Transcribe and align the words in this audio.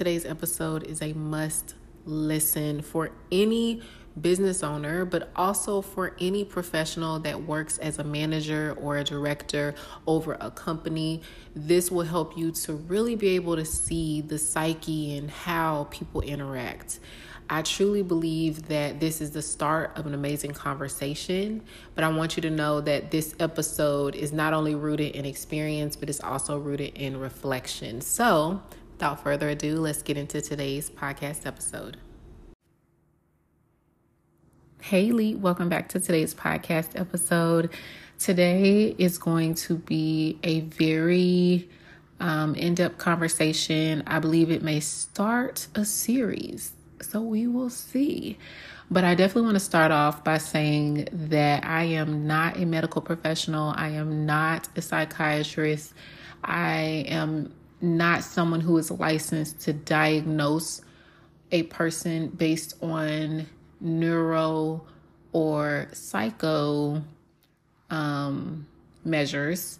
today's 0.00 0.24
episode 0.24 0.82
is 0.84 1.02
a 1.02 1.12
must 1.12 1.74
listen 2.06 2.80
for 2.80 3.10
any 3.30 3.82
business 4.18 4.62
owner, 4.62 5.04
but 5.04 5.30
also 5.36 5.82
for 5.82 6.16
any 6.18 6.42
professional 6.42 7.18
that 7.18 7.42
works 7.42 7.76
as 7.76 7.98
a 7.98 8.04
manager 8.04 8.74
or 8.80 8.96
a 8.96 9.04
director 9.04 9.74
over 10.06 10.38
a 10.40 10.50
company. 10.52 11.20
This 11.54 11.90
will 11.90 12.06
help 12.06 12.34
you 12.34 12.50
to 12.50 12.72
really 12.72 13.14
be 13.14 13.28
able 13.36 13.56
to 13.56 13.64
see 13.66 14.22
the 14.22 14.38
psyche 14.38 15.18
and 15.18 15.30
how 15.30 15.86
people 15.90 16.22
interact. 16.22 16.98
I 17.50 17.60
truly 17.60 18.02
believe 18.02 18.68
that 18.68 19.00
this 19.00 19.20
is 19.20 19.32
the 19.32 19.42
start 19.42 19.98
of 19.98 20.06
an 20.06 20.14
amazing 20.14 20.52
conversation, 20.52 21.62
but 21.94 22.04
I 22.04 22.08
want 22.08 22.36
you 22.36 22.40
to 22.42 22.50
know 22.50 22.80
that 22.80 23.10
this 23.10 23.34
episode 23.38 24.14
is 24.14 24.32
not 24.32 24.54
only 24.54 24.74
rooted 24.74 25.14
in 25.14 25.26
experience, 25.26 25.94
but 25.94 26.08
it's 26.08 26.22
also 26.22 26.58
rooted 26.58 26.96
in 26.96 27.18
reflection. 27.18 28.00
So, 28.00 28.62
without 29.00 29.22
further 29.22 29.48
ado, 29.48 29.80
let's 29.80 30.02
get 30.02 30.18
into 30.18 30.42
today's 30.42 30.90
podcast 30.90 31.46
episode. 31.46 31.96
Hey, 34.82 35.10
Lee, 35.10 35.34
welcome 35.34 35.70
back 35.70 35.88
to 35.90 36.00
today's 36.00 36.34
podcast 36.34 37.00
episode. 37.00 37.70
Today 38.18 38.94
is 38.98 39.16
going 39.16 39.54
to 39.54 39.76
be 39.76 40.38
a 40.42 40.60
very 40.60 41.66
um, 42.20 42.54
in 42.54 42.74
depth 42.74 42.98
conversation. 42.98 44.02
I 44.06 44.18
believe 44.18 44.50
it 44.50 44.62
may 44.62 44.80
start 44.80 45.68
a 45.74 45.86
series 45.86 46.72
so 47.00 47.22
we 47.22 47.46
will 47.46 47.70
see. 47.70 48.36
But 48.90 49.04
I 49.04 49.14
definitely 49.14 49.44
want 49.44 49.54
to 49.54 49.60
start 49.60 49.92
off 49.92 50.22
by 50.22 50.36
saying 50.36 51.08
that 51.10 51.64
I 51.64 51.84
am 51.84 52.26
not 52.26 52.58
a 52.58 52.66
medical 52.66 53.00
professional. 53.00 53.72
I 53.74 53.88
am 53.88 54.26
not 54.26 54.68
a 54.76 54.82
psychiatrist. 54.82 55.94
I 56.44 57.06
am 57.08 57.54
not 57.80 58.22
someone 58.22 58.60
who 58.60 58.76
is 58.78 58.90
licensed 58.90 59.60
to 59.60 59.72
diagnose 59.72 60.82
a 61.52 61.64
person 61.64 62.28
based 62.28 62.76
on 62.82 63.46
neuro 63.80 64.82
or 65.32 65.88
psycho 65.92 67.02
um, 67.90 68.66
measures. 69.04 69.78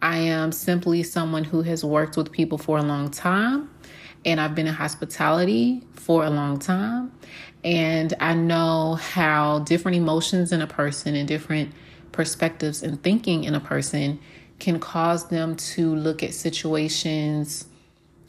I 0.00 0.18
am 0.18 0.52
simply 0.52 1.02
someone 1.02 1.44
who 1.44 1.62
has 1.62 1.84
worked 1.84 2.16
with 2.16 2.32
people 2.32 2.58
for 2.58 2.78
a 2.78 2.82
long 2.82 3.10
time 3.10 3.70
and 4.24 4.40
I've 4.40 4.54
been 4.54 4.66
in 4.66 4.74
hospitality 4.74 5.82
for 5.92 6.24
a 6.24 6.30
long 6.30 6.58
time. 6.58 7.12
And 7.64 8.14
I 8.20 8.34
know 8.34 8.94
how 8.94 9.60
different 9.60 9.96
emotions 9.96 10.52
in 10.52 10.60
a 10.60 10.66
person 10.66 11.14
and 11.14 11.26
different 11.26 11.72
perspectives 12.12 12.82
and 12.82 13.02
thinking 13.02 13.44
in 13.44 13.54
a 13.54 13.60
person 13.60 14.20
can 14.62 14.78
cause 14.78 15.26
them 15.26 15.56
to 15.56 15.92
look 15.96 16.22
at 16.22 16.32
situations 16.32 17.66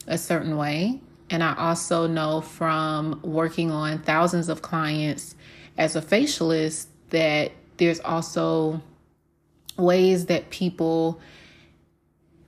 a 0.08 0.18
certain 0.18 0.56
way. 0.56 1.00
And 1.30 1.44
I 1.44 1.54
also 1.54 2.08
know 2.08 2.40
from 2.40 3.20
working 3.22 3.70
on 3.70 4.00
thousands 4.00 4.48
of 4.48 4.60
clients 4.60 5.36
as 5.78 5.94
a 5.94 6.02
facialist 6.02 6.86
that 7.10 7.52
there's 7.76 8.00
also 8.00 8.82
ways 9.76 10.26
that 10.26 10.50
people 10.50 11.20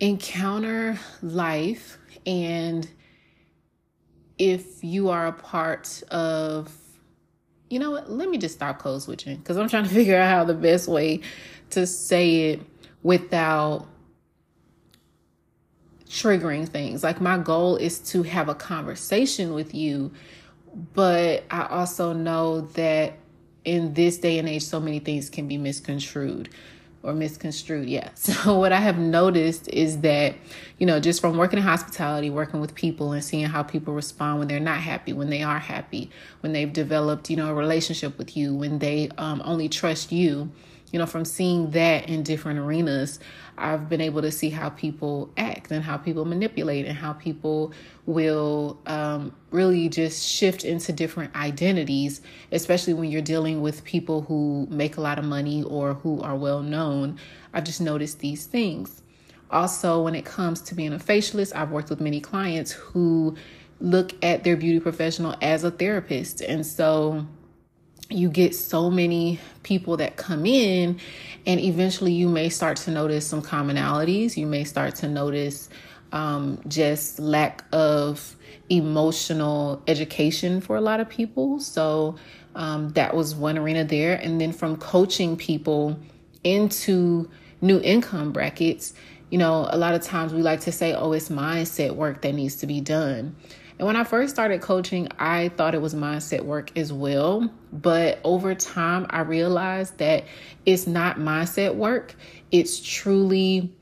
encounter 0.00 0.98
life. 1.22 1.96
And 2.26 2.88
if 4.36 4.82
you 4.82 5.10
are 5.10 5.28
a 5.28 5.32
part 5.32 6.02
of 6.10 6.76
you 7.70 7.78
know 7.78 7.92
what? 7.92 8.10
Let 8.10 8.28
me 8.28 8.38
just 8.38 8.56
stop 8.56 8.78
code 8.78 9.02
switching 9.02 9.38
because 9.38 9.56
i'm 9.56 9.68
trying 9.68 9.84
to 9.84 9.90
figure 9.94 10.16
out 10.16 10.28
how 10.28 10.44
the 10.44 10.54
best 10.54 10.88
way 10.88 11.20
to 11.70 11.86
say 11.86 12.50
it 12.50 12.60
without 13.02 13.86
triggering 16.08 16.68
things 16.68 17.02
like 17.02 17.20
my 17.20 17.36
goal 17.36 17.76
is 17.76 17.98
to 17.98 18.22
have 18.22 18.48
a 18.48 18.54
conversation 18.54 19.52
with 19.52 19.74
you 19.74 20.10
but 20.94 21.44
i 21.50 21.66
also 21.66 22.12
know 22.12 22.60
that 22.60 23.14
in 23.64 23.92
this 23.94 24.18
day 24.18 24.38
and 24.38 24.48
age 24.48 24.62
so 24.62 24.78
many 24.78 25.00
things 25.00 25.28
can 25.28 25.48
be 25.48 25.58
misconstrued 25.58 26.48
or 27.06 27.14
misconstrued. 27.14 27.88
Yeah. 27.88 28.10
So 28.26 28.58
what 28.58 28.72
I 28.72 28.80
have 28.80 28.98
noticed 28.98 29.68
is 29.68 30.00
that, 30.00 30.34
you 30.78 30.86
know, 30.86 31.00
just 31.00 31.20
from 31.20 31.36
working 31.36 31.58
in 31.58 31.64
hospitality, 31.64 32.28
working 32.28 32.60
with 32.60 32.74
people 32.74 33.12
and 33.12 33.24
seeing 33.24 33.46
how 33.46 33.62
people 33.62 33.94
respond 33.94 34.40
when 34.40 34.48
they're 34.48 34.60
not 34.60 34.78
happy, 34.78 35.12
when 35.12 35.30
they 35.30 35.42
are 35.42 35.58
happy, 35.58 36.10
when 36.40 36.52
they've 36.52 36.72
developed, 36.72 37.30
you 37.30 37.36
know, 37.36 37.48
a 37.48 37.54
relationship 37.54 38.18
with 38.18 38.36
you, 38.36 38.54
when 38.54 38.80
they 38.80 39.08
um, 39.16 39.40
only 39.44 39.68
trust 39.68 40.12
you, 40.12 40.50
you 40.96 40.98
know, 40.98 41.04
from 41.04 41.26
seeing 41.26 41.72
that 41.72 42.08
in 42.08 42.22
different 42.22 42.58
arenas, 42.58 43.20
I've 43.58 43.86
been 43.86 44.00
able 44.00 44.22
to 44.22 44.32
see 44.32 44.48
how 44.48 44.70
people 44.70 45.30
act 45.36 45.70
and 45.70 45.84
how 45.84 45.98
people 45.98 46.24
manipulate 46.24 46.86
and 46.86 46.96
how 46.96 47.12
people 47.12 47.74
will 48.06 48.80
um, 48.86 49.34
really 49.50 49.90
just 49.90 50.26
shift 50.26 50.64
into 50.64 50.94
different 50.94 51.36
identities, 51.36 52.22
especially 52.50 52.94
when 52.94 53.10
you're 53.10 53.20
dealing 53.20 53.60
with 53.60 53.84
people 53.84 54.22
who 54.22 54.66
make 54.70 54.96
a 54.96 55.02
lot 55.02 55.18
of 55.18 55.26
money 55.26 55.62
or 55.64 55.92
who 55.92 56.22
are 56.22 56.34
well 56.34 56.62
known. 56.62 57.18
I've 57.52 57.64
just 57.64 57.82
noticed 57.82 58.20
these 58.20 58.46
things. 58.46 59.02
Also, 59.50 60.02
when 60.02 60.14
it 60.14 60.24
comes 60.24 60.62
to 60.62 60.74
being 60.74 60.94
a 60.94 60.98
facialist, 60.98 61.54
I've 61.54 61.72
worked 61.72 61.90
with 61.90 62.00
many 62.00 62.20
clients 62.22 62.72
who 62.72 63.36
look 63.80 64.14
at 64.24 64.44
their 64.44 64.56
beauty 64.56 64.80
professional 64.80 65.36
as 65.42 65.62
a 65.62 65.70
therapist. 65.70 66.40
And 66.40 66.64
so 66.64 67.26
you 68.08 68.28
get 68.28 68.54
so 68.54 68.90
many 68.90 69.40
people 69.62 69.96
that 69.96 70.16
come 70.16 70.46
in, 70.46 71.00
and 71.46 71.60
eventually 71.60 72.12
you 72.12 72.28
may 72.28 72.48
start 72.48 72.76
to 72.78 72.90
notice 72.90 73.26
some 73.26 73.42
commonalities. 73.42 74.36
You 74.36 74.46
may 74.46 74.64
start 74.64 74.94
to 74.96 75.08
notice 75.08 75.68
um, 76.12 76.60
just 76.68 77.18
lack 77.18 77.64
of 77.72 78.36
emotional 78.68 79.82
education 79.86 80.60
for 80.60 80.76
a 80.76 80.80
lot 80.80 81.00
of 81.00 81.08
people. 81.08 81.60
So 81.60 82.16
um, 82.54 82.90
that 82.90 83.14
was 83.14 83.34
one 83.34 83.58
arena 83.58 83.84
there. 83.84 84.14
And 84.14 84.40
then 84.40 84.52
from 84.52 84.76
coaching 84.76 85.36
people 85.36 85.98
into 86.42 87.30
new 87.60 87.80
income 87.80 88.32
brackets, 88.32 88.94
you 89.30 89.38
know, 89.38 89.66
a 89.70 89.76
lot 89.76 89.94
of 89.94 90.02
times 90.02 90.32
we 90.32 90.42
like 90.42 90.60
to 90.60 90.72
say, 90.72 90.94
oh, 90.94 91.12
it's 91.12 91.28
mindset 91.28 91.94
work 91.96 92.22
that 92.22 92.32
needs 92.32 92.56
to 92.56 92.66
be 92.66 92.80
done. 92.80 93.36
And 93.78 93.86
when 93.86 93.96
I 93.96 94.04
first 94.04 94.32
started 94.32 94.62
coaching, 94.62 95.08
I 95.18 95.50
thought 95.50 95.74
it 95.74 95.82
was 95.82 95.94
mindset 95.94 96.42
work 96.42 96.76
as 96.78 96.92
well. 96.92 97.50
But 97.72 98.20
over 98.24 98.54
time, 98.54 99.06
I 99.10 99.20
realized 99.20 99.98
that 99.98 100.24
it's 100.64 100.86
not 100.86 101.18
mindset 101.18 101.74
work, 101.74 102.14
it's 102.50 102.80
truly 102.80 103.72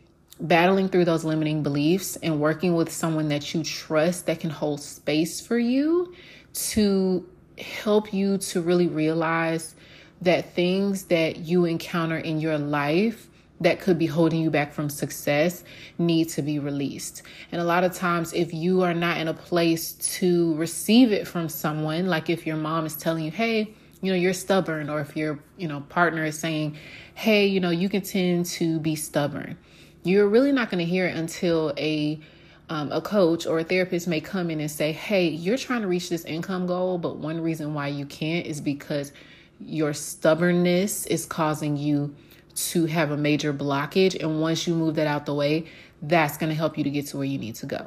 battling 0.40 0.88
through 0.88 1.04
those 1.04 1.24
limiting 1.24 1.62
beliefs 1.62 2.16
and 2.16 2.40
working 2.40 2.74
with 2.74 2.90
someone 2.90 3.28
that 3.28 3.54
you 3.54 3.62
trust 3.62 4.26
that 4.26 4.40
can 4.40 4.50
hold 4.50 4.80
space 4.80 5.40
for 5.40 5.56
you 5.56 6.12
to 6.52 7.28
help 7.56 8.12
you 8.12 8.38
to 8.38 8.60
really 8.60 8.88
realize 8.88 9.76
that 10.22 10.54
things 10.54 11.04
that 11.04 11.36
you 11.36 11.66
encounter 11.66 12.16
in 12.16 12.40
your 12.40 12.58
life 12.58 13.28
that 13.64 13.80
could 13.80 13.98
be 13.98 14.06
holding 14.06 14.40
you 14.40 14.50
back 14.50 14.72
from 14.72 14.88
success 14.88 15.64
need 15.98 16.28
to 16.30 16.42
be 16.42 16.58
released. 16.58 17.22
And 17.50 17.60
a 17.60 17.64
lot 17.64 17.84
of 17.84 17.92
times, 17.92 18.32
if 18.32 18.54
you 18.54 18.82
are 18.82 18.94
not 18.94 19.18
in 19.18 19.28
a 19.28 19.34
place 19.34 19.92
to 20.18 20.54
receive 20.54 21.12
it 21.12 21.26
from 21.26 21.48
someone, 21.48 22.06
like 22.06 22.30
if 22.30 22.46
your 22.46 22.56
mom 22.56 22.86
is 22.86 22.94
telling 22.94 23.24
you, 23.24 23.30
hey, 23.30 23.74
you 24.00 24.12
know, 24.12 24.18
you're 24.18 24.34
stubborn, 24.34 24.90
or 24.90 25.00
if 25.00 25.16
your, 25.16 25.38
you 25.56 25.66
know, 25.66 25.80
partner 25.80 26.24
is 26.24 26.38
saying, 26.38 26.76
hey, 27.14 27.46
you 27.46 27.58
know, 27.58 27.70
you 27.70 27.88
can 27.88 28.02
tend 28.02 28.46
to 28.46 28.78
be 28.80 28.94
stubborn, 28.94 29.56
you're 30.02 30.28
really 30.28 30.52
not 30.52 30.70
going 30.70 30.84
to 30.84 30.90
hear 30.90 31.06
it 31.06 31.16
until 31.16 31.72
a 31.76 32.20
um, 32.70 32.90
a 32.92 33.00
coach 33.00 33.46
or 33.46 33.58
a 33.58 33.64
therapist 33.64 34.08
may 34.08 34.22
come 34.22 34.50
in 34.50 34.58
and 34.58 34.70
say, 34.70 34.90
Hey, 34.90 35.28
you're 35.28 35.58
trying 35.58 35.82
to 35.82 35.86
reach 35.86 36.08
this 36.08 36.24
income 36.24 36.66
goal, 36.66 36.96
but 36.96 37.16
one 37.16 37.40
reason 37.42 37.74
why 37.74 37.88
you 37.88 38.06
can't 38.06 38.46
is 38.46 38.58
because 38.60 39.12
your 39.60 39.92
stubbornness 39.92 41.04
is 41.06 41.26
causing 41.26 41.76
you 41.76 42.14
to 42.54 42.86
have 42.86 43.10
a 43.10 43.16
major 43.16 43.52
blockage. 43.52 44.20
And 44.20 44.40
once 44.40 44.66
you 44.66 44.74
move 44.74 44.96
that 44.96 45.06
out 45.06 45.26
the 45.26 45.34
way, 45.34 45.66
that's 46.02 46.36
going 46.36 46.50
to 46.50 46.56
help 46.56 46.78
you 46.78 46.84
to 46.84 46.90
get 46.90 47.06
to 47.08 47.16
where 47.16 47.26
you 47.26 47.38
need 47.38 47.56
to 47.56 47.66
go. 47.66 47.86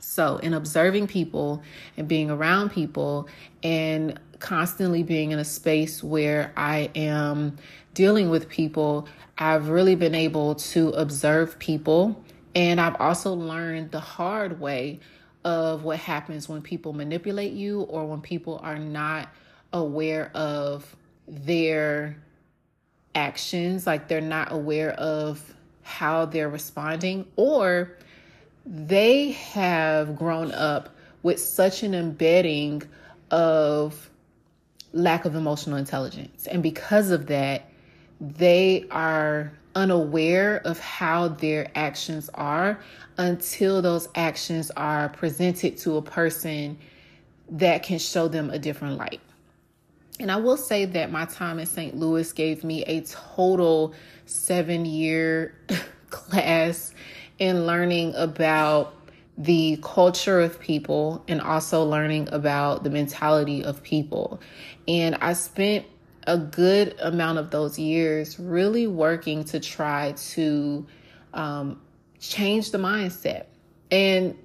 So, 0.00 0.36
in 0.38 0.52
observing 0.52 1.06
people 1.06 1.62
and 1.96 2.06
being 2.08 2.30
around 2.30 2.70
people 2.70 3.28
and 3.62 4.18
constantly 4.40 5.02
being 5.02 5.30
in 5.30 5.38
a 5.38 5.44
space 5.44 6.02
where 6.02 6.52
I 6.56 6.90
am 6.94 7.56
dealing 7.94 8.28
with 8.28 8.48
people, 8.48 9.08
I've 9.38 9.68
really 9.68 9.94
been 9.94 10.14
able 10.14 10.56
to 10.56 10.90
observe 10.90 11.58
people. 11.58 12.22
And 12.54 12.80
I've 12.80 12.96
also 12.96 13.32
learned 13.32 13.92
the 13.92 14.00
hard 14.00 14.60
way 14.60 15.00
of 15.44 15.84
what 15.84 15.98
happens 15.98 16.48
when 16.48 16.62
people 16.62 16.92
manipulate 16.92 17.52
you 17.52 17.82
or 17.82 18.06
when 18.06 18.20
people 18.20 18.60
are 18.62 18.78
not 18.78 19.28
aware 19.72 20.30
of 20.34 20.96
their 21.26 22.16
actions, 23.14 23.86
like 23.86 24.08
they're 24.08 24.20
not 24.20 24.52
aware 24.52 24.92
of 24.92 25.54
how 25.82 26.24
they're 26.24 26.48
responding, 26.48 27.26
or 27.36 27.96
they 28.64 29.32
have 29.32 30.16
grown 30.16 30.52
up 30.52 30.90
with 31.22 31.40
such 31.40 31.82
an 31.82 31.94
embedding 31.94 32.82
of 33.30 34.10
lack 34.92 35.24
of 35.24 35.34
emotional 35.34 35.76
intelligence. 35.76 36.46
And 36.46 36.62
because 36.62 37.10
of 37.10 37.26
that, 37.26 37.70
they 38.20 38.86
are 38.90 39.52
unaware 39.74 40.60
of 40.64 40.78
how 40.78 41.28
their 41.28 41.70
actions 41.74 42.28
are 42.34 42.78
until 43.18 43.82
those 43.82 44.08
actions 44.14 44.70
are 44.76 45.08
presented 45.08 45.78
to 45.78 45.96
a 45.96 46.02
person 46.02 46.78
that 47.50 47.82
can 47.82 47.98
show 47.98 48.28
them 48.28 48.50
a 48.50 48.58
different 48.58 48.98
light. 48.98 49.20
And 50.20 50.30
I 50.30 50.36
will 50.36 50.56
say 50.56 50.84
that 50.84 51.10
my 51.10 51.24
time 51.24 51.58
in 51.58 51.66
St. 51.66 51.96
Louis 51.96 52.30
gave 52.32 52.64
me 52.64 52.82
a 52.84 53.00
total 53.02 53.94
seven 54.26 54.84
year 54.84 55.58
class 56.10 56.94
in 57.38 57.66
learning 57.66 58.14
about 58.14 58.94
the 59.38 59.78
culture 59.82 60.40
of 60.40 60.60
people 60.60 61.24
and 61.26 61.40
also 61.40 61.82
learning 61.84 62.28
about 62.30 62.84
the 62.84 62.90
mentality 62.90 63.64
of 63.64 63.82
people. 63.82 64.40
And 64.86 65.16
I 65.16 65.32
spent 65.32 65.86
a 66.26 66.38
good 66.38 66.94
amount 67.00 67.38
of 67.38 67.50
those 67.50 67.78
years 67.78 68.38
really 68.38 68.86
working 68.86 69.44
to 69.44 69.58
try 69.58 70.12
to 70.12 70.86
um, 71.34 71.80
change 72.20 72.70
the 72.70 72.78
mindset. 72.78 73.46
And 73.90 74.36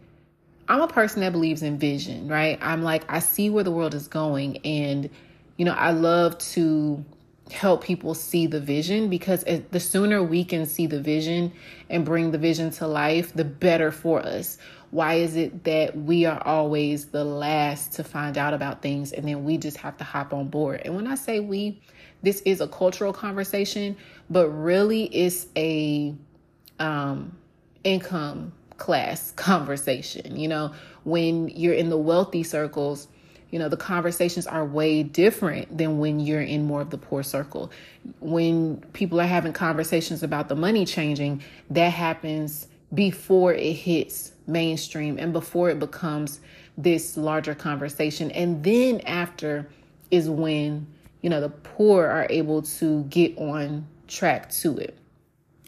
I'm 0.68 0.82
a 0.82 0.88
person 0.88 1.22
that 1.22 1.32
believes 1.32 1.62
in 1.62 1.78
vision, 1.78 2.28
right? 2.28 2.58
I'm 2.62 2.82
like, 2.82 3.04
I 3.10 3.20
see 3.20 3.50
where 3.50 3.64
the 3.64 3.72
world 3.72 3.94
is 3.94 4.08
going. 4.08 4.58
And, 4.66 5.10
you 5.58 5.66
know, 5.66 5.74
I 5.74 5.92
love 5.92 6.38
to 6.54 7.04
help 7.52 7.84
people 7.84 8.14
see 8.14 8.46
the 8.48 8.60
vision 8.60 9.10
because 9.10 9.44
the 9.72 9.80
sooner 9.80 10.22
we 10.22 10.44
can 10.44 10.66
see 10.66 10.86
the 10.86 11.02
vision 11.02 11.52
and 11.90 12.06
bring 12.06 12.32
the 12.32 12.38
vision 12.38 12.72
to 12.72 12.88
life, 12.88 13.34
the 13.34 13.46
better 13.46 13.92
for 13.92 14.20
us. 14.20 14.58
Why 14.92 15.16
is 15.16 15.36
it 15.36 15.64
that 15.66 15.98
we 15.98 16.26
are 16.26 16.42
always 16.46 17.08
the 17.08 17.24
last 17.24 17.94
to 17.94 18.04
find 18.04 18.38
out 18.38 18.54
about 18.54 18.82
things 18.82 19.12
and 19.12 19.28
then 19.28 19.44
we 19.44 19.58
just 19.58 19.78
have 19.78 19.98
to 19.98 20.04
hop 20.04 20.34
on 20.34 20.48
board? 20.48 20.82
And 20.86 20.96
when 20.96 21.08
I 21.08 21.16
say 21.16 21.40
we, 21.40 21.82
this 22.22 22.42
is 22.42 22.62
a 22.62 22.68
cultural 22.68 23.14
conversation, 23.14 23.98
but 24.30 24.50
really 24.50 25.06
it's 25.06 25.48
a 25.56 26.16
um, 26.80 27.38
income 27.84 28.54
class 28.78 29.32
conversation. 29.36 30.38
You 30.38 30.48
know, 30.48 30.74
when 31.04 31.50
you're 31.50 31.74
in 31.74 31.90
the 31.90 31.98
wealthy 31.98 32.44
circles, 32.44 33.08
you 33.50 33.60
know, 33.60 33.70
the 33.70 33.78
conversations 33.78 34.46
are 34.46 34.66
way 34.66 35.04
different 35.04 35.78
than 35.78 36.00
when 36.00 36.20
you're 36.20 36.42
in 36.42 36.66
more 36.66 36.82
of 36.82 36.90
the 36.90 36.98
poor 36.98 37.24
circle. 37.24 37.72
When 38.20 38.78
people 38.94 39.22
are 39.22 39.28
having 39.28 39.54
conversations 39.54 40.24
about 40.24 40.50
the 40.50 40.56
money 40.56 40.86
changing, 40.86 41.44
that 41.70 41.94
happens 41.94 42.68
before 42.94 43.54
it 43.54 43.74
hits 43.74 44.34
mainstream 44.48 45.18
and 45.18 45.34
before 45.34 45.70
it 45.70 45.80
becomes 45.80 46.40
this 46.78 47.18
larger 47.18 47.56
conversation. 47.56 48.32
And 48.32 48.64
then 48.64 49.02
after 49.02 49.70
is 50.12 50.30
when, 50.30 50.88
you 51.22 51.30
know, 51.30 51.42
the 51.42 51.50
poor 51.50 52.06
are 52.06 52.28
able 52.30 52.62
to 52.62 53.04
get 53.06 53.38
on 53.38 53.88
track 54.08 54.50
to 54.52 54.78
it. 54.78 54.98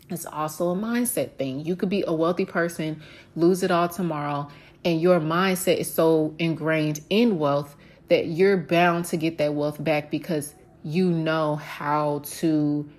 It's 0.09 0.25
also 0.25 0.71
a 0.71 0.75
mindset 0.75 1.33
thing. 1.33 1.65
You 1.65 1.75
could 1.75 1.89
be 1.89 2.03
a 2.07 2.13
wealthy 2.13 2.45
person, 2.45 3.01
lose 3.35 3.63
it 3.63 3.69
all 3.69 3.87
tomorrow, 3.87 4.49
and 4.85 5.01
your 5.01 5.19
mindset 5.19 5.77
is 5.77 5.93
so 5.93 6.33
ingrained 6.39 7.01
in 7.09 7.37
wealth 7.37 7.75
that 8.07 8.27
you're 8.27 8.57
bound 8.57 9.05
to 9.05 9.17
get 9.17 9.37
that 9.37 9.53
wealth 9.53 9.83
back 9.83 10.09
because 10.09 10.55
you 10.83 11.09
know 11.09 11.55
how 11.57 12.21
to 12.25 12.89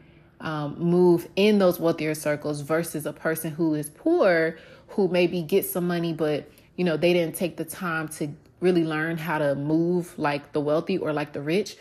um, 0.41 0.79
move 0.79 1.29
in 1.37 1.59
those 1.59 1.81
wealthier 1.81 2.15
circles 2.15 2.61
versus 2.61 3.07
a 3.07 3.13
person 3.13 3.51
who 3.51 3.75
is 3.75 3.91
poor 3.91 4.57
who 4.89 5.09
maybe 5.09 5.43
gets 5.43 5.71
some 5.71 5.87
money 5.87 6.13
but 6.13 6.51
you 6.77 6.85
know 6.85 6.97
they 6.97 7.13
didn't 7.13 7.35
take 7.35 7.57
the 7.57 7.65
time 7.65 8.09
to 8.09 8.29
really 8.61 8.85
learn 8.85 9.17
how 9.17 9.39
to 9.39 9.55
move 9.55 10.17
like 10.19 10.53
the 10.53 10.61
wealthy 10.61 10.99
or 10.99 11.13
like 11.13 11.33
the 11.33 11.41
rich. 11.41 11.77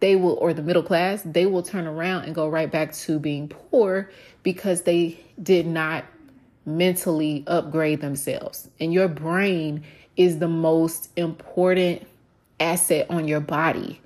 They 0.00 0.16
will 0.16 0.34
or 0.34 0.54
the 0.54 0.62
middle 0.62 0.82
class 0.82 1.22
they 1.24 1.46
will 1.46 1.62
turn 1.62 1.86
around 1.86 2.24
and 2.24 2.34
go 2.34 2.48
right 2.48 2.70
back 2.70 2.94
to 2.94 3.18
being 3.18 3.48
poor 3.48 4.10
because 4.42 4.82
they 4.82 5.20
did 5.42 5.66
not 5.66 6.04
mentally 6.66 7.44
upgrade 7.46 8.00
themselves 8.00 8.68
and 8.78 8.92
your 8.92 9.08
brain 9.08 9.82
is 10.16 10.38
the 10.38 10.48
most 10.48 11.10
important 11.16 12.06
asset 12.58 13.06
on 13.10 13.26
your 13.26 13.40
body 13.40 14.00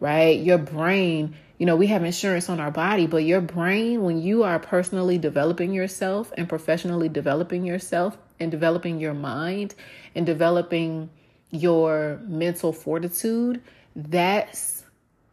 right 0.00 0.40
your 0.40 0.58
brain 0.58 1.34
you 1.60 1.66
know, 1.66 1.76
we 1.76 1.88
have 1.88 2.04
insurance 2.04 2.48
on 2.48 2.58
our 2.58 2.70
body, 2.70 3.06
but 3.06 3.18
your 3.18 3.42
brain, 3.42 4.02
when 4.02 4.18
you 4.22 4.44
are 4.44 4.58
personally 4.58 5.18
developing 5.18 5.74
yourself 5.74 6.32
and 6.38 6.48
professionally 6.48 7.10
developing 7.10 7.66
yourself 7.66 8.16
and 8.40 8.50
developing 8.50 8.98
your 8.98 9.12
mind 9.12 9.74
and 10.14 10.24
developing 10.24 11.10
your 11.50 12.18
mental 12.24 12.72
fortitude, 12.72 13.60
that's 13.94 14.84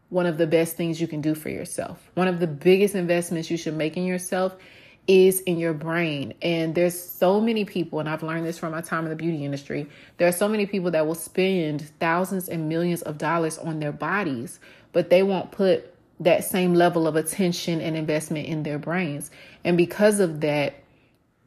one 0.10 0.25
of 0.25 0.38
the 0.38 0.46
best 0.46 0.75
things 0.75 1.00
you 1.00 1.08
can 1.08 1.22
do 1.22 1.34
for 1.34 1.48
yourself. 1.48 2.12
One 2.16 2.28
of 2.28 2.42
the 2.42 2.48
biggest 2.48 2.94
investments 2.94 3.50
you 3.50 3.56
should 3.56 3.75
make 3.75 3.96
in 3.96 4.04
yourself 4.04 4.54
is 5.07 5.39
in 5.42 5.57
your 5.57 5.74
brain. 5.74 6.33
And 6.42 6.75
there's 6.75 7.00
so 7.00 7.39
many 7.39 7.65
people, 7.65 8.00
and 8.00 8.09
I've 8.09 8.24
learned 8.24 8.45
this 8.45 8.57
from 8.57 8.71
my 8.71 8.81
time 8.81 9.06
in 9.06 9.09
the 9.09 9.15
beauty 9.15 9.45
industry. 9.45 9.88
There 10.18 10.27
are 10.27 10.33
so 10.33 10.48
many 10.48 10.65
people 10.65 10.92
that 10.92 11.07
will 11.07 11.15
spend 11.15 11.89
thousands 12.00 12.50
and 12.50 12.68
millions 12.68 13.01
of 13.04 13.18
dollars 13.18 13.57
on 13.57 13.80
their 13.80 13.92
bodies, 13.92 14.59
but 14.92 15.09
they 15.09 15.24
won't 15.24 15.51
put 15.51 15.94
that 16.19 16.44
same 16.44 16.74
level 16.74 17.07
of 17.07 17.15
attention 17.15 17.80
and 17.80 17.95
investment 17.95 18.48
in 18.48 18.63
their 18.63 18.80
brains. 18.80 19.31
And 19.63 19.77
because 19.77 20.19
of 20.19 20.42
that, 20.42 20.75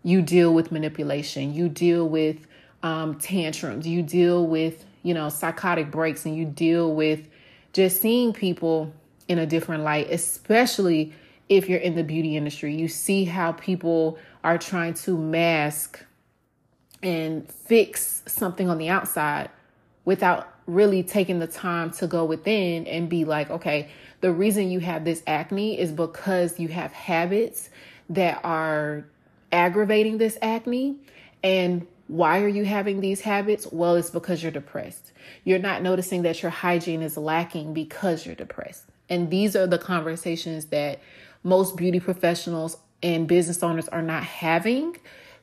you 0.02 0.22
deal 0.22 0.54
with 0.54 0.72
manipulation, 0.72 1.52
you 1.52 1.68
deal 1.68 2.08
with 2.08 2.46
um, 2.82 3.16
tantrums, 3.16 3.86
you 3.86 4.02
deal 4.02 4.46
with, 4.46 4.84
you 5.02 5.12
know, 5.12 5.28
psychotic 5.28 5.90
breaks, 5.90 6.24
and 6.24 6.36
you 6.36 6.46
deal 6.46 6.94
with 6.94 7.28
just 7.72 8.00
seeing 8.00 8.32
people 8.32 8.92
in 9.28 9.38
a 9.38 9.46
different 9.46 9.84
light, 9.84 10.10
especially 10.10 11.12
if 11.50 11.68
you're 11.68 11.80
in 11.80 11.96
the 11.96 12.04
beauty 12.04 12.36
industry. 12.36 12.74
You 12.74 12.88
see 12.88 13.24
how 13.26 13.52
people 13.52 14.18
are 14.42 14.56
trying 14.56 14.94
to 14.94 15.18
mask 15.18 16.02
and 17.02 17.46
fix 17.50 18.22
something 18.26 18.70
on 18.70 18.78
the 18.78 18.88
outside 18.88 19.50
without 20.04 20.48
really 20.66 21.02
taking 21.02 21.40
the 21.40 21.46
time 21.46 21.90
to 21.90 22.06
go 22.06 22.24
within 22.24 22.86
and 22.86 23.08
be 23.08 23.24
like, 23.24 23.50
okay, 23.50 23.90
the 24.20 24.32
reason 24.32 24.70
you 24.70 24.78
have 24.80 25.04
this 25.04 25.22
acne 25.26 25.78
is 25.78 25.90
because 25.90 26.60
you 26.60 26.68
have 26.68 26.92
habits 26.92 27.68
that 28.08 28.40
are 28.44 29.04
aggravating 29.50 30.18
this 30.18 30.38
acne. 30.40 30.96
And 31.42 31.86
why 32.06 32.42
are 32.42 32.48
you 32.48 32.64
having 32.64 33.00
these 33.00 33.22
habits? 33.22 33.66
Well, 33.72 33.96
it's 33.96 34.10
because 34.10 34.42
you're 34.42 34.52
depressed. 34.52 35.12
You're 35.42 35.58
not 35.58 35.82
noticing 35.82 36.22
that 36.22 36.42
your 36.42 36.50
hygiene 36.50 37.02
is 37.02 37.16
lacking 37.16 37.74
because 37.74 38.24
you're 38.24 38.34
depressed. 38.36 38.84
And 39.08 39.30
these 39.30 39.56
are 39.56 39.66
the 39.66 39.78
conversations 39.78 40.66
that 40.66 41.00
most 41.42 41.76
beauty 41.76 42.00
professionals 42.00 42.76
and 43.02 43.26
business 43.26 43.62
owners 43.62 43.88
are 43.88 44.02
not 44.02 44.24
having 44.24 44.96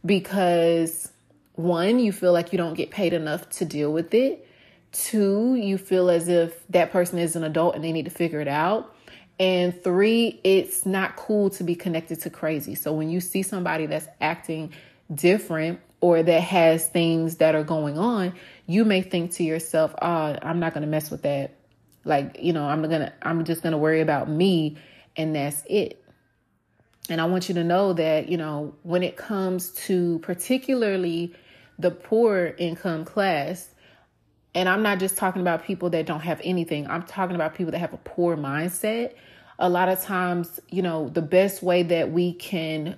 because 0.05 1.11
one, 1.53 1.99
you 1.99 2.11
feel 2.11 2.33
like 2.33 2.51
you 2.51 2.57
don't 2.57 2.75
get 2.75 2.91
paid 2.91 3.13
enough 3.13 3.49
to 3.49 3.65
deal 3.65 3.91
with 3.91 4.13
it. 4.13 4.47
Two, 4.91 5.55
you 5.55 5.77
feel 5.77 6.09
as 6.09 6.27
if 6.27 6.65
that 6.67 6.91
person 6.91 7.17
is 7.19 7.35
an 7.35 7.43
adult 7.43 7.75
and 7.75 7.83
they 7.83 7.91
need 7.91 8.05
to 8.05 8.11
figure 8.11 8.39
it 8.39 8.47
out. 8.47 8.95
And 9.39 9.83
three, 9.83 10.39
it's 10.43 10.85
not 10.85 11.15
cool 11.15 11.49
to 11.51 11.63
be 11.63 11.75
connected 11.75 12.21
to 12.21 12.29
crazy. 12.29 12.75
So 12.75 12.93
when 12.93 13.09
you 13.09 13.19
see 13.19 13.43
somebody 13.43 13.85
that's 13.85 14.07
acting 14.19 14.73
different 15.13 15.79
or 15.99 16.23
that 16.23 16.41
has 16.41 16.87
things 16.87 17.37
that 17.37 17.55
are 17.55 17.63
going 17.63 17.97
on, 17.97 18.33
you 18.65 18.85
may 18.85 19.01
think 19.01 19.31
to 19.33 19.43
yourself, 19.43 19.93
"Oh, 20.01 20.37
I'm 20.41 20.59
not 20.59 20.73
going 20.73 20.81
to 20.81 20.87
mess 20.87 21.11
with 21.11 21.23
that." 21.23 21.55
Like, 22.03 22.37
you 22.41 22.53
know, 22.53 22.65
I'm 22.67 22.81
going 22.81 23.01
to 23.01 23.13
I'm 23.21 23.43
just 23.45 23.61
going 23.61 23.73
to 23.73 23.77
worry 23.77 24.01
about 24.01 24.29
me 24.29 24.77
and 25.17 25.35
that's 25.35 25.63
it. 25.67 26.03
And 27.09 27.19
I 27.19 27.25
want 27.25 27.49
you 27.49 27.55
to 27.55 27.63
know 27.63 27.93
that, 27.93 28.29
you 28.29 28.37
know, 28.37 28.75
when 28.83 29.01
it 29.03 29.17
comes 29.17 29.69
to 29.85 30.19
particularly 30.19 31.33
the 31.79 31.91
poor 31.91 32.53
income 32.57 33.05
class, 33.05 33.69
and 34.53 34.67
I'm 34.67 34.83
not 34.83 34.99
just 34.99 35.17
talking 35.17 35.41
about 35.41 35.63
people 35.63 35.89
that 35.91 36.05
don't 36.05 36.21
have 36.21 36.41
anything, 36.43 36.87
I'm 36.87 37.03
talking 37.03 37.35
about 37.35 37.55
people 37.55 37.71
that 37.71 37.79
have 37.79 37.93
a 37.93 37.97
poor 37.97 38.35
mindset. 38.35 39.13
A 39.59 39.69
lot 39.69 39.89
of 39.89 40.01
times, 40.01 40.59
you 40.69 40.81
know, 40.81 41.09
the 41.09 41.21
best 41.21 41.63
way 41.63 41.83
that 41.83 42.11
we 42.11 42.33
can 42.33 42.95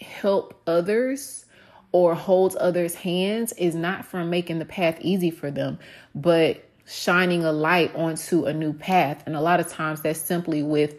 help 0.00 0.60
others 0.66 1.44
or 1.92 2.14
hold 2.14 2.54
others' 2.56 2.94
hands 2.94 3.52
is 3.52 3.74
not 3.74 4.04
from 4.04 4.30
making 4.30 4.58
the 4.58 4.64
path 4.64 4.98
easy 5.00 5.30
for 5.30 5.50
them, 5.50 5.78
but 6.14 6.64
shining 6.86 7.44
a 7.44 7.52
light 7.52 7.94
onto 7.94 8.44
a 8.44 8.52
new 8.52 8.72
path. 8.72 9.22
And 9.26 9.34
a 9.36 9.40
lot 9.40 9.60
of 9.60 9.68
times 9.68 10.00
that's 10.02 10.20
simply 10.20 10.62
with 10.62 10.94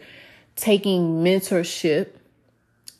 taking 0.60 1.24
mentorship 1.24 2.10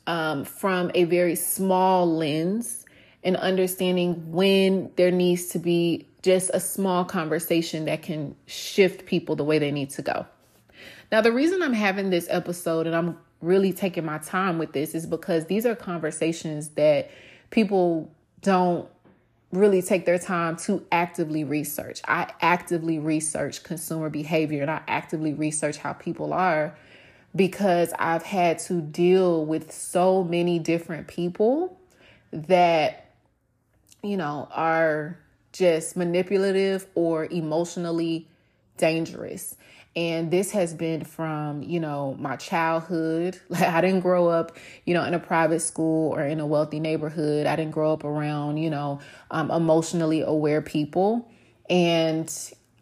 um, 0.07 0.43
from 0.43 0.91
a 0.95 1.03
very 1.03 1.35
small 1.35 2.11
lens 2.11 2.85
and 3.23 3.37
understanding 3.37 4.31
when 4.31 4.91
there 4.95 5.11
needs 5.11 5.47
to 5.49 5.59
be 5.59 6.07
just 6.23 6.49
a 6.53 6.59
small 6.59 7.05
conversation 7.05 7.85
that 7.85 8.01
can 8.01 8.35
shift 8.45 9.05
people 9.05 9.35
the 9.35 9.43
way 9.43 9.59
they 9.59 9.71
need 9.71 9.91
to 9.91 10.01
go. 10.01 10.25
Now, 11.11 11.21
the 11.21 11.31
reason 11.31 11.61
I'm 11.61 11.73
having 11.73 12.09
this 12.09 12.27
episode 12.29 12.87
and 12.87 12.95
I'm 12.95 13.17
really 13.41 13.73
taking 13.73 14.05
my 14.05 14.17
time 14.19 14.57
with 14.57 14.73
this 14.73 14.95
is 14.95 15.05
because 15.05 15.45
these 15.45 15.65
are 15.65 15.75
conversations 15.75 16.69
that 16.69 17.11
people 17.49 18.11
don't 18.41 18.89
really 19.51 19.81
take 19.81 20.05
their 20.05 20.17
time 20.17 20.55
to 20.55 20.85
actively 20.91 21.43
research. 21.43 22.01
I 22.07 22.31
actively 22.41 22.97
research 22.97 23.63
consumer 23.63 24.09
behavior 24.09 24.61
and 24.61 24.71
I 24.71 24.81
actively 24.87 25.33
research 25.33 25.77
how 25.77 25.93
people 25.93 26.33
are 26.33 26.75
because 27.35 27.93
I've 27.97 28.23
had 28.23 28.59
to 28.59 28.81
deal 28.81 29.45
with 29.45 29.71
so 29.71 30.23
many 30.23 30.59
different 30.59 31.07
people 31.07 31.77
that, 32.31 33.11
you 34.03 34.17
know, 34.17 34.47
are 34.51 35.17
just 35.53 35.95
manipulative 35.95 36.87
or 36.95 37.25
emotionally 37.25 38.27
dangerous. 38.77 39.55
And 39.93 40.31
this 40.31 40.51
has 40.51 40.73
been 40.73 41.03
from, 41.03 41.63
you 41.63 41.79
know, 41.79 42.15
my 42.17 42.37
childhood. 42.37 43.39
Like 43.49 43.63
I 43.63 43.81
didn't 43.81 43.99
grow 43.99 44.27
up, 44.27 44.57
you 44.85 44.93
know, 44.93 45.03
in 45.03 45.13
a 45.13 45.19
private 45.19 45.59
school 45.59 46.13
or 46.13 46.23
in 46.23 46.39
a 46.39 46.45
wealthy 46.45 46.79
neighborhood. 46.79 47.45
I 47.45 47.55
didn't 47.55 47.71
grow 47.71 47.91
up 47.91 48.05
around, 48.05 48.57
you 48.57 48.69
know, 48.69 48.99
um, 49.29 49.51
emotionally 49.51 50.21
aware 50.21 50.61
people. 50.61 51.29
And 51.69 52.33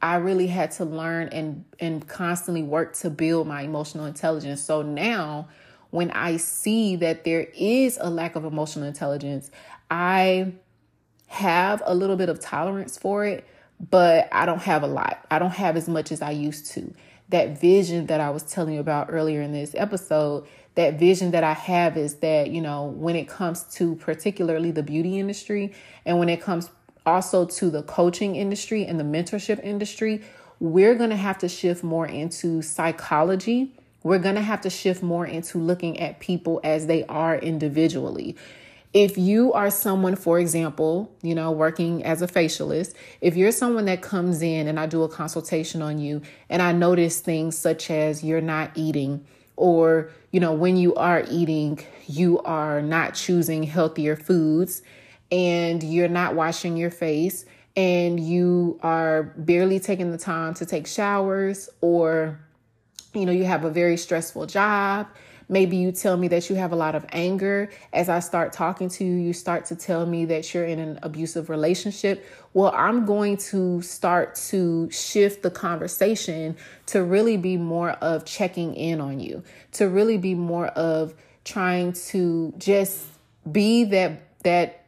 I 0.01 0.15
really 0.15 0.48
had 0.48 0.72
to 0.72 0.86
learn 0.86 1.29
and 1.29 1.65
and 1.79 2.08
constantly 2.08 2.63
work 2.63 2.96
to 2.98 3.10
build 3.10 3.48
my 3.48 3.63
emotional 3.63 4.06
intelligence. 4.06 4.62
So 4.62 4.82
now 4.82 5.50
when 5.91 6.12
I 6.12 6.38
see 6.38 6.96
that 6.98 7.24
there 7.24 7.48
is 7.56 7.98
a 8.00 8.10
lack 8.10 8.36
of 8.36 8.46
emotional 8.46 8.88
intelligence, 8.88 9.50
I 9.89 10.53
have 11.27 11.82
a 11.86 11.94
little 11.94 12.15
bit 12.15 12.29
of 12.29 12.39
tolerance 12.39 12.98
for 12.98 13.25
it, 13.25 13.48
but 13.89 14.29
I 14.32 14.46
don't 14.46 14.62
have 14.62 14.84
a 14.84 14.88
lot. 14.88 15.25
I 15.29 15.39
don't 15.39 15.51
have 15.51 15.77
as 15.77 15.88
much 15.88 16.12
as 16.12 16.22
I 16.22 16.32
used 16.32 16.72
to. 16.74 16.94
That 17.29 17.60
vision 17.60 18.08
that 18.08 18.20
I 18.20 18.29
was 18.29 18.44
telling 18.44 18.75
you 18.75 18.79
about 18.79 19.08
earlier 19.10 19.41
in 19.41 19.51
this 19.51 19.75
episode, 19.75 20.48
that 20.75 20.98
vision 21.00 21.32
that 21.32 21.44
I 21.44 21.53
have 21.53 21.98
is 21.98 22.15
that, 22.15 22.50
you 22.50 22.62
know, 22.62 22.86
when 22.86 23.15
it 23.15 23.27
comes 23.27 23.63
to 23.75 23.96
particularly 23.96 24.72
the 24.72 24.84
beauty 24.84 25.20
industry 25.20 25.74
and 26.06 26.20
when 26.20 26.29
it 26.29 26.41
comes 26.41 26.70
also 27.10 27.46
to 27.46 27.70
the 27.72 27.82
coaching 27.84 28.36
industry 28.36 28.86
and 28.86 29.00
the 29.00 29.04
mentorship 29.04 29.62
industry, 29.63 30.22
we're 30.60 30.96
going 30.96 31.10
to 31.10 31.16
have 31.16 31.39
to 31.39 31.50
shift 31.50 31.84
more 31.84 32.06
into 32.06 32.62
psychology. 32.62 33.74
We're 34.04 34.20
going 34.20 34.36
to 34.36 34.42
have 34.42 34.62
to 34.62 34.70
shift 34.70 35.01
more 35.01 35.25
into 35.25 35.58
looking 35.58 36.00
at 36.00 36.20
people 36.20 36.62
as 36.63 36.86
they 36.86 37.04
are 37.06 37.36
individually. 37.36 38.36
If 38.94 39.18
you 39.18 39.54
are 39.54 39.70
someone, 39.70 40.16
for 40.16 40.39
example, 40.39 41.12
you 41.22 41.36
know, 41.36 41.51
working 41.51 42.04
as 42.04 42.22
a 42.22 42.28
facialist, 42.28 42.94
if 43.22 43.36
you're 43.36 43.51
someone 43.51 43.86
that 43.86 44.01
comes 44.01 44.42
in 44.42 44.68
and 44.68 44.80
I 44.80 44.86
do 44.86 45.04
a 45.04 45.10
consultation 45.10 45.82
on 45.82 46.00
you 46.00 46.22
and 46.50 46.62
I 46.62 46.72
notice 46.72 47.22
things 47.22 47.58
such 47.58 47.89
as 47.92 48.24
you're 48.24 48.42
not 48.42 48.72
eating, 48.75 49.25
or, 49.56 50.10
you 50.32 50.39
know, 50.39 50.54
when 50.54 50.78
you 50.78 50.96
are 50.96 51.24
eating, 51.30 51.80
you 52.08 52.39
are 52.39 52.82
not 52.82 53.13
choosing 53.13 53.63
healthier 53.63 54.16
foods 54.16 54.82
and 55.31 55.83
you're 55.83 56.07
not 56.07 56.36
washing 56.36 56.77
your 56.77 56.91
face 56.91 57.45
and 57.75 58.19
you 58.19 58.79
are 58.81 59.24
barely 59.38 59.79
taking 59.79 60.12
the 60.12 60.17
time 60.17 60.53
to 60.55 60.65
take 60.65 60.88
showers 60.88 61.69
or 61.81 62.39
you 63.13 63.25
know 63.25 63.31
you 63.31 63.45
have 63.45 63.63
a 63.63 63.69
very 63.69 63.98
stressful 63.98 64.45
job. 64.45 65.07
Maybe 65.51 65.77
you 65.77 65.91
tell 65.91 66.15
me 66.15 66.27
that 66.27 66.48
you 66.51 66.57
have 66.57 66.74
a 66.74 66.75
lot 66.75 66.93
of 66.93 67.05
anger. 67.12 67.71
As 67.91 68.09
i 68.09 68.19
start 68.19 68.53
talking 68.53 68.89
to 68.89 69.03
you 69.03 69.13
you 69.13 69.33
start 69.33 69.65
to 69.65 69.75
tell 69.75 70.05
me 70.05 70.25
that 70.25 70.53
you're 70.53 70.65
in 70.65 70.79
an 70.79 71.00
abusive 71.03 71.50
relationship. 71.50 72.25
Well 72.53 72.74
i'm 72.75 73.05
going 73.05 73.38
to 73.51 73.81
start 73.81 74.36
to 74.50 74.89
shift 74.91 75.43
the 75.43 75.51
conversation 75.51 76.57
to 76.88 77.03
really 77.03 77.38
be 77.38 77.57
more 77.57 77.91
of 77.91 78.25
checking 78.25 78.75
in 78.75 79.00
on 79.00 79.19
you 79.19 79.43
to 79.74 79.88
really 79.88 80.17
be 80.17 80.36
more 80.36 80.67
of 80.67 81.13
trying 81.45 81.93
to 81.93 82.53
just 82.57 83.05
be 83.51 83.83
that 83.86 84.43
that 84.43 84.78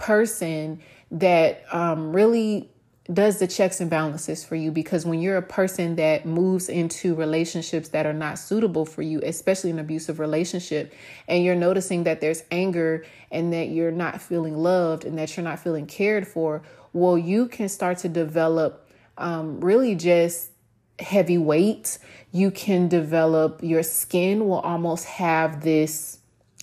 person 0.00 0.80
that 1.10 1.62
um, 1.72 2.12
really 2.12 2.70
does 3.12 3.38
the 3.38 3.46
checks 3.46 3.80
and 3.80 3.90
balances 3.90 4.44
for 4.44 4.54
you 4.54 4.70
because 4.70 5.04
when 5.04 5.20
you're 5.20 5.36
a 5.36 5.42
person 5.42 5.96
that 5.96 6.24
moves 6.24 6.68
into 6.68 7.14
relationships 7.14 7.88
that 7.88 8.06
are 8.06 8.12
not 8.12 8.38
suitable 8.38 8.86
for 8.86 9.02
you, 9.02 9.20
especially 9.24 9.70
an 9.70 9.78
abusive 9.78 10.18
relationship, 10.18 10.94
and 11.28 11.44
you're 11.44 11.56
noticing 11.56 12.04
that 12.04 12.20
there's 12.20 12.44
anger 12.50 13.04
and 13.30 13.52
that 13.52 13.68
you're 13.68 13.90
not 13.90 14.22
feeling 14.22 14.56
loved 14.56 15.04
and 15.04 15.18
that 15.18 15.36
you're 15.36 15.44
not 15.44 15.58
feeling 15.58 15.86
cared 15.86 16.26
for, 16.26 16.62
well, 16.92 17.18
you 17.18 17.46
can 17.46 17.68
start 17.68 17.98
to 17.98 18.08
develop 18.08 18.88
um, 19.18 19.60
really 19.60 19.94
just 19.94 20.50
heavy 20.98 21.38
weight. 21.38 21.98
You 22.32 22.50
can 22.50 22.88
develop 22.88 23.60
your 23.62 23.82
skin 23.82 24.48
will 24.48 24.60
almost 24.60 25.04
have 25.06 25.62
this, 25.62 26.18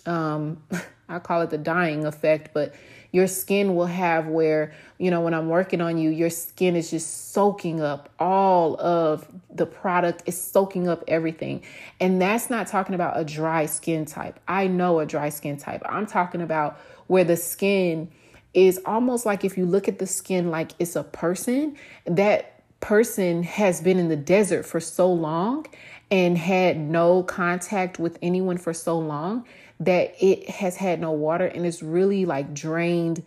um, 0.05 0.63
I 1.09 1.19
call 1.19 1.41
it 1.41 1.49
the 1.49 1.57
dying 1.57 2.05
effect, 2.05 2.51
but 2.53 2.73
your 3.11 3.27
skin 3.27 3.75
will 3.75 3.85
have 3.85 4.27
where, 4.27 4.73
you 4.97 5.11
know, 5.11 5.21
when 5.21 5.33
I'm 5.33 5.49
working 5.49 5.81
on 5.81 5.97
you, 5.97 6.09
your 6.09 6.29
skin 6.29 6.75
is 6.75 6.91
just 6.91 7.31
soaking 7.31 7.81
up 7.81 8.09
all 8.19 8.79
of 8.79 9.27
the 9.49 9.65
product, 9.65 10.23
is 10.25 10.39
soaking 10.39 10.87
up 10.87 11.03
everything. 11.07 11.63
And 11.99 12.21
that's 12.21 12.49
not 12.49 12.67
talking 12.67 12.95
about 12.95 13.19
a 13.19 13.23
dry 13.23 13.65
skin 13.65 14.05
type. 14.05 14.39
I 14.47 14.67
know 14.67 14.99
a 14.99 15.05
dry 15.05 15.29
skin 15.29 15.57
type. 15.57 15.81
I'm 15.85 16.05
talking 16.05 16.41
about 16.41 16.79
where 17.07 17.23
the 17.23 17.37
skin 17.37 18.09
is 18.53 18.79
almost 18.85 19.25
like 19.25 19.45
if 19.45 19.57
you 19.57 19.65
look 19.65 19.87
at 19.87 19.99
the 19.99 20.07
skin 20.07 20.49
like 20.49 20.71
it's 20.79 20.95
a 20.95 21.03
person, 21.03 21.75
that 22.05 22.53
person 22.79 23.43
has 23.43 23.81
been 23.81 23.97
in 23.97 24.09
the 24.09 24.15
desert 24.15 24.63
for 24.63 24.79
so 24.79 25.11
long 25.11 25.65
and 26.09 26.37
had 26.37 26.77
no 26.77 27.23
contact 27.23 27.99
with 27.99 28.17
anyone 28.21 28.57
for 28.57 28.73
so 28.73 28.97
long 28.97 29.45
that 29.79 30.15
it 30.23 30.49
has 30.49 30.75
had 30.75 30.99
no 30.99 31.11
water 31.11 31.45
and 31.45 31.65
it's 31.65 31.83
really 31.83 32.25
like 32.25 32.53
drained 32.53 33.23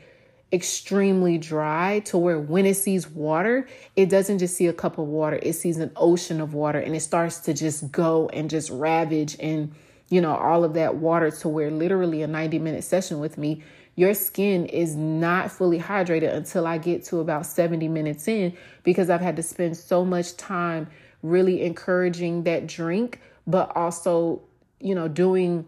extremely 0.53 1.39
dry 1.39 2.01
to 2.01 2.19
where 2.19 2.39
when 2.39 2.67
it 2.67 2.75
sees 2.75 3.09
water, 3.09 3.69
it 3.95 4.09
doesn't 4.09 4.39
just 4.39 4.57
see 4.57 4.67
a 4.67 4.73
cup 4.73 4.99
of 4.99 5.07
water, 5.07 5.39
it 5.43 5.53
sees 5.53 5.79
an 5.79 5.93
ocean 5.95 6.41
of 6.41 6.55
water 6.55 6.81
and 6.81 6.97
it 6.97 7.01
starts 7.01 7.39
to 7.39 7.55
just 7.55 7.93
go 7.93 8.29
and 8.33 8.51
just 8.51 8.69
ravage 8.71 9.37
and 9.39 9.73
you 10.09 10.21
know 10.21 10.35
all 10.35 10.65
of 10.65 10.75
that 10.75 10.97
water 10.97 11.31
to 11.31 11.49
where 11.49 11.71
literally 11.71 12.23
a 12.23 12.27
90 12.27 12.59
minute 12.59 12.83
session 12.83 13.21
with 13.21 13.39
me 13.39 13.63
your 14.01 14.15
skin 14.15 14.67
is 14.67 14.97
not 14.97 15.51
fully 15.51 15.79
hydrated 15.79 16.35
until 16.35 16.67
I 16.67 16.79
get 16.79 17.05
to 17.07 17.19
about 17.19 17.45
70 17.45 17.87
minutes 17.89 18.29
in 18.29 18.57
because 18.83 19.11
I've 19.11 19.21
had 19.21 19.37
to 19.37 19.43
spend 19.43 19.77
so 19.77 20.05
much 20.05 20.37
time 20.37 20.89
really 21.23 21.63
encouraging 21.63 22.45
that 22.45 22.67
drink, 22.67 23.21
but 23.47 23.77
also, 23.77 24.41
you 24.81 24.95
know, 24.95 25.07
doing 25.07 25.67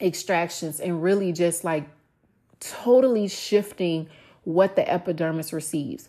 extractions 0.00 0.80
and 0.80 1.02
really 1.02 1.32
just 1.32 1.64
like 1.64 1.88
totally 2.60 3.28
shifting 3.28 4.08
what 4.44 4.76
the 4.76 4.90
epidermis 4.90 5.52
receives. 5.52 6.08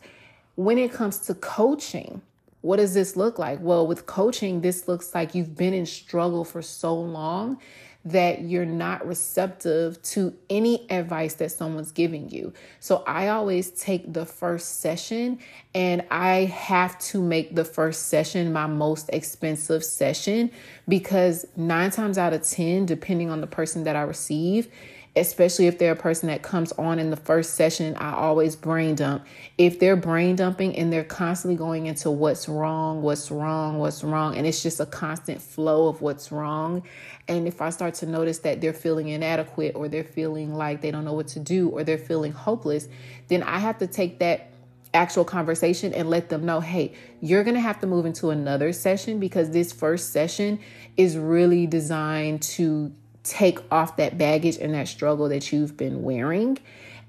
When 0.55 0.77
it 0.77 0.91
comes 0.91 1.19
to 1.19 1.33
coaching, 1.35 2.21
what 2.61 2.77
does 2.77 2.93
this 2.93 3.15
look 3.15 3.39
like? 3.39 3.59
Well, 3.61 3.87
with 3.87 4.05
coaching, 4.05 4.61
this 4.61 4.87
looks 4.87 5.15
like 5.15 5.33
you've 5.33 5.55
been 5.55 5.73
in 5.73 5.85
struggle 5.85 6.43
for 6.43 6.61
so 6.61 6.93
long 6.93 7.59
that 8.03 8.41
you're 8.41 8.65
not 8.65 9.05
receptive 9.05 10.01
to 10.01 10.35
any 10.49 10.89
advice 10.89 11.35
that 11.35 11.51
someone's 11.51 11.91
giving 11.91 12.29
you. 12.29 12.51
So 12.79 13.03
I 13.05 13.27
always 13.27 13.69
take 13.71 14.11
the 14.11 14.25
first 14.25 14.79
session 14.79 15.39
and 15.75 16.03
I 16.09 16.45
have 16.45 16.97
to 16.99 17.21
make 17.21 17.55
the 17.55 17.65
first 17.65 18.07
session 18.07 18.51
my 18.51 18.65
most 18.65 19.09
expensive 19.13 19.83
session 19.83 20.51
because 20.87 21.45
nine 21.55 21.91
times 21.91 22.17
out 22.17 22.33
of 22.33 22.41
10, 22.41 22.87
depending 22.87 23.29
on 23.29 23.39
the 23.39 23.47
person 23.47 23.83
that 23.83 23.95
I 23.95 24.01
receive, 24.01 24.69
especially 25.15 25.67
if 25.67 25.77
they're 25.77 25.91
a 25.91 25.95
person 25.95 26.27
that 26.29 26.41
comes 26.41 26.71
on 26.73 26.97
in 26.97 27.09
the 27.09 27.17
first 27.17 27.55
session, 27.55 27.95
I 27.97 28.13
always 28.13 28.55
brain 28.55 28.95
dump. 28.95 29.25
If 29.57 29.79
they're 29.79 29.97
brain 29.97 30.37
dumping 30.37 30.77
and 30.77 30.91
they're 30.91 31.03
constantly 31.03 31.57
going 31.57 31.87
into 31.87 32.09
what's 32.09 32.47
wrong, 32.47 33.01
what's 33.01 33.29
wrong, 33.29 33.77
what's 33.79 34.05
wrong, 34.05 34.37
and 34.37 34.47
it's 34.47 34.63
just 34.63 34.79
a 34.79 34.85
constant 34.85 35.41
flow 35.41 35.89
of 35.89 36.01
what's 36.01 36.31
wrong. 36.31 36.83
And 37.27 37.45
if 37.45 37.61
I 37.61 37.71
start 37.71 37.95
to 37.95 38.05
notice 38.05 38.39
that 38.39 38.61
they're 38.61 38.71
feeling 38.71 39.09
inadequate 39.09 39.75
or 39.75 39.89
they're 39.89 40.05
feeling 40.05 40.55
like 40.55 40.81
they 40.81 40.91
don't 40.91 41.03
know 41.03 41.13
what 41.13 41.27
to 41.29 41.39
do 41.39 41.67
or 41.67 41.83
they're 41.83 41.97
feeling 41.97 42.31
hopeless, 42.31 42.87
then 43.27 43.43
I 43.43 43.59
have 43.59 43.79
to 43.79 43.87
take 43.87 44.19
that 44.19 44.47
actual 44.93 45.23
conversation 45.23 45.93
and 45.93 46.09
let 46.09 46.29
them 46.29 46.45
know 46.45 46.59
hey, 46.59 46.93
you're 47.21 47.43
going 47.43 47.55
to 47.55 47.61
have 47.61 47.79
to 47.79 47.87
move 47.87 48.05
into 48.05 48.29
another 48.29 48.73
session 48.73 49.19
because 49.19 49.51
this 49.51 49.71
first 49.71 50.11
session 50.11 50.59
is 50.97 51.17
really 51.17 51.65
designed 51.65 52.41
to 52.41 52.93
take 53.23 53.59
off 53.71 53.97
that 53.97 54.17
baggage 54.17 54.57
and 54.57 54.73
that 54.73 54.87
struggle 54.87 55.29
that 55.29 55.51
you've 55.51 55.77
been 55.77 56.03
wearing. 56.03 56.57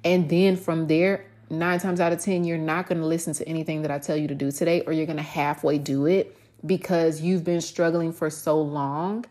And 0.04 0.28
then 0.28 0.56
from 0.56 0.86
there, 0.86 1.26
nine 1.48 1.78
times 1.78 2.00
out 2.00 2.12
of 2.12 2.20
10, 2.20 2.44
you're 2.44 2.58
not 2.58 2.86
going 2.86 3.00
to 3.00 3.06
listen 3.06 3.32
to 3.34 3.48
anything 3.48 3.82
that 3.82 3.90
I 3.90 3.98
tell 3.98 4.16
you 4.16 4.28
to 4.28 4.34
do 4.34 4.50
today, 4.50 4.82
or 4.82 4.92
you're 4.92 5.06
going 5.06 5.16
to 5.16 5.22
halfway 5.22 5.78
do 5.78 6.06
it 6.06 6.36
because 6.64 7.20
you've 7.20 7.44
been 7.44 7.60
struggling 7.60 8.12
for 8.12 8.30
so 8.30 8.60
long 8.60 9.24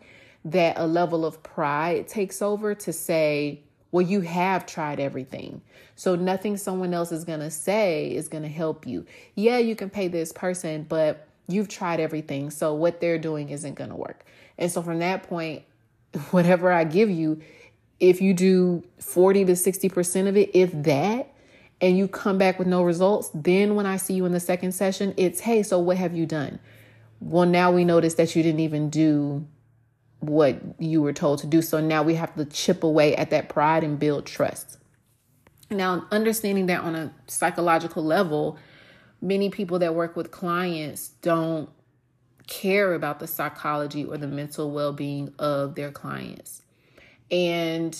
that 0.44 0.76
a 0.78 0.86
level 0.86 1.24
of 1.24 1.42
pride 1.42 2.08
takes 2.08 2.42
over 2.42 2.74
to 2.74 2.92
say, 2.92 3.60
well, 3.90 4.02
you 4.02 4.22
have 4.22 4.66
tried 4.66 4.98
everything. 4.98 5.60
So 5.94 6.16
nothing 6.16 6.56
someone 6.56 6.94
else 6.94 7.12
is 7.12 7.24
going 7.24 7.40
to 7.40 7.50
say 7.50 8.12
is 8.14 8.28
going 8.28 8.42
to 8.42 8.48
help 8.48 8.86
you. 8.86 9.06
Yeah, 9.34 9.58
you 9.58 9.76
can 9.76 9.90
pay 9.90 10.08
this 10.08 10.32
person, 10.32 10.84
but 10.88 11.28
you've 11.46 11.68
tried 11.68 12.00
everything. 12.00 12.50
So 12.50 12.74
what 12.74 13.00
they're 13.00 13.18
doing 13.18 13.50
isn't 13.50 13.74
going 13.74 13.90
to 13.90 13.96
work. 13.96 14.24
And 14.58 14.70
so 14.70 14.82
from 14.82 14.98
that 15.00 15.24
point, 15.24 15.62
whatever 16.30 16.72
I 16.72 16.84
give 16.84 17.10
you, 17.10 17.40
if 18.00 18.20
you 18.20 18.34
do 18.34 18.84
40 18.98 19.44
to 19.46 19.52
60% 19.52 20.28
of 20.28 20.36
it, 20.36 20.50
if 20.54 20.70
that, 20.82 21.32
and 21.80 21.96
you 21.98 22.08
come 22.08 22.38
back 22.38 22.58
with 22.58 22.68
no 22.68 22.82
results, 22.82 23.30
then 23.34 23.74
when 23.74 23.86
I 23.86 23.96
see 23.96 24.14
you 24.14 24.24
in 24.24 24.32
the 24.32 24.40
second 24.40 24.72
session, 24.72 25.14
it's, 25.16 25.40
hey, 25.40 25.62
so 25.62 25.78
what 25.78 25.96
have 25.96 26.14
you 26.14 26.26
done? 26.26 26.58
Well, 27.20 27.46
now 27.46 27.72
we 27.72 27.84
notice 27.84 28.14
that 28.14 28.34
you 28.34 28.42
didn't 28.42 28.60
even 28.60 28.90
do 28.90 29.46
what 30.20 30.60
you 30.78 31.02
were 31.02 31.12
told 31.12 31.40
to 31.40 31.46
do. 31.46 31.62
So 31.62 31.80
now 31.80 32.02
we 32.02 32.14
have 32.14 32.34
to 32.36 32.44
chip 32.44 32.84
away 32.84 33.16
at 33.16 33.30
that 33.30 33.48
pride 33.48 33.82
and 33.82 33.98
build 33.98 34.26
trust. 34.26 34.78
Now, 35.70 36.06
understanding 36.10 36.66
that 36.66 36.82
on 36.82 36.94
a 36.94 37.12
psychological 37.26 38.04
level, 38.04 38.58
many 39.20 39.50
people 39.50 39.78
that 39.80 39.94
work 39.94 40.16
with 40.16 40.30
clients 40.30 41.08
don't 41.08 41.68
care 42.46 42.94
about 42.94 43.20
the 43.20 43.26
psychology 43.26 44.04
or 44.04 44.16
the 44.16 44.26
mental 44.26 44.70
well 44.70 44.92
being 44.92 45.32
of 45.38 45.74
their 45.74 45.90
clients. 45.90 46.62
And 47.30 47.98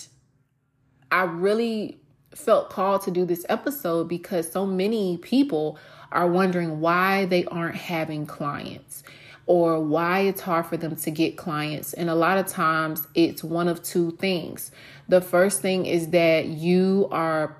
I 1.11 1.23
really 1.23 1.99
felt 2.35 2.69
called 2.69 3.01
to 3.03 3.11
do 3.11 3.25
this 3.25 3.45
episode 3.49 4.07
because 4.07 4.51
so 4.51 4.65
many 4.65 5.17
people 5.17 5.77
are 6.11 6.27
wondering 6.27 6.79
why 6.79 7.25
they 7.25 7.45
aren't 7.45 7.75
having 7.75 8.25
clients 8.25 9.03
or 9.45 9.79
why 9.79 10.21
it's 10.21 10.41
hard 10.41 10.65
for 10.65 10.77
them 10.77 10.95
to 10.95 11.11
get 11.11 11.37
clients. 11.37 11.93
And 11.93 12.09
a 12.09 12.15
lot 12.15 12.37
of 12.37 12.47
times 12.47 13.07
it's 13.13 13.43
one 13.43 13.67
of 13.67 13.83
two 13.83 14.11
things. 14.11 14.71
The 15.09 15.21
first 15.21 15.61
thing 15.61 15.85
is 15.85 16.09
that 16.09 16.47
you 16.47 17.07
are 17.11 17.57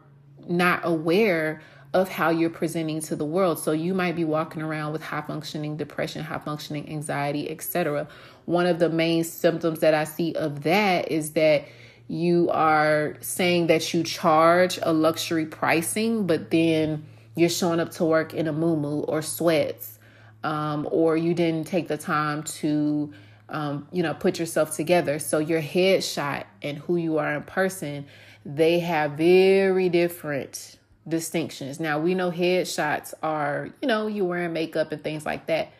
not 0.47 0.81
aware 0.83 1.61
of 1.93 2.09
how 2.09 2.31
you're 2.31 2.49
presenting 2.49 2.99
to 3.01 3.15
the 3.15 3.25
world. 3.25 3.59
So 3.59 3.71
you 3.71 3.93
might 3.93 4.15
be 4.15 4.23
walking 4.23 4.61
around 4.61 4.93
with 4.93 5.03
high 5.03 5.21
functioning 5.21 5.77
depression, 5.77 6.23
high 6.23 6.39
functioning 6.39 6.89
anxiety, 6.89 7.49
etc. 7.49 8.07
One 8.45 8.65
of 8.65 8.79
the 8.79 8.89
main 8.89 9.23
symptoms 9.23 9.79
that 9.79 9.93
I 9.93 10.05
see 10.05 10.33
of 10.33 10.63
that 10.63 11.11
is 11.11 11.33
that 11.33 11.65
you 12.07 12.49
are 12.49 13.15
saying 13.21 13.67
that 13.67 13.93
you 13.93 14.03
charge 14.03 14.79
a 14.81 14.91
luxury 14.91 15.45
pricing, 15.45 16.25
but 16.25 16.49
then 16.51 17.05
you're 17.35 17.49
showing 17.49 17.79
up 17.79 17.91
to 17.91 18.05
work 18.05 18.33
in 18.33 18.47
a 18.47 18.53
moo 18.53 19.01
or 19.01 19.21
sweats, 19.21 19.99
um, 20.43 20.87
or 20.91 21.15
you 21.15 21.33
didn't 21.33 21.67
take 21.67 21.87
the 21.87 21.97
time 21.97 22.43
to, 22.43 23.13
um, 23.49 23.87
you 23.91 24.03
know, 24.03 24.13
put 24.13 24.39
yourself 24.39 24.75
together. 24.75 25.19
So 25.19 25.37
your 25.37 25.61
headshot 25.61 26.45
and 26.61 26.79
who 26.79 26.97
you 26.97 27.19
are 27.19 27.35
in 27.35 27.43
person, 27.43 28.05
they 28.45 28.79
have 28.79 29.11
very 29.11 29.89
different 29.89 30.77
distinctions. 31.07 31.79
Now 31.79 31.99
we 31.99 32.15
know 32.15 32.31
headshots 32.31 33.13
are, 33.21 33.69
you 33.81 33.87
know, 33.87 34.07
you 34.07 34.25
wearing 34.25 34.53
makeup 34.53 34.91
and 34.91 35.03
things 35.03 35.25
like 35.25 35.47
that. 35.47 35.71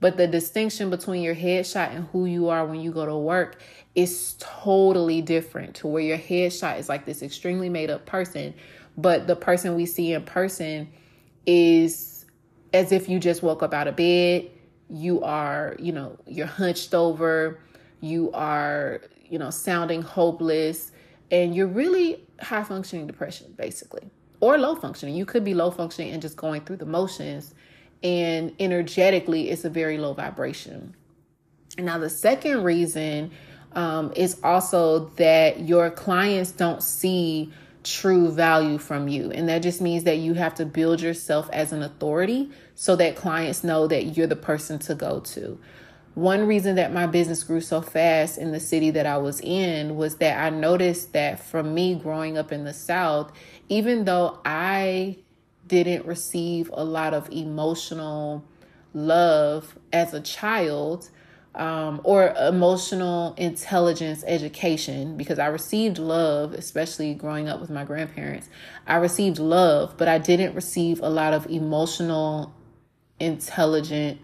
But 0.00 0.16
the 0.16 0.26
distinction 0.26 0.88
between 0.88 1.22
your 1.22 1.34
headshot 1.34 1.94
and 1.94 2.06
who 2.06 2.24
you 2.24 2.48
are 2.48 2.64
when 2.64 2.80
you 2.80 2.90
go 2.90 3.04
to 3.04 3.16
work 3.16 3.60
is 3.94 4.34
totally 4.38 5.20
different 5.20 5.74
to 5.76 5.86
where 5.86 6.02
your 6.02 6.16
headshot 6.16 6.78
is 6.78 6.88
like 6.88 7.04
this 7.04 7.22
extremely 7.22 7.68
made 7.68 7.90
up 7.90 8.06
person, 8.06 8.54
but 8.96 9.26
the 9.26 9.36
person 9.36 9.74
we 9.74 9.84
see 9.84 10.14
in 10.14 10.22
person 10.22 10.88
is 11.44 12.24
as 12.72 12.92
if 12.92 13.08
you 13.08 13.18
just 13.18 13.42
woke 13.42 13.62
up 13.62 13.74
out 13.74 13.88
of 13.88 13.96
bed. 13.96 14.50
You 14.88 15.22
are, 15.22 15.76
you 15.78 15.92
know, 15.92 16.18
you're 16.26 16.46
hunched 16.46 16.94
over, 16.94 17.60
you 18.00 18.30
are, 18.32 19.02
you 19.28 19.38
know, 19.38 19.50
sounding 19.50 20.02
hopeless, 20.02 20.92
and 21.30 21.54
you're 21.54 21.66
really 21.66 22.26
high 22.40 22.64
functioning 22.64 23.06
depression, 23.06 23.54
basically, 23.56 24.10
or 24.40 24.58
low 24.58 24.74
functioning. 24.74 25.14
You 25.14 25.26
could 25.26 25.44
be 25.44 25.54
low 25.54 25.70
functioning 25.70 26.12
and 26.12 26.20
just 26.20 26.36
going 26.36 26.62
through 26.62 26.76
the 26.76 26.86
motions, 26.86 27.54
and 28.02 28.54
energetically, 28.58 29.50
it's 29.50 29.64
a 29.64 29.70
very 29.70 29.98
low 29.98 30.14
vibration. 30.14 30.94
Now, 31.78 31.98
the 31.98 32.10
second 32.10 32.64
reason 32.64 33.30
um, 33.72 34.12
is 34.16 34.40
also 34.42 35.10
that 35.16 35.60
your 35.60 35.90
clients 35.90 36.52
don't 36.52 36.82
see 36.82 37.52
true 37.82 38.30
value 38.30 38.78
from 38.78 39.08
you. 39.08 39.30
And 39.30 39.48
that 39.48 39.62
just 39.62 39.80
means 39.80 40.04
that 40.04 40.18
you 40.18 40.34
have 40.34 40.54
to 40.56 40.66
build 40.66 41.00
yourself 41.00 41.48
as 41.52 41.72
an 41.72 41.82
authority 41.82 42.50
so 42.74 42.96
that 42.96 43.16
clients 43.16 43.64
know 43.64 43.86
that 43.86 44.16
you're 44.16 44.26
the 44.26 44.36
person 44.36 44.78
to 44.80 44.94
go 44.94 45.20
to. 45.20 45.58
One 46.14 46.46
reason 46.46 46.74
that 46.74 46.92
my 46.92 47.06
business 47.06 47.44
grew 47.44 47.60
so 47.60 47.80
fast 47.80 48.36
in 48.36 48.50
the 48.52 48.60
city 48.60 48.90
that 48.90 49.06
I 49.06 49.16
was 49.18 49.40
in 49.40 49.96
was 49.96 50.16
that 50.16 50.42
I 50.42 50.50
noticed 50.50 51.12
that 51.12 51.38
from 51.38 51.72
me 51.72 51.94
growing 51.94 52.36
up 52.36 52.50
in 52.50 52.64
the 52.64 52.74
South, 52.74 53.32
even 53.68 54.04
though 54.04 54.38
I 54.44 55.18
didn't 55.66 56.04
receive 56.04 56.68
a 56.72 56.84
lot 56.84 57.14
of 57.14 57.30
emotional 57.30 58.44
love 58.92 59.78
as 59.92 60.12
a 60.12 60.20
child, 60.20 61.10
um, 61.54 62.00
or 62.04 62.34
emotional 62.38 63.34
intelligence 63.36 64.22
education 64.26 65.16
because 65.16 65.38
I 65.38 65.46
received 65.46 65.98
love, 65.98 66.52
especially 66.54 67.14
growing 67.14 67.48
up 67.48 67.60
with 67.60 67.70
my 67.70 67.84
grandparents. 67.84 68.48
I 68.86 68.96
received 68.96 69.38
love, 69.38 69.96
but 69.96 70.06
I 70.08 70.18
didn't 70.18 70.54
receive 70.54 71.00
a 71.00 71.08
lot 71.08 71.34
of 71.34 71.46
emotional, 71.46 72.54
intelligent 73.18 74.20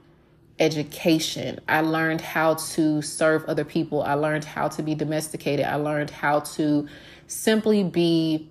education. 0.58 1.60
I 1.68 1.82
learned 1.82 2.20
how 2.20 2.54
to 2.54 3.02
serve 3.02 3.44
other 3.44 3.64
people. 3.64 4.02
I 4.02 4.14
learned 4.14 4.44
how 4.44 4.68
to 4.68 4.82
be 4.82 4.94
domesticated. 4.94 5.66
I 5.66 5.76
learned 5.76 6.10
how 6.10 6.40
to 6.40 6.88
simply 7.26 7.84
be 7.84 8.48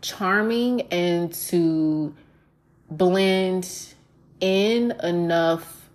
charming 0.00 0.82
and 0.92 1.32
to 1.32 2.14
blend 2.90 3.94
in 4.40 4.92
enough 5.02 5.88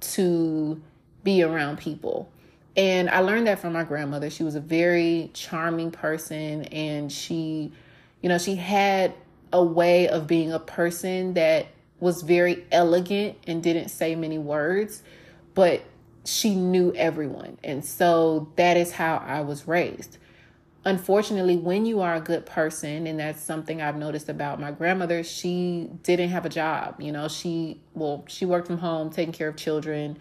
to 0.00 0.80
be 1.24 1.42
around 1.42 1.78
people. 1.78 2.30
And 2.76 3.10
I 3.10 3.20
learned 3.20 3.46
that 3.46 3.58
from 3.58 3.72
my 3.72 3.84
grandmother. 3.84 4.30
She 4.30 4.42
was 4.42 4.54
a 4.54 4.60
very 4.60 5.30
charming 5.34 5.90
person 5.90 6.64
and 6.66 7.10
she, 7.10 7.72
you 8.22 8.28
know, 8.28 8.38
she 8.38 8.54
had 8.56 9.12
a 9.52 9.62
way 9.62 10.08
of 10.08 10.26
being 10.26 10.52
a 10.52 10.58
person 10.58 11.34
that 11.34 11.66
was 12.00 12.22
very 12.22 12.64
elegant 12.72 13.38
and 13.46 13.62
didn't 13.62 13.90
say 13.90 14.14
many 14.14 14.38
words, 14.38 15.02
but 15.54 15.82
she 16.24 16.54
knew 16.54 16.92
everyone. 16.94 17.58
And 17.62 17.84
so 17.84 18.50
that 18.56 18.76
is 18.76 18.92
how 18.92 19.16
I 19.16 19.42
was 19.42 19.68
raised. 19.68 20.18
Unfortunately, 20.84 21.58
when 21.58 21.84
you 21.84 22.00
are 22.00 22.14
a 22.14 22.20
good 22.20 22.46
person, 22.46 23.06
and 23.06 23.20
that's 23.20 23.42
something 23.42 23.82
I've 23.82 23.96
noticed 23.96 24.30
about 24.30 24.58
my 24.58 24.70
grandmother, 24.70 25.22
she 25.22 25.90
didn't 26.02 26.30
have 26.30 26.46
a 26.46 26.48
job. 26.48 27.00
You 27.00 27.12
know, 27.12 27.28
she, 27.28 27.80
well, 27.94 28.24
she 28.28 28.46
worked 28.46 28.66
from 28.66 28.78
home, 28.78 29.10
taking 29.10 29.32
care 29.32 29.48
of 29.48 29.56
children 29.56 30.16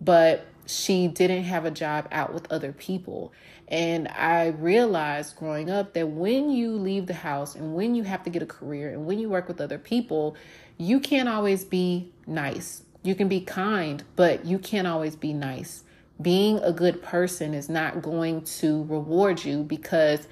but 0.00 0.46
she 0.66 1.08
didn't 1.08 1.44
have 1.44 1.64
a 1.64 1.70
job 1.70 2.08
out 2.10 2.34
with 2.34 2.50
other 2.50 2.72
people. 2.72 3.32
And 3.68 4.08
I 4.08 4.48
realized 4.48 5.36
growing 5.36 5.70
up 5.70 5.94
that 5.94 6.08
when 6.08 6.50
you 6.50 6.72
leave 6.72 7.06
the 7.06 7.14
house 7.14 7.54
and 7.54 7.74
when 7.74 7.94
you 7.94 8.02
have 8.02 8.22
to 8.24 8.30
get 8.30 8.42
a 8.42 8.46
career 8.46 8.92
and 8.92 9.06
when 9.06 9.18
you 9.18 9.28
work 9.28 9.48
with 9.48 9.60
other 9.60 9.78
people, 9.78 10.36
you 10.78 11.00
can't 11.00 11.28
always 11.28 11.64
be 11.64 12.12
nice. 12.26 12.82
You 13.02 13.14
can 13.14 13.28
be 13.28 13.40
kind, 13.40 14.02
but 14.16 14.44
you 14.44 14.58
can't 14.58 14.86
always 14.86 15.16
be 15.16 15.32
nice. 15.32 15.84
Being 16.20 16.58
a 16.58 16.72
good 16.72 17.02
person 17.02 17.54
is 17.54 17.68
not 17.68 18.02
going 18.02 18.42
to 18.42 18.84
reward 18.84 19.44
you 19.44 19.62
because 19.62 20.26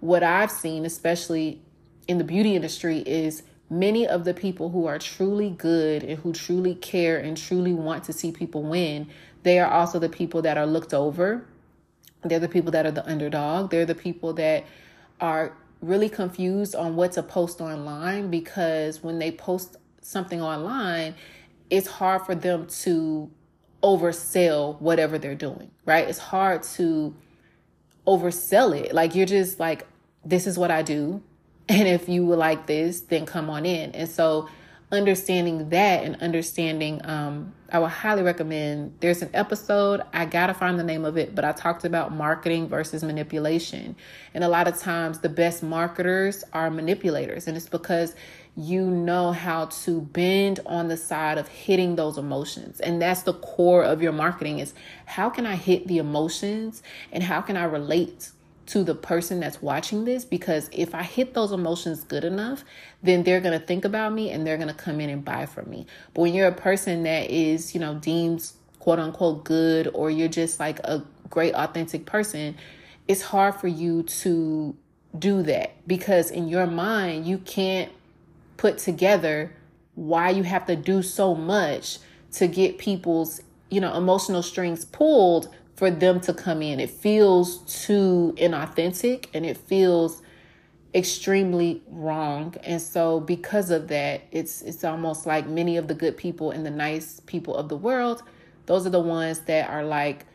what 0.00 0.22
I've 0.22 0.50
seen, 0.50 0.84
especially 0.84 1.60
in 2.08 2.18
the 2.18 2.24
beauty 2.24 2.56
industry, 2.56 2.98
is 3.00 3.42
many 3.68 4.06
of 4.06 4.24
the 4.24 4.34
people 4.34 4.70
who 4.70 4.86
are 4.86 4.98
truly 4.98 5.50
good 5.50 6.02
and 6.02 6.18
who 6.18 6.32
truly 6.32 6.74
care 6.74 7.18
and 7.18 7.36
truly 7.36 7.72
want 7.72 8.04
to 8.04 8.12
see 8.12 8.32
people 8.32 8.62
win, 8.62 9.08
they 9.42 9.58
are 9.58 9.70
also 9.70 9.98
the 9.98 10.08
people 10.08 10.42
that 10.42 10.58
are 10.58 10.66
looked 10.66 10.92
over. 10.92 11.44
They're 12.22 12.40
the 12.40 12.48
people 12.48 12.72
that 12.72 12.84
are 12.84 12.90
the 12.90 13.06
underdog. 13.06 13.70
They're 13.70 13.86
the 13.86 13.94
people 13.94 14.32
that 14.34 14.64
are 15.20 15.56
really 15.80 16.08
confused 16.08 16.74
on 16.74 16.96
what 16.96 17.12
to 17.12 17.22
post 17.22 17.60
online 17.60 18.30
because 18.30 19.02
when 19.02 19.18
they 19.18 19.30
post 19.30 19.76
something 20.02 20.40
online, 20.40 21.14
it's 21.70 21.86
hard 21.86 22.22
for 22.22 22.34
them 22.34 22.66
to 22.66 23.30
oversell 23.82 24.80
whatever 24.80 25.18
they're 25.18 25.34
doing, 25.34 25.70
right? 25.86 26.08
It's 26.08 26.18
hard 26.18 26.62
to 26.74 27.14
oversell 28.06 28.78
it. 28.78 28.94
Like 28.94 29.14
you're 29.14 29.26
just 29.26 29.58
like, 29.58 29.86
this 30.24 30.46
is 30.46 30.58
what 30.58 30.70
I 30.70 30.82
do. 30.82 31.22
And 31.68 31.86
if 31.86 32.08
you 32.08 32.26
would 32.26 32.40
like 32.40 32.66
this, 32.66 33.02
then 33.02 33.26
come 33.26 33.48
on 33.48 33.64
in. 33.64 33.92
And 33.92 34.08
so, 34.08 34.48
understanding 34.92 35.68
that 35.70 36.04
and 36.04 36.16
understanding, 36.20 37.00
um, 37.04 37.54
I 37.72 37.78
would 37.78 37.90
highly 37.90 38.22
recommend. 38.22 38.94
There's 39.00 39.22
an 39.22 39.30
episode, 39.32 40.02
I 40.12 40.24
gotta 40.24 40.54
find 40.54 40.78
the 40.78 40.84
name 40.84 41.04
of 41.04 41.16
it, 41.16 41.34
but 41.34 41.44
I 41.44 41.52
talked 41.52 41.84
about 41.84 42.12
marketing 42.12 42.68
versus 42.68 43.04
manipulation. 43.04 43.94
And 44.34 44.42
a 44.42 44.48
lot 44.48 44.66
of 44.66 44.78
times, 44.78 45.20
the 45.20 45.28
best 45.28 45.62
marketers 45.62 46.42
are 46.52 46.70
manipulators. 46.70 47.46
And 47.46 47.56
it's 47.56 47.68
because 47.68 48.14
you 48.56 48.90
know 48.90 49.32
how 49.32 49.66
to 49.66 50.00
bend 50.00 50.60
on 50.66 50.88
the 50.88 50.96
side 50.96 51.38
of 51.38 51.46
hitting 51.48 51.94
those 51.94 52.18
emotions 52.18 52.80
and 52.80 53.00
that's 53.00 53.22
the 53.22 53.32
core 53.34 53.84
of 53.84 54.02
your 54.02 54.10
marketing 54.10 54.58
is 54.58 54.74
how 55.06 55.30
can 55.30 55.46
i 55.46 55.54
hit 55.54 55.86
the 55.86 55.98
emotions 55.98 56.82
and 57.12 57.22
how 57.22 57.40
can 57.40 57.56
i 57.56 57.62
relate 57.62 58.30
to 58.70 58.84
the 58.84 58.94
person 58.94 59.40
that's 59.40 59.60
watching 59.60 60.04
this 60.04 60.24
because 60.24 60.70
if 60.72 60.94
I 60.94 61.02
hit 61.02 61.34
those 61.34 61.50
emotions 61.50 62.04
good 62.04 62.22
enough, 62.22 62.64
then 63.02 63.24
they're 63.24 63.40
going 63.40 63.58
to 63.58 63.66
think 63.66 63.84
about 63.84 64.12
me 64.12 64.30
and 64.30 64.46
they're 64.46 64.56
going 64.56 64.68
to 64.68 64.74
come 64.74 65.00
in 65.00 65.10
and 65.10 65.24
buy 65.24 65.46
from 65.46 65.68
me. 65.68 65.86
But 66.14 66.22
when 66.22 66.34
you're 66.34 66.46
a 66.46 66.54
person 66.54 67.02
that 67.02 67.30
is, 67.30 67.74
you 67.74 67.80
know, 67.80 67.96
deemed 67.96 68.48
quote 68.78 69.00
unquote 69.00 69.42
good 69.42 69.90
or 69.92 70.08
you're 70.08 70.28
just 70.28 70.60
like 70.60 70.78
a 70.80 71.04
great 71.28 71.52
authentic 71.54 72.06
person, 72.06 72.56
it's 73.08 73.22
hard 73.22 73.56
for 73.56 73.66
you 73.66 74.04
to 74.04 74.76
do 75.18 75.42
that 75.42 75.72
because 75.88 76.30
in 76.30 76.46
your 76.46 76.68
mind, 76.68 77.26
you 77.26 77.38
can't 77.38 77.90
put 78.56 78.78
together 78.78 79.52
why 79.96 80.30
you 80.30 80.44
have 80.44 80.64
to 80.66 80.76
do 80.76 81.02
so 81.02 81.34
much 81.34 81.98
to 82.34 82.46
get 82.46 82.78
people's, 82.78 83.40
you 83.68 83.80
know, 83.80 83.96
emotional 83.96 84.44
strings 84.44 84.84
pulled 84.84 85.48
for 85.80 85.90
them 85.90 86.20
to 86.20 86.34
come 86.34 86.60
in. 86.60 86.78
It 86.78 86.90
feels 86.90 87.60
too 87.86 88.34
inauthentic 88.36 89.28
and 89.32 89.46
it 89.46 89.56
feels 89.56 90.20
extremely 90.92 91.82
wrong. 91.88 92.54
And 92.64 92.82
so 92.82 93.18
because 93.18 93.70
of 93.70 93.88
that, 93.88 94.20
it's 94.30 94.60
it's 94.60 94.84
almost 94.84 95.24
like 95.24 95.48
many 95.48 95.78
of 95.78 95.88
the 95.88 95.94
good 95.94 96.18
people 96.18 96.50
and 96.50 96.66
the 96.66 96.70
nice 96.70 97.20
people 97.20 97.56
of 97.56 97.70
the 97.70 97.78
world, 97.78 98.22
those 98.66 98.86
are 98.86 98.90
the 98.90 99.00
ones 99.00 99.40
that 99.46 99.70
are 99.70 99.82
like, 99.82 100.26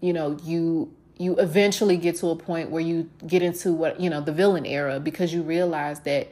you 0.00 0.12
know, 0.12 0.38
you 0.44 0.94
you 1.18 1.34
eventually 1.38 1.96
get 1.96 2.14
to 2.18 2.28
a 2.28 2.36
point 2.36 2.70
where 2.70 2.80
you 2.80 3.10
get 3.26 3.42
into 3.42 3.72
what, 3.72 3.98
you 3.98 4.08
know, 4.08 4.20
the 4.20 4.32
villain 4.32 4.64
era 4.64 5.00
because 5.00 5.34
you 5.34 5.42
realize 5.42 5.98
that 6.02 6.30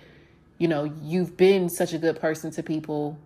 you 0.58 0.68
know, 0.68 0.84
you've 1.02 1.36
been 1.36 1.68
such 1.68 1.92
a 1.92 1.98
good 1.98 2.20
person 2.20 2.52
to 2.52 2.62
people. 2.62 3.18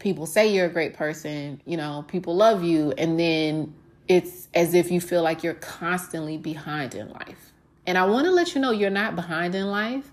People 0.00 0.24
say 0.24 0.54
you're 0.54 0.64
a 0.64 0.72
great 0.72 0.94
person, 0.94 1.60
you 1.66 1.76
know, 1.76 2.06
people 2.08 2.34
love 2.34 2.64
you 2.64 2.94
and 2.96 3.20
then 3.20 3.74
it's 4.08 4.48
as 4.54 4.74
if 4.74 4.90
you 4.90 5.00
feel 5.00 5.22
like 5.22 5.44
you're 5.44 5.54
constantly 5.54 6.38
behind 6.38 6.94
in 6.94 7.10
life 7.10 7.52
and 7.88 7.96
I 7.96 8.04
want 8.04 8.26
to 8.26 8.30
let 8.30 8.54
you 8.54 8.60
know 8.60 8.70
you're 8.70 8.90
not 8.90 9.16
behind 9.16 9.54
in 9.54 9.70
life. 9.70 10.12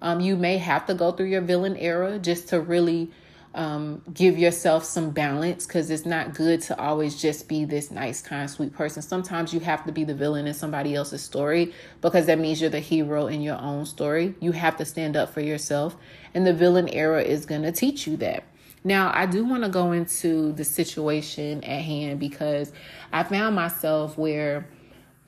Um, 0.00 0.20
you 0.20 0.36
may 0.36 0.56
have 0.56 0.86
to 0.86 0.94
go 0.94 1.12
through 1.12 1.26
your 1.26 1.42
villain 1.42 1.76
era 1.76 2.18
just 2.18 2.48
to 2.48 2.60
really 2.62 3.10
um, 3.54 4.00
give 4.14 4.38
yourself 4.38 4.84
some 4.84 5.10
balance 5.10 5.66
because 5.66 5.90
it's 5.90 6.06
not 6.06 6.32
good 6.32 6.62
to 6.62 6.80
always 6.80 7.20
just 7.20 7.46
be 7.46 7.66
this 7.66 7.90
nice, 7.90 8.22
kind, 8.22 8.48
sweet 8.48 8.72
person. 8.72 9.02
Sometimes 9.02 9.52
you 9.52 9.60
have 9.60 9.84
to 9.84 9.92
be 9.92 10.02
the 10.02 10.14
villain 10.14 10.46
in 10.46 10.54
somebody 10.54 10.94
else's 10.94 11.20
story 11.20 11.74
because 12.00 12.24
that 12.24 12.38
means 12.38 12.58
you're 12.62 12.70
the 12.70 12.80
hero 12.80 13.26
in 13.26 13.42
your 13.42 13.58
own 13.58 13.84
story. 13.84 14.34
You 14.40 14.52
have 14.52 14.78
to 14.78 14.86
stand 14.86 15.14
up 15.14 15.28
for 15.28 15.42
yourself, 15.42 15.96
and 16.32 16.46
the 16.46 16.54
villain 16.54 16.88
era 16.88 17.22
is 17.22 17.44
going 17.44 17.62
to 17.64 17.72
teach 17.72 18.06
you 18.06 18.16
that. 18.16 18.44
Now, 18.82 19.12
I 19.14 19.26
do 19.26 19.44
want 19.44 19.64
to 19.64 19.68
go 19.68 19.92
into 19.92 20.52
the 20.52 20.64
situation 20.64 21.62
at 21.64 21.82
hand 21.82 22.18
because 22.18 22.72
I 23.12 23.24
found 23.24 23.54
myself 23.54 24.16
where 24.16 24.66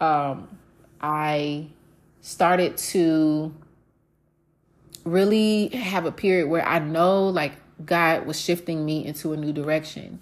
um, 0.00 0.48
I 1.00 1.66
started 2.22 2.76
to 2.78 3.54
really 5.04 5.68
have 5.68 6.06
a 6.06 6.12
period 6.12 6.48
where 6.48 6.66
I 6.66 6.78
know 6.78 7.28
like 7.28 7.52
God 7.84 8.26
was 8.26 8.40
shifting 8.40 8.84
me 8.84 9.04
into 9.04 9.32
a 9.32 9.36
new 9.36 9.52
direction. 9.52 10.20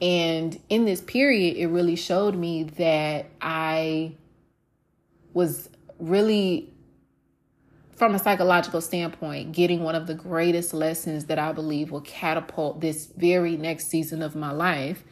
And 0.00 0.58
in 0.68 0.84
this 0.84 1.00
period, 1.00 1.56
it 1.56 1.66
really 1.66 1.96
showed 1.96 2.34
me 2.34 2.64
that 2.64 3.26
I 3.40 4.12
was 5.32 5.68
really, 5.98 6.71
from 8.02 8.16
a 8.16 8.18
psychological 8.18 8.80
standpoint, 8.80 9.52
getting 9.52 9.84
one 9.84 9.94
of 9.94 10.08
the 10.08 10.14
greatest 10.14 10.74
lessons 10.74 11.26
that 11.26 11.38
I 11.38 11.52
believe 11.52 11.92
will 11.92 12.00
catapult 12.00 12.80
this 12.80 13.06
very 13.06 13.56
next 13.56 13.86
season 13.86 14.22
of 14.22 14.34
my 14.34 14.50
life. 14.50 15.04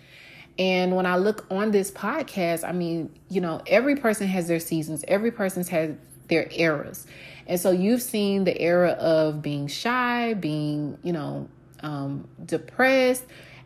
And 0.59 0.97
when 0.97 1.07
I 1.07 1.15
look 1.15 1.47
on 1.53 1.71
this 1.71 1.93
podcast, 1.93 2.69
I 2.69 2.73
mean, 2.73 3.17
you 3.29 3.41
know, 3.41 3.63
every 3.69 3.95
person 3.95 4.27
has 4.27 4.49
their 4.49 4.59
seasons, 4.59 5.05
every 5.07 5.31
person's 5.31 5.69
has 5.69 5.95
their 6.27 6.49
eras. 6.51 7.07
And 7.47 7.61
so 7.61 7.71
you've 7.71 8.03
seen 8.03 8.43
the 8.43 8.61
era 8.61 8.91
of 8.91 9.41
being 9.41 9.69
shy, 9.69 10.35
being, 10.35 10.99
you 11.05 11.13
know, 11.13 11.49
um, 11.85 12.27
depressed, 12.45 13.23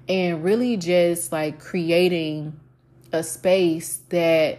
and 0.06 0.44
really 0.44 0.76
just 0.76 1.32
like 1.32 1.60
creating 1.60 2.60
a 3.10 3.22
space 3.22 4.02
that 4.10 4.58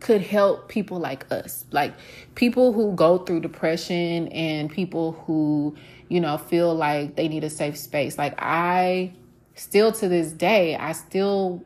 could 0.00 0.20
help 0.22 0.68
people 0.68 0.98
like 0.98 1.30
us, 1.32 1.64
like 1.72 1.94
people 2.34 2.72
who 2.72 2.92
go 2.94 3.18
through 3.18 3.40
depression 3.40 4.28
and 4.28 4.70
people 4.70 5.12
who, 5.26 5.76
you 6.08 6.20
know, 6.20 6.38
feel 6.38 6.74
like 6.74 7.16
they 7.16 7.28
need 7.28 7.44
a 7.44 7.50
safe 7.50 7.76
space. 7.76 8.16
Like 8.16 8.34
I 8.38 9.12
still 9.54 9.92
to 9.92 10.08
this 10.08 10.30
day, 10.30 10.76
I 10.76 10.92
still, 10.92 11.64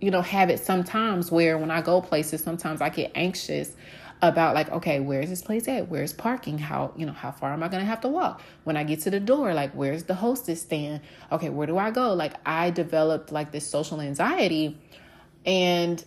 you 0.00 0.10
know, 0.10 0.22
have 0.22 0.50
it 0.50 0.58
sometimes 0.58 1.30
where 1.30 1.56
when 1.56 1.70
I 1.70 1.82
go 1.82 2.00
places, 2.00 2.42
sometimes 2.42 2.80
I 2.80 2.88
get 2.88 3.12
anxious 3.14 3.76
about 4.22 4.54
like 4.54 4.70
okay 4.70 5.00
where's 5.00 5.28
this 5.28 5.42
place 5.42 5.66
at? 5.66 5.88
Where's 5.88 6.12
parking? 6.12 6.56
How 6.56 6.92
you 6.96 7.04
know 7.04 7.12
how 7.12 7.32
far 7.32 7.52
am 7.52 7.62
i 7.62 7.68
going 7.68 7.80
to 7.80 7.86
have 7.86 8.00
to 8.02 8.08
walk? 8.08 8.40
When 8.62 8.76
i 8.76 8.84
get 8.84 9.00
to 9.00 9.10
the 9.10 9.18
door 9.18 9.52
like 9.52 9.72
where's 9.72 10.04
the 10.04 10.14
hostess 10.14 10.62
stand? 10.62 11.00
Okay 11.32 11.50
where 11.50 11.66
do 11.66 11.76
i 11.76 11.90
go? 11.90 12.14
Like 12.14 12.34
i 12.46 12.70
developed 12.70 13.32
like 13.32 13.50
this 13.50 13.68
social 13.68 14.00
anxiety 14.00 14.78
and 15.44 16.02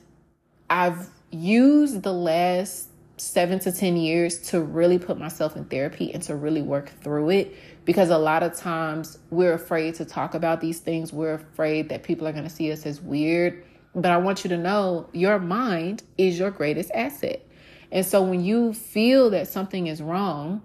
i've 0.69 1.09
used 1.31 2.03
the 2.03 2.13
last 2.13 2.89
seven 3.17 3.59
to 3.59 3.71
ten 3.71 3.95
years 3.95 4.39
to 4.49 4.61
really 4.61 4.99
put 4.99 5.17
myself 5.17 5.55
in 5.55 5.65
therapy 5.65 6.13
and 6.13 6.21
to 6.23 6.35
really 6.35 6.61
work 6.61 6.89
through 7.01 7.29
it. 7.29 7.55
Because 7.85 8.09
a 8.09 8.17
lot 8.17 8.43
of 8.43 8.55
times 8.55 9.19
we're 9.29 9.53
afraid 9.53 9.95
to 9.95 10.05
talk 10.05 10.33
about 10.33 10.59
these 10.59 10.79
things. 10.79 11.13
We're 11.13 11.35
afraid 11.35 11.89
that 11.89 12.03
people 12.03 12.27
are 12.27 12.31
going 12.31 12.43
to 12.43 12.49
see 12.49 12.71
us 12.71 12.85
as 12.85 12.99
weird. 12.99 13.63
But 13.93 14.11
i 14.11 14.17
want 14.17 14.43
you 14.43 14.49
to 14.49 14.57
know 14.57 15.07
your 15.13 15.39
mind 15.39 16.03
is 16.17 16.37
your 16.37 16.51
greatest 16.51 16.91
asset. 16.93 17.45
And 17.91 18.05
so 18.05 18.21
when 18.23 18.43
you 18.43 18.73
feel 18.73 19.29
that 19.29 19.47
something 19.47 19.87
is 19.87 20.01
wrong, 20.01 20.61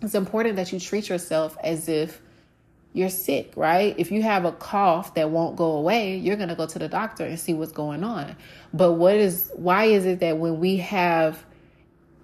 it's 0.00 0.14
important 0.14 0.56
that 0.56 0.72
you 0.72 0.80
treat 0.80 1.08
yourself 1.08 1.56
as 1.62 1.88
if 1.88 2.22
you're 2.96 3.10
sick, 3.10 3.52
right? 3.56 3.94
If 3.98 4.10
you 4.10 4.22
have 4.22 4.46
a 4.46 4.52
cough 4.52 5.12
that 5.14 5.28
won't 5.28 5.54
go 5.54 5.72
away, 5.72 6.16
you're 6.16 6.36
going 6.36 6.48
to 6.48 6.54
go 6.54 6.66
to 6.66 6.78
the 6.78 6.88
doctor 6.88 7.26
and 7.26 7.38
see 7.38 7.52
what's 7.52 7.72
going 7.72 8.02
on. 8.02 8.34
But 8.72 8.92
what 8.92 9.16
is 9.16 9.52
why 9.54 9.84
is 9.84 10.06
it 10.06 10.20
that 10.20 10.38
when 10.38 10.60
we 10.60 10.78
have 10.78 11.44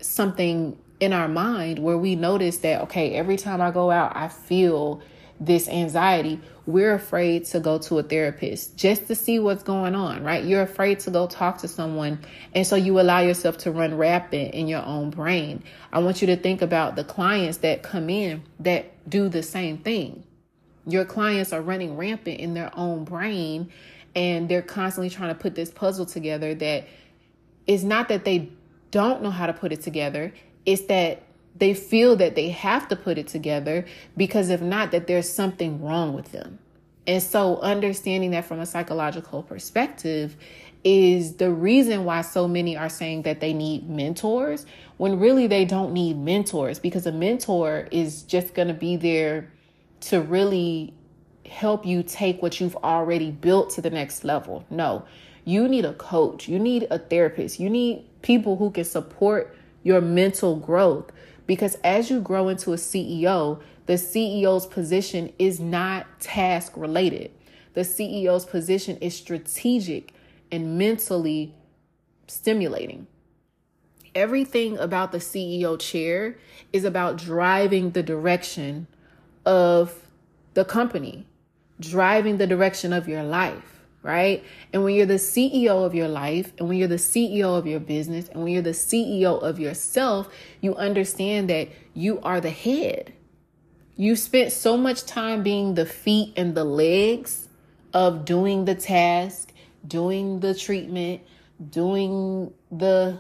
something 0.01 0.79
in 0.99 1.13
our 1.13 1.29
mind 1.29 1.79
where 1.79 1.99
we 1.99 2.17
notice 2.17 2.59
that 2.59 2.81
okay, 2.85 3.13
every 3.13 3.37
time 3.37 3.61
I 3.61 3.71
go 3.71 3.91
out, 3.91 4.17
I 4.17 4.29
feel 4.29 5.03
this 5.39 5.69
anxiety, 5.69 6.41
we're 6.65 6.95
afraid 6.95 7.45
to 7.47 7.61
go 7.61 7.77
to 7.77 7.99
a 7.99 8.03
therapist 8.03 8.79
just 8.79 9.09
to 9.09 9.15
see 9.15 9.39
what's 9.39 9.63
going 9.63 9.95
on, 9.95 10.25
right? 10.25 10.43
You're 10.43 10.63
afraid 10.63 11.01
to 11.01 11.11
go 11.11 11.27
talk 11.27 11.59
to 11.59 11.69
someone. 11.69 12.21
And 12.55 12.67
so 12.67 12.77
you 12.77 12.99
allow 12.99 13.21
yourself 13.21 13.59
to 13.59 13.73
run 13.73 13.99
rapid 13.99 14.55
in 14.55 14.69
your 14.69 14.83
own 14.83 15.11
brain. 15.11 15.65
I 15.93 15.99
want 15.99 16.23
you 16.23 16.29
to 16.29 16.37
think 16.37 16.63
about 16.63 16.97
the 16.97 17.05
clients 17.05 17.59
that 17.59 17.83
come 17.83 18.09
in 18.09 18.45
that 18.61 19.11
do 19.11 19.29
the 19.29 19.43
same 19.43 19.77
thing. 19.77 20.25
Your 20.87 21.05
clients 21.05 21.53
are 21.53 21.61
running 21.61 21.97
rampant 21.97 22.41
in 22.41 22.55
their 22.55 22.71
own 22.77 23.05
brain 23.05 23.71
and 24.15 24.49
they're 24.49 24.63
constantly 24.63 25.11
trying 25.11 25.35
to 25.35 25.41
put 25.41 25.55
this 25.55 25.71
puzzle 25.71 26.07
together 26.07 26.55
that 26.55 26.87
it's 27.67 27.83
not 27.83 28.09
that 28.09 28.25
they 28.25 28.51
don't 28.91 29.23
know 29.23 29.31
how 29.31 29.47
to 29.47 29.53
put 29.53 29.73
it 29.73 29.81
together, 29.81 30.33
it's 30.67 30.83
that 30.83 31.23
they 31.57 31.75
feel 31.75 32.17
that 32.17 32.35
they 32.35 32.51
have 32.51 32.89
to 32.89 32.97
put 32.97 33.19
it 33.19 33.29
together 33.29 33.85
because 34.17 34.51
if 34.51 34.61
not 34.61 34.91
that 34.91 35.07
there's 35.07 35.29
something 35.29 35.83
wrong 35.83 36.13
with 36.13 36.33
them. 36.33 36.59
And 37.07 37.23
so 37.23 37.59
understanding 37.59 38.31
that 38.31 38.45
from 38.45 38.61
a 38.61 38.67
psychological 38.67 39.43
perspective 39.43 40.37
is 40.85 41.37
the 41.37 41.51
reason 41.51 42.05
why 42.05 42.23
so 42.23 42.49
many 42.49 42.77
are 42.77 42.89
saying 42.89 43.23
that 43.23 43.41
they 43.41 43.53
need 43.53 43.89
mentors 43.89 44.67
when 44.97 45.19
really 45.19 45.47
they 45.47 45.65
don't 45.65 45.93
need 45.93 46.17
mentors 46.17 46.79
because 46.79 47.07
a 47.07 47.13
mentor 47.13 47.89
is 47.91 48.23
just 48.23 48.55
going 48.55 48.69
to 48.69 48.75
be 48.75 48.97
there 48.97 49.51
to 50.03 50.21
really 50.21 50.95
help 51.47 51.85
you 51.87 52.03
take 52.03 52.43
what 52.43 52.61
you've 52.61 52.77
already 52.77 53.31
built 53.31 53.71
to 53.71 53.81
the 53.81 53.91
next 53.91 54.25
level. 54.25 54.65
No, 54.71 55.05
you 55.45 55.69
need 55.69 55.85
a 55.85 55.95
coach, 55.95 56.49
you 56.49 56.59
need 56.59 56.87
a 56.91 56.99
therapist, 56.99 57.59
you 57.59 57.69
need 57.69 58.05
people 58.23 58.57
who 58.57 58.71
can 58.71 58.85
support 58.85 59.57
your 59.83 60.01
mental 60.01 60.57
growth 60.57 61.11
because 61.47 61.77
as 61.83 62.11
you 62.11 62.21
grow 62.21 62.49
into 62.49 62.73
a 62.73 62.77
CEO, 62.77 63.61
the 63.87 63.95
CEO's 63.95 64.67
position 64.67 65.33
is 65.39 65.59
not 65.59 66.21
task 66.21 66.73
related. 66.77 67.33
The 67.75 67.81
CEO's 67.81 68.45
position 68.45 68.97
is 68.99 69.17
strategic 69.17 70.15
and 70.51 70.79
mentally 70.79 71.55
stimulating. 72.27 73.07
Everything 74.15 74.79
about 74.79 75.11
the 75.11 75.19
CEO 75.19 75.79
chair 75.79 76.37
is 76.73 76.85
about 76.85 77.17
driving 77.17 77.91
the 77.91 78.03
direction 78.03 78.87
of 79.45 80.07
the 80.55 80.65
company, 80.65 81.27
driving 81.81 82.39
the 82.39 82.47
direction 82.47 82.93
of 82.93 83.09
your 83.09 83.23
life 83.23 83.73
right? 84.03 84.45
And 84.73 84.83
when 84.85 84.95
you're 84.95 85.07
the 85.07 85.15
CEO 85.15 85.85
of 85.85 85.95
your 85.95 86.09
life, 86.09 86.53
and 86.59 86.69
when 86.69 86.79
you're 86.79 86.89
the 86.89 86.97
CEO 86.97 87.57
of 87.57 87.67
your 87.67 87.81
business, 87.81 88.29
and 88.29 88.43
when 88.43 88.53
you're 88.53 88.63
the 88.63 88.71
CEO 88.71 89.41
of 89.41 89.59
yourself, 89.61 90.29
you 90.61 90.75
understand 90.77 91.49
that 91.51 91.69
you 91.95 92.21
are 92.21 92.41
the 92.41 92.51
head. 92.51 93.13
You 93.97 94.17
spent 94.17 94.53
so 94.53 94.77
much 94.77 95.05
time 95.05 95.43
being 95.43 95.75
the 95.75 95.87
feet 95.87 96.33
and 96.37 96.55
the 96.55 96.65
legs 96.65 97.49
of 97.95 98.25
doing 98.25 98.65
the 98.65 98.75
task, 98.75 99.53
doing 99.87 100.41
the 100.41 100.55
treatment, 100.55 101.21
doing 101.71 102.53
the 102.71 103.19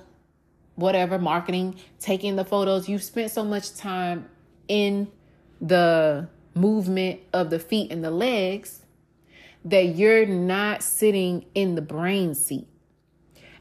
whatever 0.74 1.18
marketing, 1.18 1.76
taking 2.00 2.34
the 2.36 2.44
photos. 2.44 2.88
You've 2.88 3.02
spent 3.02 3.30
so 3.30 3.44
much 3.44 3.74
time 3.74 4.28
in 4.66 5.08
the 5.62 6.28
movement 6.54 7.20
of 7.32 7.48
the 7.48 7.58
feet 7.58 7.90
and 7.90 8.04
the 8.04 8.10
legs 8.10 8.82
that 9.64 9.94
you're 9.94 10.26
not 10.26 10.82
sitting 10.82 11.46
in 11.54 11.76
the 11.76 11.82
brain 11.82 12.34
seat. 12.34 12.66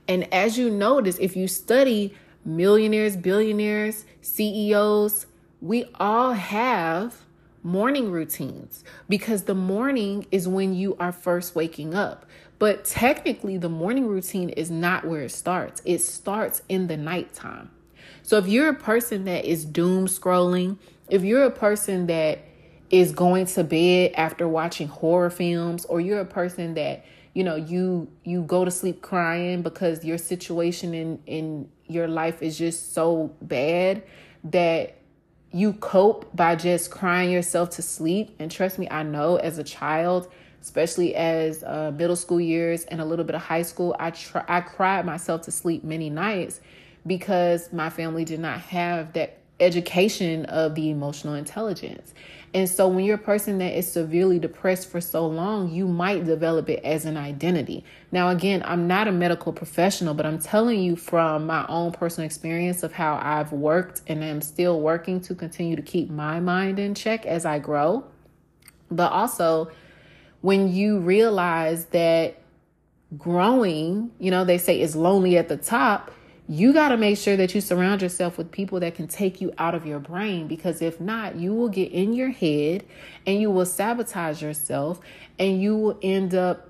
And 0.08 0.32
as 0.34 0.58
you 0.58 0.70
notice, 0.70 1.18
if 1.20 1.38
you 1.38 1.48
study 1.48 2.16
millionaires, 2.44 3.16
billionaires, 3.16 4.06
CEOs, 4.22 5.28
we 5.62 5.86
all 6.00 6.34
have 6.34 7.22
morning 7.64 8.10
routines 8.10 8.84
because 9.08 9.44
the 9.44 9.54
morning 9.54 10.26
is 10.32 10.48
when 10.48 10.74
you 10.74 10.98
are 11.00 11.12
first 11.12 11.56
waking 11.56 11.94
up. 11.94 12.26
But 12.58 12.84
technically, 12.84 13.58
the 13.58 13.70
morning 13.70 14.08
routine 14.08 14.50
is 14.50 14.72
not 14.72 15.06
where 15.06 15.22
it 15.22 15.32
starts, 15.32 15.82
it 15.86 16.00
starts 16.00 16.64
in 16.68 16.88
the 16.88 16.98
nighttime. 16.98 17.70
So 18.24 18.38
if 18.38 18.48
you're 18.48 18.70
a 18.70 18.76
person 18.76 19.26
that 19.26 19.46
is 19.46 19.66
doom 19.66 20.08
scrolling, 20.08 20.78
if 21.12 21.24
you're 21.24 21.44
a 21.44 21.52
person 21.52 22.08
that 22.08 22.40
is 22.90 23.12
going 23.12 23.46
to 23.46 23.64
bed 23.64 24.14
after 24.16 24.48
watching 24.48 24.88
horror 24.88 25.30
films 25.30 25.86
or 25.86 26.02
you're 26.02 26.22
a 26.22 26.26
person 26.26 26.74
that 26.74 27.06
you 27.34 27.44
know 27.44 27.56
you 27.56 28.10
you 28.24 28.42
go 28.44 28.66
to 28.66 28.72
sleep 28.72 29.02
crying 29.02 29.62
because 29.62 30.04
your 30.04 30.18
situation 30.18 30.94
in 30.94 31.20
in 31.28 31.70
your 31.88 32.08
life 32.08 32.42
is 32.42 32.58
just 32.58 32.94
so 32.94 33.36
bad 33.42 34.04
that 34.46 34.98
you 35.52 35.74
cope 35.74 36.34
by 36.34 36.56
just 36.56 36.90
crying 36.90 37.30
yourself 37.30 37.72
to 37.72 37.82
sleep. 37.82 38.34
And 38.40 38.50
trust 38.50 38.80
me 38.80 38.88
i 38.90 39.04
know 39.04 39.36
as 39.36 39.58
a 39.58 39.64
child 39.64 40.32
especially 40.62 41.16
as 41.16 41.64
uh, 41.64 41.92
middle 41.96 42.16
school 42.16 42.40
years 42.40 42.86
and 42.86 43.02
a 43.02 43.06
little 43.06 43.26
bit 43.26 43.36
of 43.36 43.42
high 43.42 43.64
school 43.64 43.96
i 44.00 44.12
try 44.12 44.44
i 44.48 44.62
cried 44.62 45.06
myself 45.06 45.42
to 45.42 45.52
sleep 45.52 45.84
many 45.84 46.10
nights 46.10 46.62
because 47.06 47.74
my 47.74 47.90
family 47.90 48.24
did 48.24 48.40
not 48.40 48.60
have 48.60 49.14
that 49.14 49.41
education 49.62 50.46
of 50.46 50.76
the 50.76 50.90
emotional 50.90 51.36
intelligence 51.36 52.14
and 52.54 52.70
so 52.70 52.88
when 52.90 53.06
you're 53.06 53.16
a 53.16 53.20
person 53.20 53.60
that 53.60 53.78
is 53.78 53.90
severely 53.90 54.38
depressed 54.38 54.90
for 54.90 55.00
so 55.00 55.26
long, 55.26 55.72
you 55.72 55.88
might 55.88 56.26
develop 56.26 56.70
it 56.70 56.84
as 56.84 57.06
an 57.06 57.16
identity. 57.16 57.86
Now, 58.12 58.28
again, 58.30 58.62
I'm 58.66 58.88
not 58.88 59.08
a 59.08 59.12
medical 59.12 59.54
professional, 59.54 60.14
but 60.14 60.26
I'm 60.26 60.40
telling 60.40 60.82
you 60.82 60.98
from 60.98 61.46
my 61.46 61.66
own 61.68 61.94
personal 61.94 62.26
experience 62.26 62.84
of 62.84 62.92
how 62.92 63.18
I've 63.22 63.54
worked 63.54 64.02
and 64.08 64.22
am 64.22 64.42
still 64.42 64.82
working 64.82 65.22
to 65.22 65.36
continue 65.36 65.78
to 65.78 65.82
keep 65.82 66.10
my 66.10 66.42
mind 66.42 66.78
in 66.78 66.94
check 66.94 67.26
as 67.26 67.46
I 67.46 67.60
grow. 67.60 68.04
But 68.90 69.14
also, 69.14 69.72
when 70.42 70.74
you 70.74 71.00
realize 71.00 71.86
that 71.86 72.42
growing, 73.18 74.12
you 74.20 74.30
know, 74.30 74.44
they 74.44 74.58
say 74.58 74.82
is 74.82 74.94
lonely 74.94 75.38
at 75.38 75.48
the 75.48 75.58
top 75.58 76.12
you 76.52 76.74
got 76.74 76.90
to 76.90 76.98
make 76.98 77.18
sure 77.18 77.38
that 77.38 77.56
you 77.56 77.62
surround 77.62 78.02
yourself 78.02 78.38
with 78.38 78.52
people 78.52 78.82
that 78.82 78.94
can 78.94 79.08
take 79.08 79.40
you 79.40 79.54
out 79.58 79.74
of 79.74 79.86
your 79.86 80.00
brain 80.00 80.50
because 80.50 80.82
if 80.82 81.00
not, 81.00 81.38
you 81.38 81.54
will 81.54 81.70
get 81.70 81.90
in 81.94 82.12
your 82.12 82.30
head 82.30 82.84
and 83.26 83.40
you 83.40 83.50
will 83.50 83.66
sabotage 83.66 84.42
yourself 84.42 85.00
and 85.40 85.62
you 85.62 85.78
will 85.78 85.98
end 86.02 86.36
up 86.36 86.70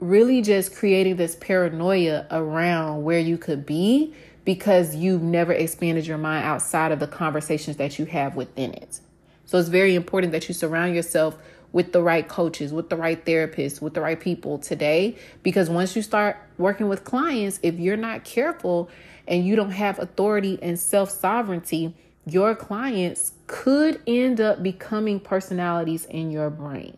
really 0.00 0.40
just 0.40 0.74
creating 0.74 1.16
this 1.16 1.36
paranoia 1.36 2.26
around 2.30 3.02
where 3.02 3.18
you 3.18 3.36
could 3.36 3.66
be 3.66 4.14
because 4.46 4.96
you've 4.96 5.20
never 5.22 5.52
expanded 5.52 6.06
your 6.06 6.16
mind 6.16 6.42
outside 6.46 6.92
of 6.92 6.98
the 6.98 7.06
conversations 7.06 7.76
that 7.76 7.98
you 7.98 8.06
have 8.06 8.36
within 8.36 8.72
it. 8.72 9.00
So 9.44 9.58
it's 9.58 9.68
very 9.68 9.94
important 9.94 10.32
that 10.32 10.48
you 10.48 10.54
surround 10.54 10.94
yourself 10.94 11.36
with 11.72 11.92
the 11.92 12.02
right 12.02 12.28
coaches, 12.28 12.72
with 12.72 12.90
the 12.90 12.96
right 12.96 13.24
therapists, 13.24 13.80
with 13.80 13.94
the 13.94 14.00
right 14.00 14.20
people 14.20 14.58
today. 14.58 15.16
Because 15.42 15.70
once 15.70 15.96
you 15.96 16.02
start 16.02 16.36
working 16.58 16.88
with 16.88 17.04
clients, 17.04 17.58
if 17.62 17.78
you're 17.78 17.96
not 17.96 18.24
careful 18.24 18.90
and 19.26 19.46
you 19.46 19.56
don't 19.56 19.70
have 19.70 19.98
authority 19.98 20.58
and 20.62 20.78
self 20.78 21.10
sovereignty, 21.10 21.94
your 22.26 22.54
clients 22.54 23.32
could 23.46 24.00
end 24.06 24.40
up 24.40 24.62
becoming 24.62 25.18
personalities 25.18 26.04
in 26.04 26.30
your 26.30 26.50
brain. 26.50 26.96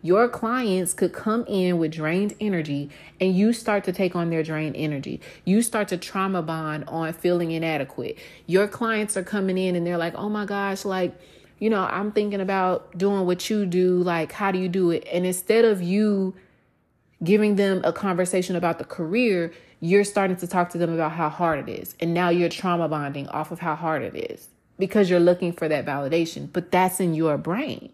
Your 0.00 0.28
clients 0.28 0.94
could 0.94 1.12
come 1.12 1.44
in 1.46 1.78
with 1.78 1.92
drained 1.92 2.34
energy 2.40 2.88
and 3.20 3.34
you 3.34 3.52
start 3.52 3.82
to 3.84 3.92
take 3.92 4.14
on 4.14 4.30
their 4.30 4.44
drained 4.44 4.76
energy. 4.76 5.20
You 5.44 5.60
start 5.60 5.88
to 5.88 5.96
trauma 5.96 6.40
bond 6.40 6.84
on 6.86 7.12
feeling 7.12 7.50
inadequate. 7.50 8.16
Your 8.46 8.68
clients 8.68 9.16
are 9.16 9.24
coming 9.24 9.58
in 9.58 9.74
and 9.74 9.84
they're 9.84 9.98
like, 9.98 10.14
oh 10.14 10.28
my 10.28 10.44
gosh, 10.44 10.84
like, 10.84 11.18
you 11.58 11.70
know, 11.70 11.82
I'm 11.82 12.12
thinking 12.12 12.40
about 12.40 12.96
doing 12.96 13.26
what 13.26 13.50
you 13.50 13.66
do. 13.66 14.02
Like, 14.02 14.32
how 14.32 14.52
do 14.52 14.58
you 14.58 14.68
do 14.68 14.90
it? 14.90 15.06
And 15.12 15.26
instead 15.26 15.64
of 15.64 15.82
you 15.82 16.34
giving 17.22 17.56
them 17.56 17.80
a 17.84 17.92
conversation 17.92 18.56
about 18.56 18.78
the 18.78 18.84
career, 18.84 19.52
you're 19.80 20.04
starting 20.04 20.36
to 20.36 20.46
talk 20.46 20.70
to 20.70 20.78
them 20.78 20.92
about 20.92 21.12
how 21.12 21.28
hard 21.28 21.68
it 21.68 21.72
is. 21.72 21.96
And 22.00 22.14
now 22.14 22.28
you're 22.28 22.48
trauma 22.48 22.88
bonding 22.88 23.28
off 23.28 23.50
of 23.50 23.58
how 23.60 23.74
hard 23.74 24.02
it 24.02 24.14
is 24.14 24.48
because 24.78 25.10
you're 25.10 25.20
looking 25.20 25.52
for 25.52 25.68
that 25.68 25.84
validation. 25.84 26.48
But 26.52 26.70
that's 26.70 27.00
in 27.00 27.14
your 27.14 27.36
brain, 27.36 27.90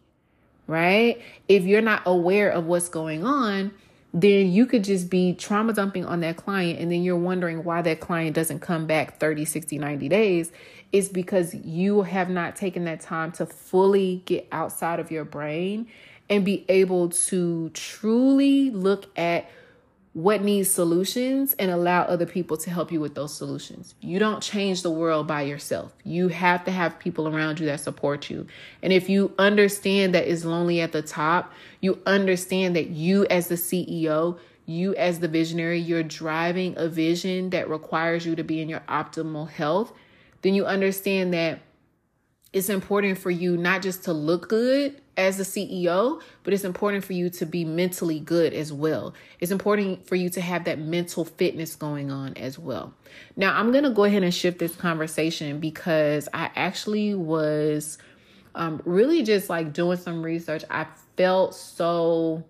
right? 0.67 1.21
If 1.49 1.65
you're 1.65 1.81
not 1.81 2.03
aware 2.05 2.51
of 2.51 2.67
what's 2.67 2.89
going 2.89 3.25
on, 3.25 3.73
then 4.15 4.53
you 4.53 4.65
could 4.65 4.85
just 4.85 5.11
be 5.11 5.35
trauma 5.35 5.73
dumping 5.73 6.07
on 6.07 6.21
that 6.21 6.37
client 6.37 6.79
and 6.79 6.91
then 6.93 7.03
you're 7.03 7.17
wondering 7.17 7.65
why 7.65 7.83
that 7.83 7.99
client 7.99 8.35
doesn't 8.35 8.61
come 8.61 8.87
back 8.87 9.19
30 9.19 9.45
60 9.45 9.77
90 9.77 10.09
days 10.09 10.53
is 10.95 11.09
because 11.09 11.53
you 11.57 12.03
have 12.03 12.31
not 12.31 12.55
taken 12.55 12.85
that 12.85 13.01
time 13.01 13.33
to 13.33 13.45
fully 13.45 14.23
get 14.27 14.47
outside 14.53 15.01
of 15.01 15.11
your 15.11 15.25
brain 15.25 15.89
and 16.31 16.45
be 16.45 16.65
able 16.69 17.09
to 17.09 17.69
truly 17.71 18.71
look 18.71 19.07
at 19.19 19.51
what 20.13 20.41
needs 20.41 20.71
solutions 20.71 21.53
and 21.59 21.73
allow 21.73 22.03
other 22.03 22.27
people 22.27 22.57
to 22.57 22.71
help 22.71 22.93
you 22.93 23.01
with 23.01 23.17
those 23.17 23.35
solutions. 23.35 23.97
You 24.01 24.21
don't 24.21 24.41
change 24.41 24.83
the 24.83 24.91
world 24.91 25.27
by 25.27 25.43
yourself. 25.43 25.93
You 26.05 26.29
have 26.29 26.65
to 26.67 26.71
have 26.71 27.01
people 27.01 27.27
around 27.27 27.59
you 27.59 27.67
that 27.67 27.81
support 27.81 28.31
you. 28.31 28.47
And 28.81 28.93
if 28.93 29.09
you 29.09 29.35
understand 29.37 30.15
that 30.15 30.29
it's 30.29 30.45
lonely 30.45 30.81
at 30.81 30.93
the 30.93 31.03
top, 31.03 31.53
you 31.81 31.99
understand 32.07 32.77
that 32.77 32.91
you 32.91 33.27
as 33.27 33.49
the 33.49 33.57
CEO, 33.57 34.39
you 34.67 34.95
as 34.95 35.19
the 35.19 35.27
visionary, 35.27 35.81
you're 35.81 36.05
driving 36.05 36.75
a 36.77 36.87
vision 36.89 37.51
that 37.51 37.69
requires 37.69 38.25
you 38.25 38.37
to 38.37 38.45
be 38.45 38.63
in 38.63 38.69
your 38.69 38.83
optimal 38.89 39.51
health, 39.51 39.93
then 40.45 40.55
you 40.55 40.67
understand 40.67 41.33
that 41.33 41.61
it's 42.53 42.69
important 42.69 43.19
for 43.19 43.31
you 43.31 43.57
not 43.57 43.83
just 43.83 44.05
to 44.05 44.13
look 44.13 44.49
good 44.49 45.01
as 45.17 45.41
a 45.41 45.43
CEO, 45.43 46.21
but 46.43 46.53
it's 46.53 46.65
important 46.65 47.03
for 47.03 47.15
you 47.15 47.31
to 47.31 47.47
be 47.47 47.65
mentally 47.65 48.21
good 48.21 48.53
as 48.53 48.73
well. 48.73 49.15
It's 49.41 49.51
important 49.51 50.07
for 50.07 50.17
you 50.17 50.29
to 50.29 50.41
have 50.43 50.65
that 50.65 50.79
mental 50.79 51.25
fitness 51.25 51.75
going 51.77 52.13
on 52.13 52.35
as 52.35 52.59
well. 52.59 52.93
Now, 53.37 53.59
I'm 53.59 53.73
going 53.73 53.85
to 53.85 53.91
go 53.91 54.05
ahead 54.05 54.23
and 54.23 54.35
shift 54.35 54.59
this 54.59 54.77
conversation 54.77 55.61
because 55.61 56.29
I 56.35 56.51
actually 56.55 57.15
was 57.15 57.97
um, 58.55 58.83
really 58.85 59.23
just 59.23 59.49
like 59.49 59.73
doing 59.73 59.97
some 59.97 60.23
research. 60.23 60.63
I 60.71 60.87
felt 61.17 61.55
so. 61.55 62.45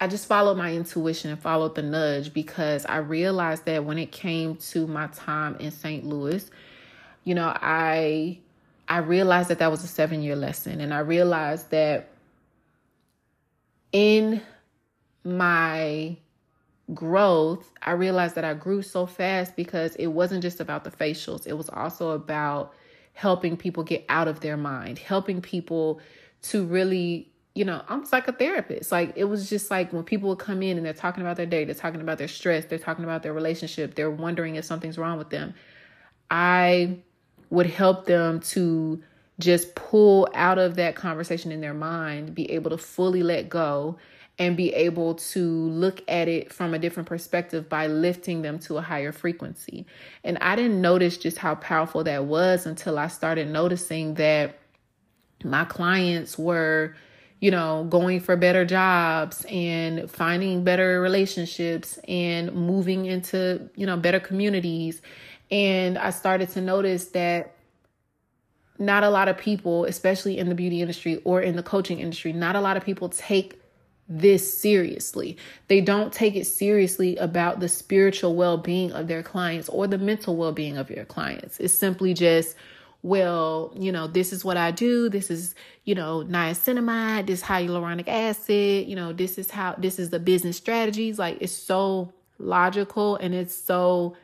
I 0.00 0.06
just 0.06 0.26
followed 0.26 0.56
my 0.56 0.72
intuition 0.72 1.30
and 1.30 1.40
followed 1.40 1.74
the 1.74 1.82
nudge 1.82 2.32
because 2.32 2.86
I 2.86 2.98
realized 2.98 3.64
that 3.64 3.84
when 3.84 3.98
it 3.98 4.12
came 4.12 4.56
to 4.56 4.86
my 4.86 5.08
time 5.08 5.56
in 5.56 5.70
St. 5.70 6.04
Louis, 6.06 6.48
you 7.24 7.34
know, 7.34 7.52
I 7.54 8.38
I 8.88 8.98
realized 8.98 9.50
that 9.50 9.58
that 9.58 9.70
was 9.70 9.84
a 9.84 9.88
seven 9.88 10.22
year 10.22 10.36
lesson. 10.36 10.80
And 10.80 10.94
I 10.94 11.00
realized 11.00 11.70
that 11.70 12.08
in 13.92 14.40
my 15.24 16.16
growth, 16.94 17.70
I 17.82 17.92
realized 17.92 18.34
that 18.36 18.44
I 18.44 18.54
grew 18.54 18.82
so 18.82 19.04
fast 19.04 19.56
because 19.56 19.94
it 19.96 20.06
wasn't 20.08 20.42
just 20.42 20.60
about 20.60 20.84
the 20.84 20.90
facials, 20.90 21.46
it 21.46 21.54
was 21.54 21.68
also 21.68 22.10
about 22.10 22.72
helping 23.12 23.56
people 23.56 23.82
get 23.82 24.04
out 24.08 24.28
of 24.28 24.40
their 24.40 24.56
mind, 24.56 24.98
helping 24.98 25.42
people 25.42 26.00
to 26.40 26.64
really, 26.64 27.28
you 27.58 27.64
know, 27.64 27.82
I'm 27.88 28.04
like 28.12 28.28
a 28.28 28.32
therapist. 28.32 28.92
Like 28.92 29.14
it 29.16 29.24
was 29.24 29.50
just 29.50 29.68
like 29.68 29.92
when 29.92 30.04
people 30.04 30.28
would 30.28 30.38
come 30.38 30.62
in 30.62 30.76
and 30.76 30.86
they're 30.86 30.92
talking 30.92 31.22
about 31.22 31.36
their 31.36 31.44
day, 31.44 31.64
they're 31.64 31.74
talking 31.74 32.00
about 32.00 32.16
their 32.16 32.28
stress, 32.28 32.66
they're 32.66 32.78
talking 32.78 33.02
about 33.02 33.24
their 33.24 33.32
relationship, 33.32 33.96
they're 33.96 34.12
wondering 34.12 34.54
if 34.54 34.64
something's 34.64 34.96
wrong 34.96 35.18
with 35.18 35.30
them. 35.30 35.54
I 36.30 36.98
would 37.50 37.66
help 37.66 38.06
them 38.06 38.38
to 38.40 39.02
just 39.40 39.74
pull 39.74 40.28
out 40.34 40.58
of 40.58 40.76
that 40.76 40.94
conversation 40.94 41.50
in 41.50 41.60
their 41.60 41.74
mind, 41.74 42.32
be 42.32 42.48
able 42.52 42.70
to 42.70 42.78
fully 42.78 43.24
let 43.24 43.48
go 43.48 43.98
and 44.38 44.56
be 44.56 44.72
able 44.72 45.16
to 45.16 45.42
look 45.42 46.00
at 46.06 46.28
it 46.28 46.52
from 46.52 46.74
a 46.74 46.78
different 46.78 47.08
perspective 47.08 47.68
by 47.68 47.88
lifting 47.88 48.42
them 48.42 48.60
to 48.60 48.76
a 48.76 48.80
higher 48.80 49.10
frequency. 49.10 49.84
And 50.22 50.38
I 50.38 50.54
didn't 50.54 50.80
notice 50.80 51.18
just 51.18 51.38
how 51.38 51.56
powerful 51.56 52.04
that 52.04 52.24
was 52.24 52.66
until 52.66 53.00
I 53.00 53.08
started 53.08 53.48
noticing 53.48 54.14
that 54.14 54.60
my 55.42 55.64
clients 55.64 56.38
were, 56.38 56.94
you 57.40 57.50
know, 57.50 57.86
going 57.88 58.20
for 58.20 58.36
better 58.36 58.64
jobs 58.64 59.46
and 59.48 60.10
finding 60.10 60.64
better 60.64 61.00
relationships 61.00 61.98
and 62.08 62.52
moving 62.52 63.06
into, 63.06 63.68
you 63.76 63.86
know, 63.86 63.96
better 63.96 64.20
communities 64.20 65.00
and 65.50 65.96
I 65.96 66.10
started 66.10 66.50
to 66.50 66.60
notice 66.60 67.06
that 67.06 67.54
not 68.78 69.02
a 69.02 69.10
lot 69.10 69.28
of 69.28 69.38
people, 69.38 69.84
especially 69.86 70.38
in 70.38 70.48
the 70.48 70.54
beauty 70.54 70.80
industry 70.80 71.20
or 71.24 71.40
in 71.40 71.56
the 71.56 71.62
coaching 71.62 72.00
industry, 72.00 72.32
not 72.32 72.54
a 72.54 72.60
lot 72.60 72.76
of 72.76 72.84
people 72.84 73.08
take 73.08 73.60
this 74.08 74.52
seriously. 74.52 75.36
They 75.68 75.80
don't 75.80 76.12
take 76.12 76.36
it 76.36 76.46
seriously 76.46 77.16
about 77.16 77.60
the 77.60 77.68
spiritual 77.68 78.34
well 78.34 78.56
being 78.56 78.92
of 78.92 79.08
their 79.08 79.22
clients 79.22 79.68
or 79.68 79.86
the 79.86 79.98
mental 79.98 80.36
well 80.36 80.52
being 80.52 80.76
of 80.76 80.90
your 80.90 81.04
clients. 81.04 81.58
It's 81.58 81.74
simply 81.74 82.14
just, 82.14 82.54
well, 83.02 83.72
you 83.76 83.92
know, 83.92 84.06
this 84.06 84.32
is 84.32 84.44
what 84.44 84.56
I 84.56 84.70
do. 84.70 85.08
This 85.08 85.30
is, 85.30 85.54
you 85.84 85.94
know, 85.94 86.24
niacinamide, 86.24 87.26
this 87.26 87.42
hyaluronic 87.42 88.08
acid, 88.08 88.86
you 88.88 88.96
know, 88.96 89.12
this 89.12 89.38
is 89.38 89.50
how, 89.50 89.74
this 89.78 89.98
is 89.98 90.10
the 90.10 90.18
business 90.18 90.56
strategies. 90.56 91.18
Like 91.18 91.38
it's 91.40 91.52
so 91.52 92.12
logical 92.38 93.16
and 93.16 93.34
it's 93.34 93.54
so 93.54 94.16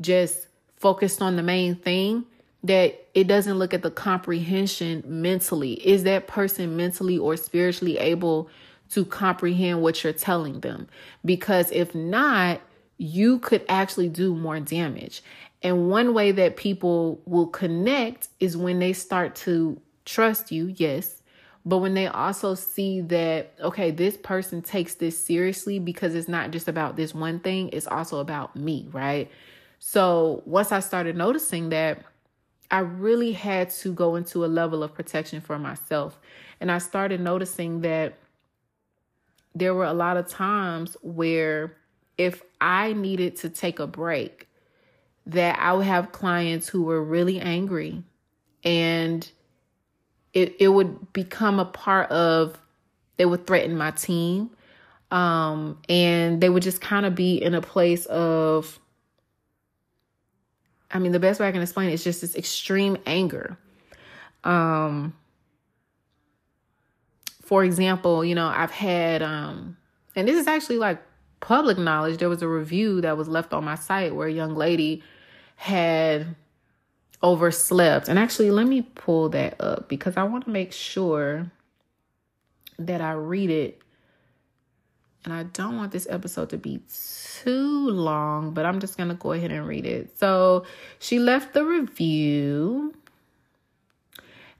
just 0.00 0.46
focused 0.76 1.20
on 1.20 1.36
the 1.36 1.42
main 1.42 1.76
thing 1.76 2.24
that 2.64 3.06
it 3.14 3.26
doesn't 3.26 3.58
look 3.58 3.74
at 3.74 3.82
the 3.82 3.90
comprehension 3.90 5.02
mentally. 5.06 5.74
Is 5.86 6.04
that 6.04 6.26
person 6.26 6.76
mentally 6.76 7.18
or 7.18 7.36
spiritually 7.36 7.98
able 7.98 8.48
to 8.90 9.04
comprehend 9.04 9.82
what 9.82 10.02
you're 10.02 10.12
telling 10.12 10.60
them? 10.60 10.88
Because 11.24 11.70
if 11.70 11.94
not, 11.94 12.60
you 12.98 13.38
could 13.40 13.64
actually 13.68 14.08
do 14.08 14.34
more 14.34 14.58
damage. 14.58 15.22
And 15.62 15.90
one 15.90 16.14
way 16.14 16.32
that 16.32 16.56
people 16.56 17.20
will 17.24 17.46
connect 17.46 18.28
is 18.40 18.56
when 18.56 18.78
they 18.78 18.92
start 18.92 19.34
to 19.36 19.80
trust 20.04 20.52
you, 20.52 20.66
yes, 20.76 21.22
but 21.64 21.78
when 21.78 21.94
they 21.94 22.06
also 22.06 22.54
see 22.54 23.00
that, 23.02 23.54
okay, 23.60 23.90
this 23.90 24.16
person 24.16 24.62
takes 24.62 24.94
this 24.94 25.18
seriously 25.18 25.80
because 25.80 26.14
it's 26.14 26.28
not 26.28 26.52
just 26.52 26.68
about 26.68 26.96
this 26.96 27.12
one 27.12 27.40
thing, 27.40 27.70
it's 27.72 27.88
also 27.88 28.20
about 28.20 28.54
me, 28.54 28.86
right? 28.92 29.30
So 29.80 30.42
once 30.46 30.70
I 30.70 30.80
started 30.80 31.16
noticing 31.16 31.70
that, 31.70 32.04
I 32.70 32.78
really 32.80 33.32
had 33.32 33.70
to 33.70 33.92
go 33.92 34.16
into 34.16 34.44
a 34.44 34.46
level 34.46 34.82
of 34.82 34.94
protection 34.94 35.40
for 35.40 35.58
myself. 35.58 36.18
And 36.60 36.70
I 36.70 36.78
started 36.78 37.20
noticing 37.20 37.80
that 37.80 38.18
there 39.54 39.74
were 39.74 39.84
a 39.84 39.92
lot 39.92 40.16
of 40.16 40.28
times 40.28 40.96
where 41.02 41.76
if 42.18 42.42
I 42.60 42.92
needed 42.92 43.36
to 43.36 43.48
take 43.48 43.78
a 43.78 43.86
break, 43.86 44.45
that 45.26 45.58
I 45.58 45.72
would 45.72 45.86
have 45.86 46.12
clients 46.12 46.68
who 46.68 46.82
were 46.82 47.02
really 47.02 47.40
angry 47.40 48.02
and 48.64 49.28
it, 50.32 50.56
it 50.60 50.68
would 50.68 51.12
become 51.12 51.58
a 51.58 51.64
part 51.64 52.10
of 52.10 52.58
they 53.16 53.24
would 53.24 53.46
threaten 53.46 53.76
my 53.76 53.90
team 53.90 54.50
um, 55.10 55.80
and 55.88 56.40
they 56.40 56.48
would 56.48 56.62
just 56.62 56.80
kind 56.80 57.06
of 57.06 57.14
be 57.14 57.36
in 57.42 57.54
a 57.54 57.60
place 57.60 58.06
of 58.06 58.78
i 60.90 60.98
mean 60.98 61.12
the 61.12 61.20
best 61.20 61.40
way 61.40 61.48
i 61.48 61.52
can 61.52 61.62
explain 61.62 61.88
it 61.88 61.94
is 61.94 62.04
just 62.04 62.20
this 62.20 62.36
extreme 62.36 62.96
anger. 63.06 63.56
Um, 64.44 65.14
for 67.42 67.64
example 67.64 68.24
you 68.24 68.34
know 68.34 68.46
i've 68.46 68.70
had 68.70 69.22
um, 69.22 69.76
and 70.14 70.28
this 70.28 70.38
is 70.38 70.46
actually 70.46 70.78
like 70.78 71.02
public 71.40 71.78
knowledge. 71.78 72.18
There 72.18 72.28
was 72.28 72.42
a 72.42 72.48
review 72.48 73.00
that 73.02 73.16
was 73.16 73.28
left 73.28 73.52
on 73.52 73.64
my 73.64 73.74
site 73.74 74.14
where 74.14 74.28
a 74.28 74.32
young 74.32 74.54
lady 74.54 75.02
had 75.56 76.36
overslept. 77.22 78.08
And 78.08 78.18
actually, 78.18 78.50
let 78.50 78.66
me 78.66 78.82
pull 78.82 79.30
that 79.30 79.60
up 79.60 79.88
because 79.88 80.16
I 80.16 80.22
want 80.22 80.44
to 80.44 80.50
make 80.50 80.72
sure 80.72 81.50
that 82.78 83.00
I 83.00 83.12
read 83.12 83.50
it. 83.50 83.80
And 85.24 85.34
I 85.34 85.42
don't 85.42 85.76
want 85.76 85.90
this 85.90 86.06
episode 86.08 86.50
to 86.50 86.58
be 86.58 86.82
too 87.42 87.90
long, 87.90 88.52
but 88.52 88.64
I'm 88.64 88.78
just 88.78 88.96
going 88.96 89.08
to 89.08 89.16
go 89.16 89.32
ahead 89.32 89.50
and 89.50 89.66
read 89.66 89.84
it. 89.84 90.16
So 90.18 90.64
she 91.00 91.18
left 91.18 91.52
the 91.52 91.64
review. 91.64 92.94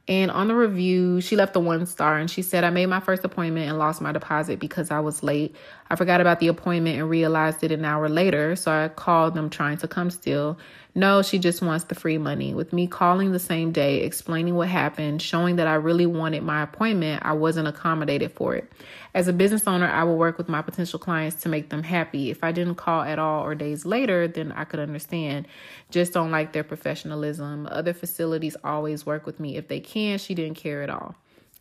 And 0.08 0.30
on 0.30 0.48
the 0.48 0.54
review, 0.54 1.20
she 1.20 1.36
left 1.36 1.54
a 1.54 1.60
one 1.60 1.86
star 1.86 2.18
and 2.18 2.28
she 2.30 2.42
said, 2.42 2.64
I 2.64 2.70
made 2.70 2.86
my 2.86 3.00
first 3.00 3.24
appointment 3.24 3.68
and 3.68 3.78
lost 3.78 4.00
my 4.00 4.12
deposit 4.12 4.58
because 4.58 4.90
I 4.90 5.00
was 5.00 5.22
late. 5.22 5.54
I 5.88 5.96
forgot 5.96 6.20
about 6.20 6.40
the 6.40 6.48
appointment 6.48 6.98
and 6.98 7.08
realized 7.08 7.62
it 7.62 7.72
an 7.72 7.84
hour 7.84 8.08
later. 8.08 8.56
So 8.56 8.70
I 8.70 8.88
called 8.88 9.34
them 9.34 9.50
trying 9.50 9.78
to 9.78 9.88
come 9.88 10.10
still. 10.10 10.58
No, 10.94 11.20
she 11.20 11.38
just 11.38 11.60
wants 11.60 11.84
the 11.84 11.94
free 11.94 12.16
money. 12.16 12.54
With 12.54 12.72
me 12.72 12.86
calling 12.86 13.32
the 13.32 13.38
same 13.38 13.70
day, 13.70 14.00
explaining 14.00 14.54
what 14.54 14.68
happened, 14.68 15.20
showing 15.20 15.56
that 15.56 15.66
I 15.66 15.74
really 15.74 16.06
wanted 16.06 16.42
my 16.42 16.62
appointment, 16.62 17.22
I 17.24 17.34
wasn't 17.34 17.68
accommodated 17.68 18.32
for 18.32 18.54
it. 18.54 18.72
As 19.12 19.28
a 19.28 19.32
business 19.34 19.66
owner, 19.66 19.86
I 19.86 20.04
will 20.04 20.16
work 20.16 20.38
with 20.38 20.48
my 20.48 20.62
potential 20.62 20.98
clients 20.98 21.42
to 21.42 21.50
make 21.50 21.68
them 21.68 21.82
happy. 21.82 22.30
If 22.30 22.42
I 22.42 22.50
didn't 22.50 22.76
call 22.76 23.02
at 23.02 23.18
all 23.18 23.44
or 23.44 23.54
days 23.54 23.84
later, 23.84 24.26
then 24.26 24.52
I 24.52 24.64
could 24.64 24.80
understand. 24.80 25.46
Just 25.90 26.14
don't 26.14 26.30
like 26.30 26.52
their 26.52 26.64
professionalism. 26.64 27.68
Other 27.70 27.92
facilities 27.92 28.56
always 28.64 29.04
work 29.04 29.26
with 29.26 29.38
me 29.38 29.56
if 29.56 29.68
they 29.68 29.80
can. 29.80 30.18
She 30.18 30.34
didn't 30.34 30.56
care 30.56 30.82
at 30.82 30.88
all. 30.88 31.14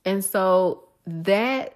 And 0.05 0.23
so 0.23 0.85
that 1.07 1.75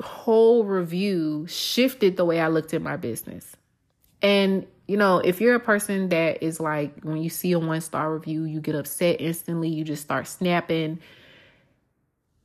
whole 0.00 0.64
review 0.64 1.46
shifted 1.48 2.16
the 2.16 2.24
way 2.24 2.40
I 2.40 2.48
looked 2.48 2.74
at 2.74 2.82
my 2.82 2.96
business. 2.96 3.56
And 4.22 4.66
you 4.90 4.96
know, 4.96 5.18
if 5.18 5.40
you're 5.40 5.54
a 5.54 5.60
person 5.60 6.08
that 6.08 6.42
is 6.42 6.58
like, 6.58 7.04
when 7.04 7.18
you 7.18 7.30
see 7.30 7.52
a 7.52 7.60
one 7.60 7.80
star 7.80 8.12
review, 8.12 8.42
you 8.42 8.60
get 8.60 8.74
upset 8.74 9.20
instantly, 9.20 9.68
you 9.68 9.84
just 9.84 10.02
start 10.02 10.26
snapping. 10.26 10.98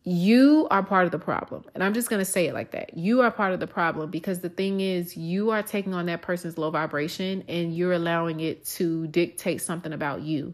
You 0.04 0.68
are 0.70 0.84
part 0.84 1.06
of 1.06 1.12
the 1.12 1.18
problem. 1.18 1.64
And 1.74 1.84
I'm 1.84 1.96
just 1.96 2.08
going 2.08 2.20
to 2.20 2.32
say 2.32 2.46
it 2.46 2.54
like 2.54 2.70
that. 2.70 2.96
You 2.96 3.22
are 3.22 3.32
part 3.32 3.54
of 3.54 3.60
the 3.60 3.66
problem 3.66 4.12
because 4.12 4.42
the 4.42 4.50
thing 4.50 4.80
is, 4.80 5.18
you 5.18 5.50
are 5.50 5.64
taking 5.64 5.96
on 5.96 6.06
that 6.06 6.22
person's 6.22 6.60
low 6.60 6.70
vibration 6.70 7.44
and 7.48 7.76
you're 7.76 7.94
allowing 7.94 8.40
it 8.40 8.64
to 8.76 9.08
dictate 9.08 9.60
something 9.60 9.92
about 9.92 10.22
you. 10.22 10.54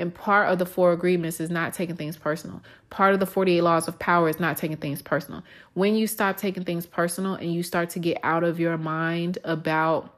And 0.00 0.14
part 0.14 0.48
of 0.48 0.58
the 0.58 0.66
four 0.66 0.92
agreements 0.92 1.40
is 1.40 1.50
not 1.50 1.74
taking 1.74 1.96
things 1.96 2.16
personal. 2.16 2.62
Part 2.88 3.12
of 3.12 3.20
the 3.20 3.26
48 3.26 3.60
laws 3.60 3.86
of 3.86 3.98
power 3.98 4.28
is 4.28 4.40
not 4.40 4.56
taking 4.56 4.78
things 4.78 5.02
personal. 5.02 5.44
When 5.74 5.94
you 5.94 6.06
stop 6.06 6.38
taking 6.38 6.64
things 6.64 6.86
personal 6.86 7.34
and 7.34 7.52
you 7.52 7.62
start 7.62 7.90
to 7.90 7.98
get 7.98 8.18
out 8.22 8.42
of 8.42 8.58
your 8.58 8.78
mind 8.78 9.38
about 9.44 10.16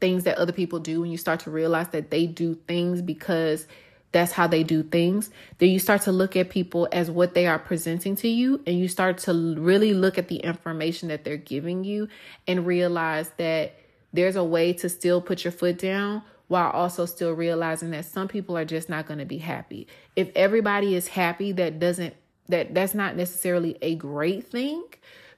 things 0.00 0.24
that 0.24 0.36
other 0.38 0.52
people 0.52 0.78
do 0.78 1.02
and 1.02 1.10
you 1.10 1.18
start 1.18 1.40
to 1.40 1.50
realize 1.50 1.88
that 1.88 2.10
they 2.10 2.26
do 2.26 2.54
things 2.68 3.00
because 3.02 3.66
that's 4.12 4.32
how 4.32 4.46
they 4.46 4.62
do 4.62 4.82
things, 4.82 5.30
then 5.58 5.70
you 5.70 5.78
start 5.78 6.02
to 6.02 6.12
look 6.12 6.36
at 6.36 6.50
people 6.50 6.86
as 6.92 7.10
what 7.10 7.34
they 7.34 7.46
are 7.46 7.58
presenting 7.58 8.16
to 8.16 8.28
you 8.28 8.60
and 8.66 8.78
you 8.78 8.88
start 8.88 9.18
to 9.18 9.32
really 9.58 9.94
look 9.94 10.18
at 10.18 10.28
the 10.28 10.36
information 10.36 11.08
that 11.08 11.24
they're 11.24 11.36
giving 11.36 11.84
you 11.84 12.08
and 12.46 12.66
realize 12.66 13.30
that 13.38 13.76
there's 14.12 14.36
a 14.36 14.44
way 14.44 14.72
to 14.72 14.88
still 14.88 15.20
put 15.20 15.44
your 15.44 15.52
foot 15.52 15.78
down 15.78 16.22
while 16.50 16.70
also 16.72 17.06
still 17.06 17.32
realizing 17.32 17.92
that 17.92 18.04
some 18.04 18.26
people 18.26 18.58
are 18.58 18.64
just 18.64 18.88
not 18.88 19.06
going 19.06 19.20
to 19.20 19.24
be 19.24 19.38
happy. 19.38 19.86
If 20.16 20.32
everybody 20.34 20.96
is 20.96 21.06
happy, 21.06 21.52
that 21.52 21.78
doesn't 21.78 22.12
that 22.48 22.74
that's 22.74 22.92
not 22.92 23.14
necessarily 23.14 23.78
a 23.82 23.94
great 23.94 24.48
thing 24.48 24.82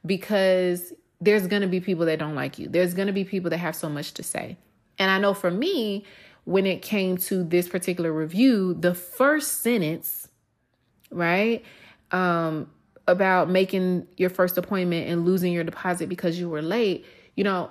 because 0.06 0.94
there's 1.20 1.46
going 1.46 1.60
to 1.60 1.68
be 1.68 1.80
people 1.80 2.06
that 2.06 2.18
don't 2.18 2.34
like 2.34 2.58
you. 2.58 2.66
There's 2.66 2.94
going 2.94 3.08
to 3.08 3.12
be 3.12 3.24
people 3.24 3.50
that 3.50 3.58
have 3.58 3.76
so 3.76 3.90
much 3.90 4.14
to 4.14 4.22
say. 4.22 4.56
And 4.98 5.10
I 5.10 5.18
know 5.18 5.34
for 5.34 5.50
me, 5.50 6.06
when 6.44 6.64
it 6.64 6.80
came 6.80 7.18
to 7.18 7.44
this 7.44 7.68
particular 7.68 8.10
review, 8.10 8.72
the 8.72 8.94
first 8.94 9.60
sentence, 9.60 10.28
right, 11.10 11.62
um, 12.10 12.70
about 13.06 13.50
making 13.50 14.06
your 14.16 14.30
first 14.30 14.56
appointment 14.56 15.10
and 15.10 15.26
losing 15.26 15.52
your 15.52 15.64
deposit 15.64 16.08
because 16.08 16.40
you 16.40 16.48
were 16.48 16.62
late, 16.62 17.04
you 17.36 17.44
know, 17.44 17.70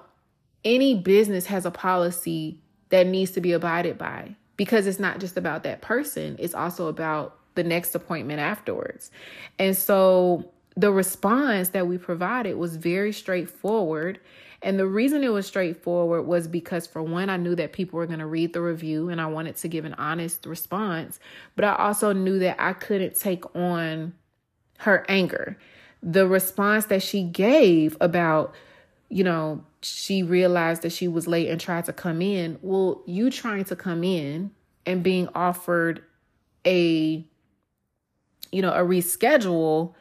any 0.64 0.94
business 0.94 1.48
has 1.48 1.66
a 1.66 1.72
policy 1.72 2.60
that 2.92 3.08
needs 3.08 3.32
to 3.32 3.42
be 3.42 3.52
abided 3.52 3.98
by 3.98 4.36
because 4.58 4.86
it's 4.86 5.00
not 5.00 5.20
just 5.20 5.38
about 5.38 5.64
that 5.64 5.82
person, 5.82 6.36
it's 6.40 6.54
also 6.54 6.88
about 6.88 7.38
the 7.56 7.64
next 7.64 7.96
appointment 7.96 8.40
afterwards. 8.40 9.12
And 9.60 9.76
so 9.76 10.52
the 10.76 10.92
response 10.92 11.70
that 11.70 11.88
we 11.88 11.98
provided 11.98 12.56
was 12.58 12.76
very 12.76 13.12
straightforward. 13.12 14.20
And 14.62 14.78
the 14.78 14.86
reason 14.86 15.24
it 15.24 15.30
was 15.30 15.48
straightforward 15.48 16.28
was 16.28 16.48
because, 16.48 16.86
for 16.86 17.02
one, 17.02 17.30
I 17.30 17.38
knew 17.38 17.56
that 17.56 17.74
people 17.74 17.98
were 17.98 18.06
going 18.06 18.20
to 18.20 18.28
read 18.28 18.54
the 18.54 18.62
review 18.62 19.10
and 19.10 19.20
I 19.20 19.26
wanted 19.26 19.58
to 19.58 19.68
give 19.68 19.86
an 19.86 19.96
honest 19.96 20.46
response. 20.46 21.20
But 21.56 21.66
I 21.66 21.76
also 21.76 22.14
knew 22.14 22.40
that 22.40 22.58
I 22.60 22.74
couldn't 22.74 23.20
take 23.20 23.44
on 23.56 24.14
her 24.80 25.06
anger. 25.10 25.58
The 26.04 26.28
response 26.28 26.86
that 26.86 27.04
she 27.04 27.24
gave 27.24 27.98
about, 28.00 28.54
you 29.12 29.24
know, 29.24 29.64
she 29.82 30.24
realized 30.24 30.82
that 30.82 30.92
she 30.92 31.08
was 31.08 31.28
late 31.28 31.50
and 31.50 31.60
tried 31.60 31.86
to 31.86 31.94
come 31.94 32.22
in. 32.22 32.58
Well, 32.62 33.04
you 33.06 33.30
trying 33.30 33.66
to 33.66 33.76
come 33.76 34.04
in 34.04 34.52
and 34.86 35.04
being 35.04 35.28
offered 35.36 36.04
a, 36.66 37.24
you 38.52 38.62
know, 38.62 38.72
a 38.72 38.80
reschedule 38.80 39.94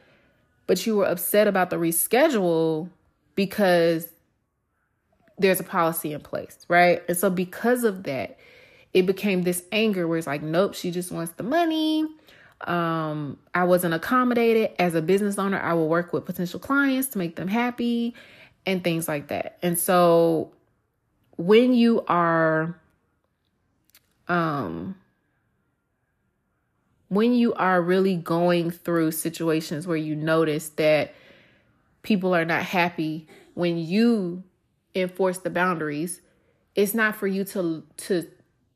but 0.71 0.87
you 0.87 0.95
were 0.95 1.05
upset 1.05 1.49
about 1.49 1.71
the 1.71 1.75
reschedule 1.75 2.89
because 3.35 4.07
there's 5.37 5.59
a 5.59 5.65
policy 5.65 6.13
in 6.13 6.21
place, 6.21 6.65
right? 6.69 7.03
And 7.09 7.19
so 7.19 7.29
because 7.29 7.83
of 7.83 8.05
that, 8.05 8.39
it 8.95 9.05
became 9.05 9.43
this 9.43 9.65
anger 9.73 10.07
where 10.07 10.17
it's 10.17 10.29
like, 10.29 10.43
nope, 10.43 10.75
she 10.75 10.93
just 10.93 11.11
wants 11.11 11.33
the 11.33 11.43
money. 11.43 12.07
Um, 12.61 13.37
I 13.53 13.65
wasn't 13.65 13.95
accommodated. 13.95 14.71
As 14.79 14.95
a 14.95 15.03
business 15.03 15.41
owner, 15.41 15.59
I 15.59 15.73
will 15.73 15.89
work 15.89 16.13
with 16.13 16.25
potential 16.25 16.61
clients 16.61 17.09
to 17.09 17.19
make 17.19 17.35
them 17.35 17.49
happy 17.49 18.15
and 18.67 18.85
things 18.85 19.09
like 19.09 19.29
that. 19.29 19.59
And 19.63 19.79
so 19.79 20.53
when 21.37 21.73
you 21.73 22.05
are 22.07 22.79
um 24.29 24.95
when 27.09 27.33
you 27.33 27.53
are 27.55 27.83
really 27.83 28.15
going 28.15 28.71
through 28.71 29.11
situations 29.11 29.87
where 29.87 29.97
you 29.97 30.15
notice 30.15 30.69
that 30.71 31.15
people 32.03 32.35
are 32.35 32.45
not 32.45 32.63
happy 32.63 33.27
when 33.55 33.79
you 33.79 34.43
enforce 34.95 35.39
the 35.39 35.51
boundaries 35.51 36.21
it's 36.75 36.95
not 36.95 37.17
for 37.17 37.27
you 37.27 37.43
to 37.43 37.83
to 37.97 38.27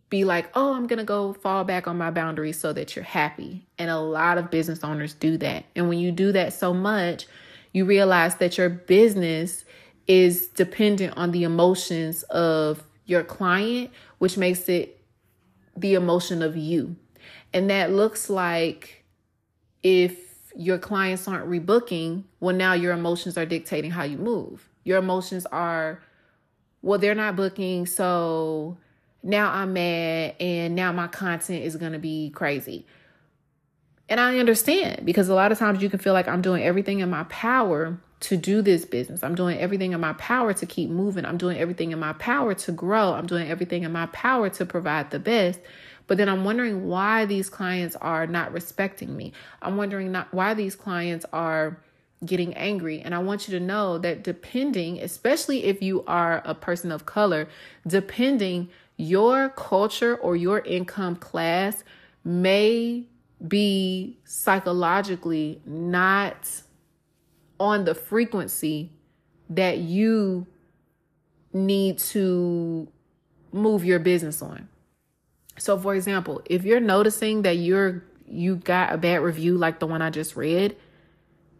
be 0.08 0.24
like 0.24 0.48
oh 0.54 0.74
i'm 0.74 0.86
going 0.86 0.98
to 0.98 1.04
go 1.04 1.34
fall 1.34 1.64
back 1.64 1.86
on 1.86 1.98
my 1.98 2.10
boundaries 2.10 2.58
so 2.58 2.72
that 2.72 2.96
you're 2.96 3.04
happy 3.04 3.66
and 3.78 3.90
a 3.90 3.98
lot 3.98 4.38
of 4.38 4.50
business 4.50 4.82
owners 4.82 5.12
do 5.14 5.36
that 5.36 5.64
and 5.76 5.88
when 5.88 5.98
you 5.98 6.10
do 6.10 6.32
that 6.32 6.52
so 6.52 6.72
much 6.72 7.26
you 7.74 7.84
realize 7.84 8.36
that 8.36 8.56
your 8.56 8.70
business 8.70 9.66
is 10.06 10.46
dependent 10.48 11.14
on 11.18 11.32
the 11.32 11.44
emotions 11.44 12.22
of 12.24 12.82
your 13.04 13.22
client 13.22 13.90
which 14.18 14.38
makes 14.38 14.70
it 14.70 15.02
the 15.76 15.94
emotion 15.94 16.40
of 16.40 16.56
you. 16.56 16.96
And 17.52 17.68
that 17.68 17.92
looks 17.92 18.30
like 18.30 19.04
if 19.82 20.52
your 20.56 20.78
clients 20.78 21.28
aren't 21.28 21.48
rebooking, 21.48 22.24
well, 22.40 22.54
now 22.54 22.72
your 22.72 22.92
emotions 22.92 23.36
are 23.36 23.44
dictating 23.44 23.90
how 23.90 24.04
you 24.04 24.16
move. 24.16 24.68
Your 24.84 24.98
emotions 24.98 25.46
are, 25.46 26.00
well, 26.80 26.98
they're 26.98 27.14
not 27.14 27.36
booking, 27.36 27.86
so 27.86 28.78
now 29.22 29.50
I'm 29.50 29.72
mad 29.72 30.36
and 30.40 30.74
now 30.74 30.92
my 30.92 31.08
content 31.08 31.64
is 31.64 31.76
going 31.76 31.92
to 31.92 31.98
be 31.98 32.30
crazy. 32.30 32.86
And 34.08 34.20
I 34.20 34.38
understand 34.38 35.06
because 35.06 35.28
a 35.28 35.34
lot 35.34 35.52
of 35.52 35.58
times 35.58 35.82
you 35.82 35.88
can 35.88 35.98
feel 35.98 36.12
like 36.12 36.28
I'm 36.28 36.42
doing 36.42 36.62
everything 36.62 37.00
in 37.00 37.08
my 37.08 37.24
power 37.24 37.98
to 38.20 38.36
do 38.36 38.62
this 38.62 38.84
business. 38.84 39.22
I'm 39.22 39.34
doing 39.34 39.58
everything 39.58 39.92
in 39.92 40.00
my 40.00 40.12
power 40.14 40.52
to 40.54 40.66
keep 40.66 40.90
moving. 40.90 41.24
I'm 41.24 41.36
doing 41.36 41.58
everything 41.58 41.92
in 41.92 41.98
my 41.98 42.14
power 42.14 42.54
to 42.54 42.72
grow. 42.72 43.12
I'm 43.14 43.26
doing 43.26 43.50
everything 43.50 43.82
in 43.82 43.92
my 43.92 44.06
power 44.06 44.48
to 44.50 44.66
provide 44.66 45.10
the 45.10 45.18
best. 45.18 45.60
But 46.06 46.18
then 46.18 46.28
I'm 46.28 46.44
wondering 46.44 46.86
why 46.86 47.24
these 47.24 47.48
clients 47.48 47.96
are 47.96 48.26
not 48.26 48.52
respecting 48.52 49.16
me. 49.16 49.32
I'm 49.62 49.76
wondering 49.76 50.12
not 50.12 50.32
why 50.32 50.54
these 50.54 50.74
clients 50.74 51.24
are 51.32 51.78
getting 52.24 52.54
angry. 52.54 53.00
And 53.00 53.14
I 53.14 53.18
want 53.18 53.48
you 53.48 53.58
to 53.58 53.64
know 53.64 53.98
that 53.98 54.22
depending, 54.22 55.00
especially 55.00 55.64
if 55.64 55.82
you 55.82 56.04
are 56.06 56.42
a 56.44 56.54
person 56.54 56.92
of 56.92 57.06
color, 57.06 57.48
depending 57.86 58.68
your 58.96 59.48
culture 59.50 60.16
or 60.16 60.36
your 60.36 60.60
income 60.60 61.16
class 61.16 61.84
may 62.22 63.04
be 63.46 64.18
psychologically 64.24 65.60
not 65.66 66.62
on 67.58 67.84
the 67.84 67.94
frequency 67.94 68.90
that 69.50 69.78
you 69.78 70.46
need 71.52 71.98
to 71.98 72.88
move 73.52 73.84
your 73.84 73.98
business 73.98 74.42
on. 74.42 74.68
So 75.58 75.78
for 75.78 75.94
example, 75.94 76.42
if 76.46 76.64
you're 76.64 76.80
noticing 76.80 77.42
that 77.42 77.56
you're 77.56 78.04
you 78.26 78.56
got 78.56 78.92
a 78.92 78.96
bad 78.96 79.20
review 79.20 79.56
like 79.56 79.78
the 79.78 79.86
one 79.86 80.02
I 80.02 80.10
just 80.10 80.34
read, 80.34 80.76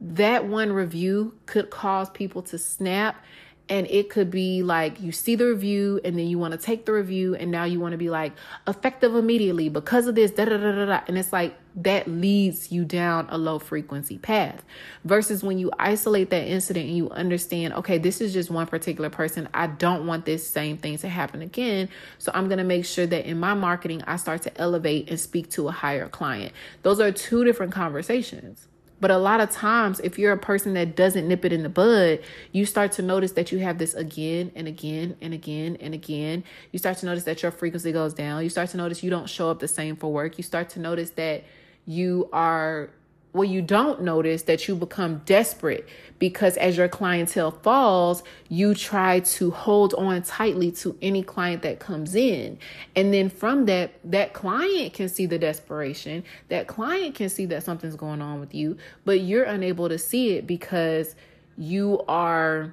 that 0.01 0.47
one 0.47 0.73
review 0.73 1.35
could 1.47 1.71
cause 1.71 2.11
people 2.11 2.43
to 2.43 2.59
snap 2.59 3.23
and 3.69 3.87
it 3.89 4.11
could 4.11 4.31
be 4.31 4.63
like 4.63 5.01
you 5.01 5.13
see 5.13 5.37
the 5.37 5.47
review 5.47 6.01
and 6.05 6.19
then 6.19 6.27
you 6.27 6.39
want 6.39 6.53
to 6.53 6.59
take 6.59 6.85
the 6.85 6.93
review 6.93 7.35
and 7.35 7.51
now 7.51 7.65
you 7.65 7.81
want 7.81 7.93
to 7.93 7.99
be 7.99 8.11
like 8.11 8.33
effective 8.67 9.15
immediately 9.15 9.69
because 9.69 10.07
of 10.07 10.15
this 10.15 10.31
da, 10.33 10.45
da, 10.45 10.57
da, 10.57 10.73
da, 10.73 10.85
da. 10.85 11.01
and 11.07 11.17
it's 11.17 11.33
like 11.33 11.55
that 11.77 12.07
leads 12.07 12.71
you 12.71 12.85
down 12.85 13.27
a 13.31 13.39
low 13.39 13.59
frequency 13.59 14.19
path 14.19 14.65
versus 15.05 15.43
when 15.43 15.59
you 15.59 15.71
isolate 15.79 16.31
that 16.31 16.47
incident 16.47 16.87
and 16.87 16.97
you 16.97 17.11
understand 17.11 17.75
okay 17.75 17.99
this 17.99 18.21
is 18.21 18.33
just 18.33 18.51
one 18.51 18.67
particular 18.67 19.11
person 19.11 19.49
i 19.55 19.67
don't 19.67 20.07
want 20.07 20.25
this 20.25 20.49
same 20.49 20.77
thing 20.77 20.97
to 20.97 21.09
happen 21.09 21.43
again 21.43 21.89
so 22.19 22.31
i'm 22.35 22.47
going 22.47 22.59
to 22.59 22.65
make 22.65 22.85
sure 22.85 23.07
that 23.07 23.27
in 23.27 23.39
my 23.39 23.55
marketing 23.55 24.03
i 24.07 24.17
start 24.17 24.43
to 24.43 24.61
elevate 24.61 25.09
and 25.11 25.19
speak 25.19 25.51
to 25.51 25.67
a 25.67 25.73
higher 25.73 26.09
client 26.09 26.53
those 26.83 27.01
are 27.01 27.11
two 27.11 27.45
different 27.45 27.73
conversations 27.73 28.69
but 29.01 29.11
a 29.11 29.19
lot 29.19 29.41
of 29.41 29.51
times, 29.51 30.01
if 30.01 30.19
you're 30.19 30.33
a 30.33 30.39
person 30.39 30.73
that 30.75 30.97
doesn't 30.97 31.29
nip 31.29 31.45
it 31.45 31.53
in 31.53 31.63
the 31.63 31.69
bud, 31.69 32.21
you 32.53 32.65
start 32.65 32.93
to 32.93 33.03
notice 33.03 33.33
that 33.33 33.53
you 33.53 33.59
have 33.59 33.77
this 33.77 33.93
again 33.93 34.51
and 34.55 34.67
again 34.67 35.17
and 35.21 35.35
again 35.35 35.77
and 35.79 35.93
again. 35.93 36.43
You 36.73 36.79
start 36.79 36.97
to 36.99 37.07
notice 37.07 37.25
that 37.25 37.43
your 37.43 37.53
frequency 37.53 37.93
goes 37.93 38.15
down. 38.15 38.43
You 38.45 38.49
start 38.49 38.71
to 38.71 38.79
notice 38.79 39.03
you 39.03 39.11
don't 39.11 39.29
show 39.29 39.51
up 39.51 39.59
the 39.59 39.69
same 39.69 39.97
for 39.97 40.11
work. 40.11 40.39
You 40.39 40.43
start 40.43 40.71
to 40.71 40.81
notice 40.81 41.11
that 41.11 41.45
you 41.87 42.29
are 42.33 42.91
well, 43.35 43.45
you 43.45 43.63
don't 43.63 44.03
notice 44.03 44.43
that 44.43 44.69
you 44.69 44.77
become 44.77 45.21
desperate 45.27 45.89
because 46.21 46.57
as 46.57 46.77
your 46.77 46.87
clientele 46.87 47.51
falls, 47.51 48.23
you 48.49 48.77
try 48.77 49.19
to 49.19 49.51
hold 49.51 49.93
on 49.95 50.23
tightly 50.23 50.71
to 50.71 50.97
any 51.03 51.25
client 51.25 51.63
that 51.63 51.81
comes 51.81 52.15
in. 52.15 52.57
And 52.95 53.13
then 53.13 53.29
from 53.29 53.67
that, 53.67 53.95
that 54.05 54.35
client 54.35 54.95
can 54.95 55.09
see 55.09 55.27
the 55.27 55.37
desperation. 55.37 56.23
That 56.49 56.69
client 56.69 57.17
can 57.17 57.29
see 57.29 57.45
that 57.47 57.65
something's 57.65 57.97
going 57.97 58.23
on 58.23 58.39
with 58.39 58.55
you, 58.55 58.77
but 59.05 59.19
you're 59.19 59.43
unable 59.43 59.89
to 59.89 59.99
see 59.99 60.37
it 60.37 60.47
because 60.47 61.17
you 61.59 62.05
are 62.07 62.73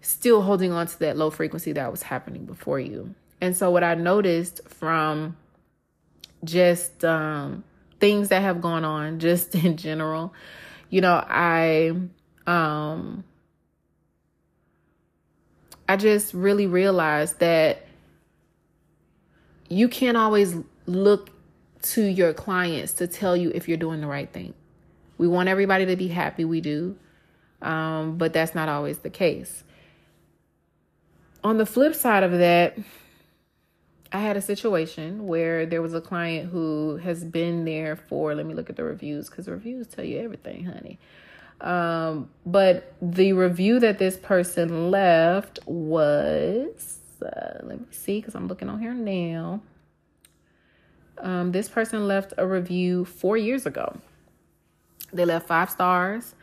still 0.00 0.42
holding 0.42 0.72
on 0.72 0.88
to 0.88 0.98
that 0.98 1.16
low 1.16 1.30
frequency 1.30 1.70
that 1.70 1.92
was 1.92 2.02
happening 2.02 2.46
before 2.46 2.80
you. 2.80 3.14
And 3.40 3.56
so 3.56 3.70
what 3.70 3.84
I 3.84 3.94
noticed 3.94 4.60
from 4.68 5.36
just 6.42 7.04
um 7.04 7.62
things 8.00 8.28
that 8.28 8.42
have 8.42 8.60
gone 8.60 8.84
on 8.84 9.18
just 9.18 9.54
in 9.54 9.76
general. 9.76 10.32
You 10.90 11.00
know, 11.00 11.24
I 11.28 11.92
um 12.46 13.24
I 15.88 15.96
just 15.96 16.32
really 16.32 16.66
realized 16.66 17.40
that 17.40 17.86
you 19.68 19.88
can't 19.88 20.16
always 20.16 20.56
look 20.86 21.30
to 21.82 22.02
your 22.02 22.32
clients 22.32 22.94
to 22.94 23.06
tell 23.06 23.36
you 23.36 23.50
if 23.54 23.68
you're 23.68 23.76
doing 23.76 24.00
the 24.00 24.06
right 24.06 24.32
thing. 24.32 24.54
We 25.18 25.28
want 25.28 25.48
everybody 25.48 25.86
to 25.86 25.96
be 25.96 26.08
happy, 26.08 26.44
we 26.44 26.60
do. 26.60 26.96
Um, 27.60 28.16
but 28.18 28.32
that's 28.32 28.54
not 28.54 28.68
always 28.68 28.98
the 28.98 29.10
case. 29.10 29.64
On 31.42 31.58
the 31.58 31.66
flip 31.66 31.94
side 31.94 32.22
of 32.22 32.32
that, 32.32 32.78
I 34.14 34.18
had 34.18 34.36
a 34.36 34.40
situation 34.40 35.26
where 35.26 35.66
there 35.66 35.82
was 35.82 35.92
a 35.92 36.00
client 36.00 36.52
who 36.52 36.98
has 36.98 37.24
been 37.24 37.64
there 37.64 37.96
for, 37.96 38.32
let 38.32 38.46
me 38.46 38.54
look 38.54 38.70
at 38.70 38.76
the 38.76 38.84
reviews 38.84 39.28
because 39.28 39.48
reviews 39.48 39.88
tell 39.88 40.04
you 40.04 40.20
everything, 40.20 40.66
honey. 40.66 41.00
Um, 41.60 42.30
but 42.46 42.94
the 43.02 43.32
review 43.32 43.80
that 43.80 43.98
this 43.98 44.16
person 44.16 44.92
left 44.92 45.58
was, 45.66 47.00
uh, 47.26 47.58
let 47.64 47.80
me 47.80 47.86
see 47.90 48.20
because 48.20 48.36
I'm 48.36 48.46
looking 48.46 48.68
on 48.68 48.78
here 48.78 48.94
now. 48.94 49.60
Um, 51.18 51.50
this 51.50 51.68
person 51.68 52.06
left 52.06 52.34
a 52.38 52.46
review 52.46 53.04
four 53.04 53.36
years 53.36 53.66
ago. 53.66 53.98
They 55.12 55.24
left 55.24 55.48
five 55.48 55.70
stars. 55.70 56.36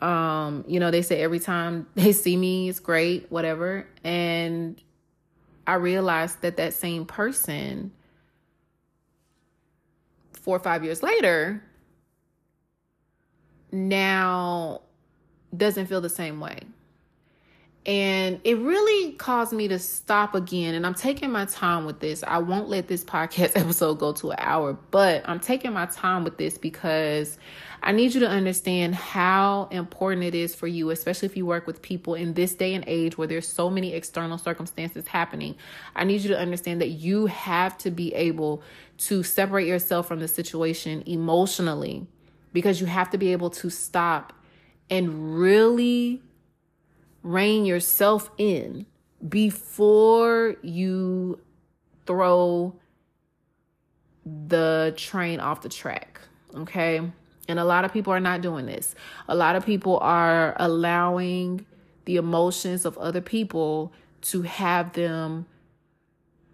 Um, 0.00 0.64
you 0.66 0.80
know, 0.80 0.90
they 0.90 1.02
say 1.02 1.20
every 1.20 1.40
time 1.40 1.88
they 1.94 2.12
see 2.12 2.38
me, 2.38 2.70
it's 2.70 2.80
great, 2.80 3.30
whatever. 3.30 3.86
And 4.02 4.80
I 5.66 5.74
realized 5.74 6.42
that 6.42 6.56
that 6.56 6.74
same 6.74 7.04
person, 7.06 7.92
four 10.32 10.56
or 10.56 10.60
five 10.60 10.84
years 10.84 11.02
later, 11.02 11.62
now 13.72 14.82
doesn't 15.56 15.86
feel 15.86 16.00
the 16.00 16.08
same 16.08 16.40
way. 16.40 16.60
And 17.86 18.40
it 18.42 18.58
really 18.58 19.12
caused 19.12 19.52
me 19.52 19.68
to 19.68 19.78
stop 19.78 20.34
again. 20.34 20.74
And 20.74 20.84
I'm 20.84 20.94
taking 20.94 21.30
my 21.30 21.44
time 21.44 21.86
with 21.86 22.00
this. 22.00 22.24
I 22.26 22.38
won't 22.38 22.68
let 22.68 22.88
this 22.88 23.04
podcast 23.16 23.52
episode 23.56 24.00
go 24.00 24.12
to 24.14 24.32
an 24.32 24.38
hour, 24.40 24.76
but 24.90 25.22
I'm 25.26 25.38
taking 25.38 25.72
my 25.72 25.86
time 25.86 26.24
with 26.24 26.36
this 26.36 26.58
because 26.58 27.38
I 27.84 27.92
need 27.92 28.12
you 28.12 28.20
to 28.20 28.28
understand 28.28 28.96
how 28.96 29.68
important 29.70 30.24
it 30.24 30.34
is 30.34 30.52
for 30.52 30.66
you, 30.66 30.90
especially 30.90 31.26
if 31.26 31.36
you 31.36 31.46
work 31.46 31.68
with 31.68 31.80
people 31.80 32.16
in 32.16 32.34
this 32.34 32.54
day 32.54 32.74
and 32.74 32.82
age 32.88 33.16
where 33.16 33.28
there's 33.28 33.46
so 33.46 33.70
many 33.70 33.92
external 33.92 34.38
circumstances 34.38 35.06
happening. 35.06 35.54
I 35.94 36.02
need 36.02 36.22
you 36.22 36.28
to 36.30 36.38
understand 36.38 36.80
that 36.80 36.88
you 36.88 37.26
have 37.26 37.78
to 37.78 37.92
be 37.92 38.12
able 38.14 38.64
to 38.98 39.22
separate 39.22 39.68
yourself 39.68 40.08
from 40.08 40.18
the 40.18 40.26
situation 40.26 41.04
emotionally 41.06 42.08
because 42.52 42.80
you 42.80 42.88
have 42.88 43.10
to 43.10 43.18
be 43.18 43.30
able 43.30 43.50
to 43.50 43.70
stop 43.70 44.32
and 44.90 45.38
really 45.38 46.22
rein 47.26 47.64
yourself 47.64 48.30
in 48.38 48.86
before 49.28 50.54
you 50.62 51.40
throw 52.06 52.72
the 54.24 54.94
train 54.96 55.40
off 55.40 55.60
the 55.62 55.68
track. 55.68 56.20
Okay. 56.54 57.00
And 57.48 57.58
a 57.58 57.64
lot 57.64 57.84
of 57.84 57.92
people 57.92 58.12
are 58.12 58.20
not 58.20 58.42
doing 58.42 58.66
this. 58.66 58.94
A 59.28 59.34
lot 59.34 59.56
of 59.56 59.66
people 59.66 59.98
are 59.98 60.54
allowing 60.58 61.66
the 62.04 62.16
emotions 62.16 62.84
of 62.84 62.96
other 62.98 63.20
people 63.20 63.92
to 64.22 64.42
have 64.42 64.92
them 64.92 65.46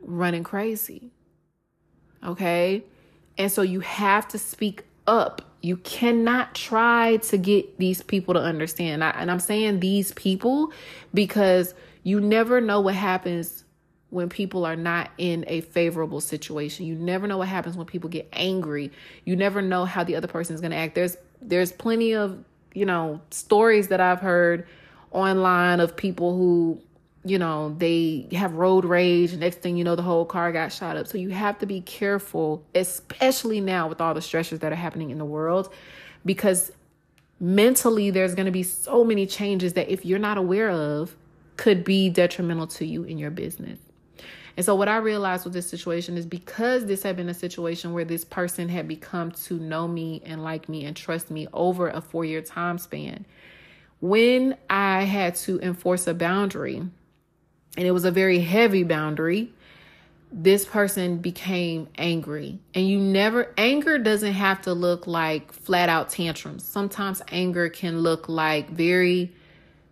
running 0.00 0.42
crazy. 0.42 1.10
Okay? 2.24 2.84
And 3.36 3.52
so 3.52 3.60
you 3.60 3.80
have 3.80 4.26
to 4.28 4.38
speak 4.38 4.84
up. 5.06 5.42
You 5.62 5.76
cannot 5.78 6.54
try 6.54 7.16
to 7.16 7.38
get 7.38 7.78
these 7.78 8.02
people 8.02 8.34
to 8.34 8.40
understand. 8.40 9.02
And 9.02 9.30
I'm 9.30 9.40
saying 9.40 9.80
these 9.80 10.12
people 10.12 10.72
because 11.14 11.74
you 12.02 12.20
never 12.20 12.60
know 12.60 12.80
what 12.80 12.94
happens 12.94 13.64
when 14.10 14.28
people 14.28 14.66
are 14.66 14.76
not 14.76 15.10
in 15.16 15.44
a 15.48 15.62
favorable 15.62 16.20
situation. 16.20 16.84
You 16.84 16.94
never 16.94 17.26
know 17.26 17.38
what 17.38 17.48
happens 17.48 17.78
when 17.78 17.86
people 17.86 18.10
get 18.10 18.28
angry. 18.34 18.92
You 19.24 19.36
never 19.36 19.62
know 19.62 19.86
how 19.86 20.04
the 20.04 20.16
other 20.16 20.26
person 20.28 20.54
is 20.54 20.60
going 20.60 20.72
to 20.72 20.76
act. 20.76 20.94
There's 20.94 21.16
there's 21.40 21.72
plenty 21.72 22.14
of, 22.14 22.44
you 22.74 22.84
know, 22.84 23.20
stories 23.30 23.88
that 23.88 24.00
I've 24.00 24.20
heard 24.20 24.66
online 25.12 25.80
of 25.80 25.96
people 25.96 26.36
who, 26.36 26.80
you 27.24 27.38
know, 27.38 27.74
they 27.78 28.26
have 28.32 28.54
road 28.54 28.84
rage 28.84 29.34
next 29.34 29.60
thing 29.60 29.76
you 29.76 29.84
know 29.84 29.94
the 29.94 30.02
whole 30.02 30.24
car 30.24 30.50
got 30.52 30.72
shot 30.72 30.96
up. 30.96 31.06
So 31.06 31.18
you 31.18 31.30
have 31.30 31.58
to 31.60 31.66
be 31.66 31.80
careful, 31.80 32.64
especially 32.74 33.60
now 33.60 33.88
with 33.88 34.00
all 34.00 34.14
the 34.14 34.20
stressors 34.20 34.60
that 34.60 34.72
are 34.72 34.76
happening 34.76 35.10
in 35.10 35.18
the 35.18 35.24
world 35.24 35.72
because 36.24 36.72
mentally 37.40 38.10
there's 38.10 38.34
going 38.34 38.46
to 38.46 38.52
be 38.52 38.62
so 38.62 39.04
many 39.04 39.26
changes 39.26 39.72
that 39.74 39.88
if 39.88 40.04
you're 40.04 40.18
not 40.18 40.38
aware 40.38 40.70
of 40.70 41.16
could 41.56 41.84
be 41.84 42.08
detrimental 42.08 42.66
to 42.66 42.86
you 42.86 43.04
in 43.04 43.18
your 43.18 43.30
business. 43.30 43.78
And 44.56 44.66
so, 44.66 44.74
what 44.74 44.88
I 44.88 44.96
realized 44.98 45.44
with 45.44 45.54
this 45.54 45.68
situation 45.68 46.18
is 46.18 46.26
because 46.26 46.86
this 46.86 47.02
had 47.02 47.16
been 47.16 47.28
a 47.28 47.34
situation 47.34 47.92
where 47.92 48.04
this 48.04 48.24
person 48.24 48.68
had 48.68 48.86
become 48.86 49.30
to 49.46 49.58
know 49.58 49.88
me 49.88 50.22
and 50.26 50.42
like 50.42 50.68
me 50.68 50.84
and 50.84 50.94
trust 50.94 51.30
me 51.30 51.46
over 51.52 51.88
a 51.88 52.00
four 52.00 52.24
year 52.24 52.42
time 52.42 52.78
span, 52.78 53.24
when 54.00 54.56
I 54.68 55.04
had 55.04 55.36
to 55.36 55.58
enforce 55.60 56.06
a 56.06 56.12
boundary, 56.12 56.82
and 57.76 57.86
it 57.86 57.92
was 57.92 58.04
a 58.04 58.10
very 58.10 58.40
heavy 58.40 58.82
boundary, 58.82 59.52
this 60.30 60.64
person 60.64 61.18
became 61.18 61.88
angry. 61.96 62.58
And 62.74 62.88
you 62.88 62.98
never, 62.98 63.52
anger 63.56 63.98
doesn't 63.98 64.32
have 64.32 64.62
to 64.62 64.72
look 64.72 65.06
like 65.06 65.52
flat 65.52 65.88
out 65.88 66.10
tantrums. 66.10 66.64
Sometimes 66.64 67.22
anger 67.28 67.68
can 67.68 68.00
look 68.00 68.28
like 68.28 68.70
very 68.70 69.32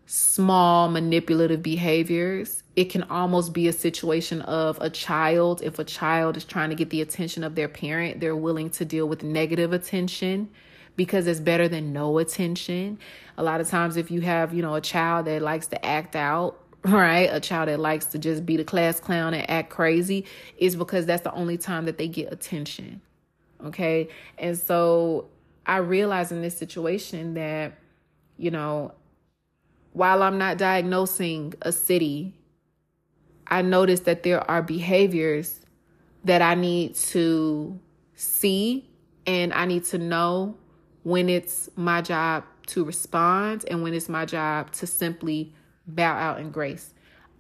small 0.07 0.89
manipulative 0.89 1.63
behaviors. 1.63 2.63
It 2.75 2.87
can 2.87 3.05
almost 3.05 3.53
be 3.53 3.69
a 3.69 3.73
situation 3.73 4.41
of 4.43 4.79
a 4.81 4.91
child. 4.91 5.63
If 5.63 5.79
a 5.79 5.85
child 5.85 6.37
is 6.37 6.45
trying 6.45 6.71
to 6.71 6.77
get 6.77 6.91
the 6.91 7.03
attention 7.03 7.45
of 7.45 7.55
their 7.55 7.69
parent, 7.69 8.21
they're 8.21 8.37
willing 8.37 8.71
to 8.71 8.85
deal 8.85 9.07
with 9.07 9.23
negative 9.23 9.73
attention 9.73 10.51
because 10.97 11.27
it's 11.27 11.41
better 11.41 11.69
than 11.69 11.93
no 11.93 12.19
attention. 12.19 12.99
A 13.39 13.43
lot 13.43 13.61
of 13.61 13.69
times, 13.69 13.97
if 13.97 14.11
you 14.11 14.21
have, 14.23 14.53
you 14.53 14.63
know, 14.63 14.75
a 14.75 14.81
child 14.81 15.27
that 15.27 15.43
likes 15.43 15.69
to 15.69 15.87
act 15.87 16.17
out, 16.17 16.60
right? 16.85 17.29
A 17.31 17.41
child 17.41 17.69
that 17.69 17.81
likes 17.81 18.07
to 18.07 18.19
just 18.19 18.47
be 18.47 18.57
the 18.57 18.65
class 18.65 19.01
clown 19.01 19.35
and 19.35 19.49
act 19.51 19.71
crazy 19.71 20.25
is 20.59 20.77
because 20.77 21.07
that's 21.07 21.23
the 21.23 21.33
only 21.33 21.59
time 21.59 21.85
that 21.85 21.99
they 21.99 22.09
get 22.09 22.33
attention. 22.33 23.01
Okay. 23.65 24.09
And 24.39 24.57
so 24.57 25.29
I 25.67 25.79
realized 25.79 26.33
in 26.33 26.43
this 26.43 26.57
situation 26.57 27.35
that, 27.35 27.75
you 28.39 28.51
know, 28.51 28.95
while 29.93 30.23
I'm 30.23 30.39
not 30.39 30.57
diagnosing 30.57 31.55
a 31.63 31.73
city, 31.73 32.35
I 33.47 33.63
noticed 33.63 34.05
that 34.05 34.23
there 34.23 34.49
are 34.51 34.63
behaviors 34.63 35.61
that 36.25 36.41
I 36.41 36.55
need 36.55 36.95
to 36.95 37.79
see 38.15 38.89
and 39.27 39.53
I 39.53 39.65
need 39.65 39.85
to 39.87 39.99
know 39.99 40.57
when 41.03 41.29
it's 41.29 41.69
my 41.77 42.03
job 42.03 42.45
to 42.67 42.85
respond 42.85 43.65
and 43.69 43.83
when 43.83 43.95
it's 43.95 44.09
my 44.09 44.25
job 44.25 44.71
to 44.73 44.87
simply 44.87 45.53
bow 45.95 46.15
out 46.15 46.41
in 46.41 46.51
grace. 46.51 46.93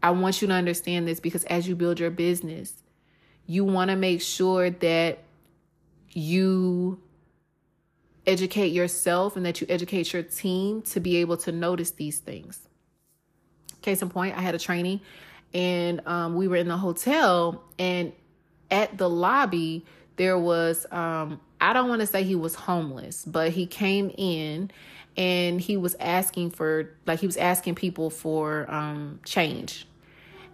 I 0.02 0.10
want 0.10 0.40
you 0.40 0.48
to 0.48 0.54
understand 0.54 1.06
this 1.06 1.20
because 1.20 1.44
as 1.44 1.68
you 1.68 1.76
build 1.76 2.00
your 2.00 2.10
business, 2.10 2.72
you 3.46 3.64
want 3.64 3.90
to 3.90 3.96
make 3.96 4.22
sure 4.22 4.70
that 4.70 5.18
you 6.10 7.00
educate 8.26 8.68
yourself 8.68 9.36
and 9.36 9.44
that 9.46 9.60
you 9.60 9.66
educate 9.68 10.12
your 10.12 10.22
team 10.22 10.82
to 10.82 11.00
be 11.00 11.16
able 11.16 11.36
to 11.38 11.52
notice 11.52 11.90
these 11.92 12.18
things. 12.18 12.68
Case 13.82 14.02
in 14.02 14.10
point, 14.10 14.36
I 14.36 14.40
had 14.40 14.54
a 14.54 14.58
training 14.58 15.00
and 15.52 16.06
um, 16.06 16.34
we 16.34 16.48
were 16.48 16.56
in 16.56 16.68
the 16.68 16.76
hotel, 16.76 17.64
and 17.78 18.12
at 18.70 18.96
the 18.96 19.10
lobby, 19.10 19.84
there 20.16 20.38
was, 20.38 20.86
um, 20.92 21.40
I 21.60 21.72
don't 21.72 21.88
want 21.88 22.00
to 22.00 22.06
say 22.06 22.22
he 22.22 22.36
was 22.36 22.54
homeless, 22.54 23.24
but 23.24 23.50
he 23.50 23.66
came 23.66 24.12
in 24.16 24.70
and 25.20 25.60
he 25.60 25.76
was 25.76 25.94
asking 26.00 26.50
for, 26.50 26.90
like, 27.06 27.20
he 27.20 27.26
was 27.26 27.36
asking 27.36 27.74
people 27.74 28.10
for 28.10 28.70
um, 28.70 29.20
change 29.24 29.86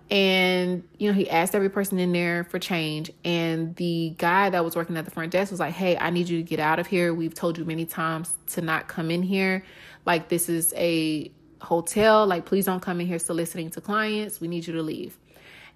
and, 0.08 0.84
you 0.98 1.08
know, 1.08 1.14
he 1.14 1.28
asked 1.28 1.54
every 1.54 1.68
person 1.68 1.98
in 1.98 2.12
there 2.12 2.44
for 2.44 2.58
change. 2.58 3.10
And 3.24 3.74
the 3.76 4.14
guy 4.18 4.50
that 4.50 4.64
was 4.64 4.76
working 4.76 4.96
at 4.96 5.04
the 5.04 5.10
front 5.10 5.32
desk 5.32 5.50
was 5.50 5.58
like, 5.58 5.74
Hey, 5.74 5.96
I 5.96 6.10
need 6.10 6.28
you 6.28 6.38
to 6.38 6.44
get 6.44 6.60
out 6.60 6.78
of 6.78 6.86
here. 6.86 7.12
We've 7.12 7.34
told 7.34 7.58
you 7.58 7.64
many 7.64 7.86
times 7.86 8.32
to 8.48 8.60
not 8.60 8.86
come 8.86 9.10
in 9.10 9.22
here. 9.22 9.64
Like, 10.04 10.28
this 10.28 10.48
is 10.48 10.72
a 10.76 11.32
hotel. 11.60 12.24
Like, 12.26 12.44
please 12.44 12.66
don't 12.66 12.80
come 12.80 13.00
in 13.00 13.08
here 13.08 13.18
soliciting 13.18 13.70
to 13.70 13.80
clients. 13.80 14.40
We 14.40 14.46
need 14.46 14.66
you 14.66 14.74
to 14.74 14.82
leave. 14.82 15.18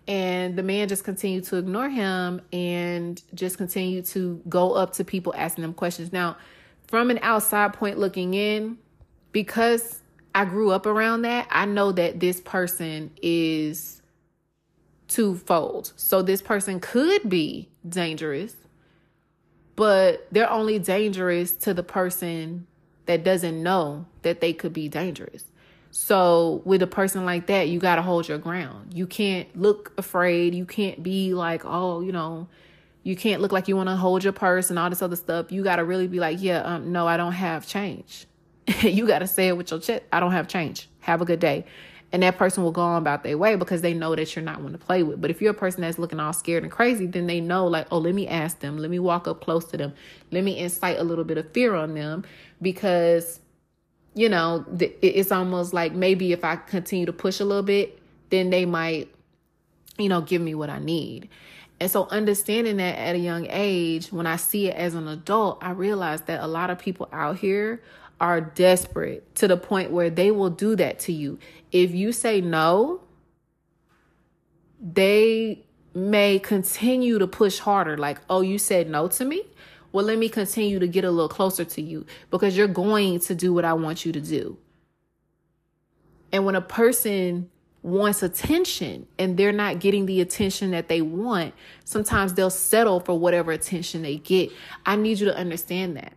And 0.07 0.57
the 0.57 0.63
man 0.63 0.89
just 0.89 1.03
continued 1.03 1.45
to 1.45 1.57
ignore 1.57 1.89
him 1.89 2.41
and 2.53 3.21
just 3.35 3.59
continued 3.59 4.07
to 4.07 4.41
go 4.49 4.73
up 4.73 4.93
to 4.95 5.05
people 5.05 5.35
asking 5.37 5.63
them 5.63 5.75
questions. 5.75 6.13
Now, 6.13 6.37
from 6.91 7.09
an 7.09 7.21
outside 7.23 7.73
point 7.73 7.99
looking 7.99 8.35
in, 8.35 8.77
because 9.31 10.01
I 10.35 10.45
grew 10.45 10.73
up 10.73 10.87
around 10.87 11.23
that, 11.23 11.47
I 11.49 11.65
know 11.65 11.93
that 11.93 12.19
this 12.19 12.41
person 12.41 13.13
is 13.23 14.03
twofold. 15.07 15.93
So 15.95 16.21
this 16.21 16.43
person 16.43 16.81
could 16.81 17.29
be 17.29 17.69
dangerous, 17.89 18.57
but 19.77 20.27
they're 20.33 20.51
only 20.51 20.81
dangerous 20.81 21.53
to 21.53 21.73
the 21.73 21.85
person 21.85 22.67
that 23.07 23.23
doesn't 23.23 23.63
know 23.63 24.07
that 24.23 24.41
they 24.41 24.53
could 24.53 24.73
be 24.73 24.89
dangerous. 24.89 25.45
So 25.93 26.61
with 26.65 26.83
a 26.83 26.89
person 26.89 27.25
like 27.25 27.47
that, 27.47 27.69
you 27.69 27.79
got 27.79 27.97
to 27.97 28.03
hold 28.03 28.29
your 28.29 28.39
ground. 28.39 28.95
You 28.95 29.07
can't 29.07 29.57
look 29.57 29.93
afraid. 29.97 30.57
You 30.57 30.65
can't 30.65 31.05
be 31.05 31.35
like, 31.35 31.63
oh, 31.65 32.01
you 32.01 32.11
know, 32.11 32.49
you 33.03 33.17
can't 33.17 33.41
look 33.41 33.53
like 33.53 33.69
you 33.69 33.77
want 33.77 33.89
to 33.89 33.97
hold 33.97 34.25
your 34.25 34.33
purse 34.33 34.71
and 34.71 34.79
all 34.79 34.91
this 34.91 35.03
other 35.03 35.17
stuff. 35.17 35.51
You 35.51 35.65
got 35.65 35.77
to 35.77 35.85
really 35.85 36.07
be 36.07 36.21
like, 36.21 36.39
yeah, 36.41 36.61
um, 36.63 36.93
no, 36.93 37.07
I 37.07 37.17
don't 37.17 37.33
have 37.33 37.67
change. 37.67 38.27
you 38.83 39.07
got 39.07 39.21
to 39.21 39.27
say 39.27 39.49
it 39.49 39.57
with 39.57 39.71
your 39.71 39.81
chest. 39.81 40.03
I 40.13 40.21
don't 40.21 40.33
have 40.33 40.49
change. 40.49 40.89
Have 41.01 41.21
a 41.23 41.25
good 41.25 41.41
day 41.41 41.65
and 42.13 42.23
that 42.23 42.39
person 42.39 42.65
will 42.65 42.73
go 42.73 42.83
on 42.83 43.01
about 43.01 43.23
their 43.23 43.39
way 43.39 43.57
because 43.57 43.83
they 43.83 43.95
know 43.95 44.15
that 44.17 44.35
you're 44.35 44.45
not 44.45 44.61
one 44.61 44.73
to 44.73 44.79
play 44.79 45.03
with. 45.03 45.21
But 45.21 45.31
if 45.31 45.41
you're 45.41 45.53
a 45.53 45.55
person 45.55 45.83
that's 45.83 45.99
looking 45.99 46.19
all 46.19 46.33
scared 46.33 46.65
and 46.65 46.73
crazy, 46.73 47.07
then 47.07 47.27
they 47.27 47.41
know, 47.41 47.67
like, 47.67 47.87
oh, 47.91 47.99
let 47.99 48.15
me 48.15 48.27
ask 48.27 48.59
them, 48.61 48.79
let 48.79 48.91
me 48.91 48.99
walk 48.99 49.29
up 49.29 49.41
close 49.41 49.65
to 49.67 49.77
them, 49.77 49.93
let 50.31 50.43
me 50.43 50.59
incite 50.59 50.99
a 50.99 51.05
little 51.05 51.25
bit 51.25 51.39
of 51.39 51.51
fear 51.53 51.75
on 51.75 51.95
them 51.95 52.25
because, 52.61 53.41
you 54.15 54.29
know, 54.29 54.65
it's 54.81 55.31
almost 55.31 55.73
like 55.73 55.93
maybe 55.93 56.33
if 56.33 56.45
I 56.45 56.57
continue 56.57 57.07
to 57.07 57.13
push 57.13 57.39
a 57.39 57.45
little 57.45 57.63
bit, 57.63 58.01
then 58.31 58.51
they 58.51 58.65
might, 58.65 59.09
you 59.99 60.09
know, 60.09 60.21
give 60.21 60.43
me 60.43 60.55
what 60.55 60.69
I 60.69 60.81
need. 60.81 61.29
And 61.81 61.91
so, 61.91 62.07
understanding 62.11 62.77
that 62.77 62.99
at 62.99 63.15
a 63.15 63.19
young 63.19 63.47
age, 63.49 64.13
when 64.13 64.27
I 64.27 64.37
see 64.37 64.69
it 64.69 64.77
as 64.77 64.95
an 64.95 65.09
adult, 65.09 65.59
I 65.63 65.71
realize 65.71 66.21
that 66.23 66.43
a 66.43 66.47
lot 66.47 66.69
of 66.69 66.79
people 66.79 67.09
out 67.11 67.39
here 67.39 67.83
are 68.21 68.43
desperate 68.43 69.35
to 69.37 69.49
the 69.49 69.57
point 69.57 69.91
where 69.91 70.11
they 70.11 70.31
will 70.31 70.51
do 70.51 70.77
that 70.77 70.99
to 71.01 71.13
you. 71.13 71.39
If 71.73 71.93
you 71.93 72.13
say 72.13 72.43
no, 72.43 73.01
they 74.79 75.65
may 75.95 76.39
continue 76.39 77.19
to 77.19 77.27
push 77.27 77.59
harder. 77.59 77.97
Like, 77.97 78.19
oh, 78.29 78.43
you 78.43 78.59
said 78.59 78.91
no 78.91 79.09
to 79.09 79.25
me? 79.25 79.45
Well, 79.93 80.05
let 80.05 80.19
me 80.19 80.29
continue 80.29 80.79
to 80.79 80.87
get 80.87 81.05
a 81.05 81.11
little 81.11 81.31
closer 81.31 81.65
to 81.65 81.83
you 81.83 82.05
because 82.31 82.57
you're 82.57 82.69
going 82.69 83.21
to 83.21 83.35
do 83.35 83.55
what 83.55 83.65
I 83.65 83.73
want 83.73 84.05
you 84.05 84.13
to 84.13 84.21
do. 84.21 84.59
And 86.31 86.45
when 86.45 86.55
a 86.55 86.61
person 86.61 87.51
wants 87.83 88.23
attention 88.23 89.07
and 89.19 89.37
they're 89.37 89.53
not 89.53 89.81
getting 89.81 90.07
the 90.07 90.21
attention 90.21 90.73
that 90.73 90.89
they 90.89 91.01
want, 91.01 91.55
sometimes 91.85 92.35
they'll 92.35 92.51
settle 92.51 93.01
for 93.01 93.19
whatever 93.19 93.53
attention 93.53 94.03
they 94.03 94.17
get. 94.17 94.51
I 94.85 94.97
need 94.97 95.19
you 95.19 95.27
to 95.27 95.37
understand 95.37 95.97
that. 95.97 96.13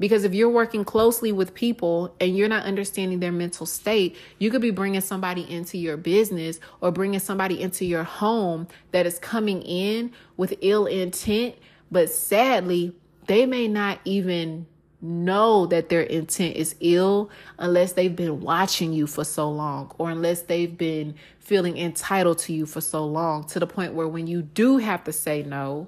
Because 0.00 0.22
if 0.22 0.32
you're 0.32 0.48
working 0.48 0.84
closely 0.84 1.32
with 1.32 1.54
people 1.54 2.14
and 2.20 2.36
you're 2.36 2.48
not 2.48 2.64
understanding 2.64 3.18
their 3.18 3.32
mental 3.32 3.66
state, 3.66 4.16
you 4.38 4.50
could 4.50 4.62
be 4.62 4.70
bringing 4.70 5.00
somebody 5.00 5.48
into 5.50 5.76
your 5.76 5.96
business 5.96 6.60
or 6.80 6.92
bringing 6.92 7.18
somebody 7.18 7.60
into 7.60 7.84
your 7.84 8.04
home 8.04 8.68
that 8.92 9.06
is 9.06 9.18
coming 9.18 9.60
in 9.62 10.12
with 10.36 10.54
ill 10.60 10.86
intent, 10.86 11.56
but 11.90 12.10
sadly, 12.10 12.94
they 13.26 13.44
may 13.44 13.66
not 13.66 13.98
even 14.04 14.66
know 15.00 15.66
that 15.66 15.88
their 15.88 16.02
intent 16.02 16.56
is 16.56 16.74
ill 16.80 17.30
unless 17.58 17.92
they've 17.92 18.16
been 18.16 18.40
watching 18.40 18.92
you 18.92 19.06
for 19.06 19.24
so 19.24 19.48
long 19.48 19.92
or 19.98 20.10
unless 20.10 20.42
they've 20.42 20.76
been 20.76 21.14
feeling 21.38 21.78
entitled 21.78 22.38
to 22.38 22.52
you 22.52 22.66
for 22.66 22.80
so 22.80 23.04
long 23.04 23.44
to 23.44 23.60
the 23.60 23.66
point 23.66 23.94
where 23.94 24.08
when 24.08 24.26
you 24.26 24.42
do 24.42 24.78
have 24.78 25.04
to 25.04 25.12
say 25.12 25.42
no 25.42 25.86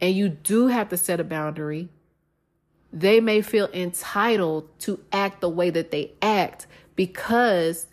and 0.00 0.14
you 0.14 0.28
do 0.28 0.68
have 0.68 0.88
to 0.88 0.96
set 0.96 1.20
a 1.20 1.24
boundary, 1.24 1.88
they 2.92 3.20
may 3.20 3.42
feel 3.42 3.68
entitled 3.72 4.68
to 4.80 5.00
act 5.12 5.40
the 5.40 5.48
way 5.48 5.70
that 5.70 5.90
they 5.90 6.12
act 6.20 6.66
because 6.94 7.86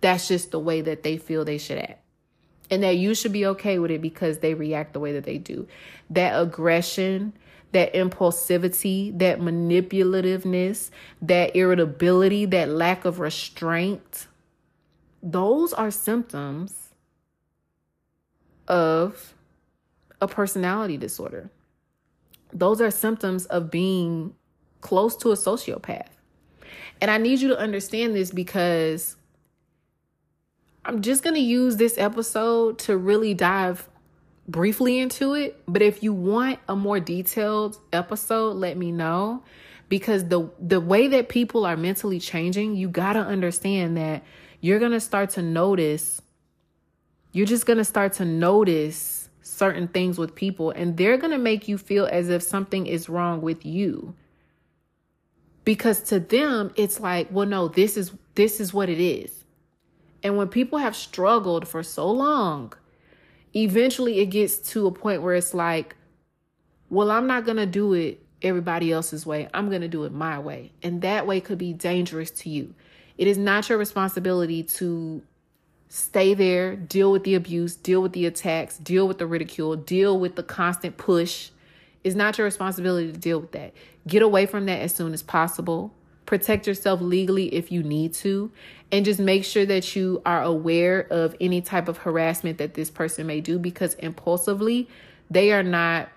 that's 0.00 0.28
just 0.28 0.50
the 0.50 0.58
way 0.58 0.80
that 0.80 1.02
they 1.02 1.16
feel 1.16 1.44
they 1.44 1.58
should 1.58 1.78
act. 1.78 2.02
And 2.70 2.82
that 2.82 2.96
you 2.96 3.14
should 3.14 3.32
be 3.32 3.46
okay 3.46 3.78
with 3.78 3.90
it 3.90 4.02
because 4.02 4.38
they 4.38 4.54
react 4.54 4.92
the 4.92 5.00
way 5.00 5.12
that 5.12 5.24
they 5.24 5.38
do. 5.38 5.66
That 6.10 6.40
aggression, 6.40 7.32
that 7.72 7.92
impulsivity, 7.94 9.16
that 9.18 9.40
manipulativeness, 9.40 10.90
that 11.22 11.54
irritability, 11.54 12.46
that 12.46 12.68
lack 12.68 13.04
of 13.04 13.20
restraint, 13.20 14.26
those 15.22 15.72
are 15.72 15.90
symptoms 15.90 16.90
of 18.68 19.34
a 20.20 20.28
personality 20.28 20.96
disorder 20.96 21.50
those 22.52 22.80
are 22.80 22.90
symptoms 22.90 23.46
of 23.46 23.70
being 23.70 24.34
close 24.80 25.16
to 25.16 25.30
a 25.30 25.34
sociopath. 25.34 26.08
And 27.00 27.10
I 27.10 27.18
need 27.18 27.40
you 27.40 27.48
to 27.48 27.58
understand 27.58 28.14
this 28.14 28.30
because 28.30 29.16
I'm 30.84 31.02
just 31.02 31.22
going 31.22 31.34
to 31.34 31.40
use 31.40 31.76
this 31.76 31.98
episode 31.98 32.78
to 32.80 32.96
really 32.96 33.34
dive 33.34 33.88
briefly 34.48 34.98
into 34.98 35.34
it. 35.34 35.60
But 35.66 35.82
if 35.82 36.02
you 36.02 36.12
want 36.12 36.58
a 36.68 36.76
more 36.76 37.00
detailed 37.00 37.78
episode, 37.92 38.52
let 38.52 38.76
me 38.76 38.92
know 38.92 39.42
because 39.88 40.28
the 40.28 40.50
the 40.58 40.80
way 40.80 41.08
that 41.08 41.28
people 41.28 41.64
are 41.64 41.76
mentally 41.76 42.20
changing, 42.20 42.76
you 42.76 42.88
got 42.88 43.14
to 43.14 43.20
understand 43.20 43.96
that 43.96 44.22
you're 44.60 44.78
going 44.78 44.92
to 44.92 45.00
start 45.00 45.30
to 45.30 45.42
notice 45.42 46.20
you're 47.36 47.44
just 47.44 47.66
going 47.66 47.76
to 47.76 47.84
start 47.84 48.14
to 48.14 48.24
notice 48.24 49.28
certain 49.42 49.88
things 49.88 50.16
with 50.18 50.34
people 50.34 50.70
and 50.70 50.96
they're 50.96 51.18
going 51.18 51.32
to 51.32 51.38
make 51.38 51.68
you 51.68 51.76
feel 51.76 52.06
as 52.06 52.30
if 52.30 52.42
something 52.42 52.86
is 52.86 53.10
wrong 53.10 53.42
with 53.42 53.66
you 53.66 54.14
because 55.64 56.00
to 56.00 56.18
them 56.18 56.72
it's 56.76 56.98
like 56.98 57.28
well 57.30 57.46
no 57.46 57.68
this 57.68 57.96
is 57.96 58.12
this 58.36 58.58
is 58.58 58.72
what 58.72 58.88
it 58.88 58.98
is 58.98 59.44
and 60.22 60.36
when 60.36 60.48
people 60.48 60.78
have 60.78 60.96
struggled 60.96 61.68
for 61.68 61.82
so 61.82 62.10
long 62.10 62.72
eventually 63.54 64.20
it 64.20 64.26
gets 64.26 64.58
to 64.58 64.86
a 64.86 64.92
point 64.92 65.22
where 65.22 65.34
it's 65.34 65.54
like 65.54 65.96
well 66.90 67.10
i'm 67.10 67.26
not 67.26 67.44
going 67.44 67.56
to 67.56 67.66
do 67.66 67.92
it 67.92 68.22
everybody 68.42 68.92
else's 68.92 69.24
way 69.24 69.48
i'm 69.54 69.68
going 69.68 69.80
to 69.80 69.88
do 69.88 70.04
it 70.04 70.12
my 70.12 70.38
way 70.38 70.72
and 70.82 71.02
that 71.02 71.26
way 71.26 71.40
could 71.40 71.58
be 71.58 71.72
dangerous 71.72 72.30
to 72.30 72.50
you 72.50 72.74
it 73.18 73.26
is 73.26 73.38
not 73.38 73.68
your 73.68 73.78
responsibility 73.78 74.62
to 74.62 75.22
stay 75.88 76.34
there 76.34 76.76
deal 76.76 77.10
with 77.10 77.24
the 77.24 77.34
abuse 77.34 77.76
deal 77.76 78.02
with 78.02 78.12
the 78.12 78.26
attacks 78.26 78.76
deal 78.78 79.08
with 79.08 79.18
the 79.18 79.26
ridicule 79.26 79.74
deal 79.76 80.18
with 80.18 80.36
the 80.36 80.42
constant 80.42 80.96
push 80.96 81.50
it's 82.06 82.14
not 82.14 82.38
your 82.38 82.44
responsibility 82.44 83.10
to 83.10 83.18
deal 83.18 83.40
with 83.40 83.50
that. 83.50 83.72
Get 84.06 84.22
away 84.22 84.46
from 84.46 84.66
that 84.66 84.80
as 84.80 84.94
soon 84.94 85.12
as 85.12 85.24
possible. 85.24 85.92
Protect 86.26 86.66
yourself 86.66 87.00
legally 87.00 87.54
if 87.54 87.70
you 87.70 87.82
need 87.82 88.12
to. 88.14 88.50
And 88.92 89.04
just 89.04 89.18
make 89.18 89.44
sure 89.44 89.64
that 89.66 89.96
you 89.96 90.22
are 90.26 90.42
aware 90.42 91.06
of 91.10 91.34
any 91.40 91.60
type 91.60 91.88
of 91.88 91.98
harassment 91.98 92.58
that 92.58 92.74
this 92.74 92.90
person 92.90 93.26
may 93.26 93.40
do 93.40 93.58
because 93.58 93.94
impulsively, 93.94 94.88
they 95.30 95.52
are 95.52 95.62
not 95.62 96.08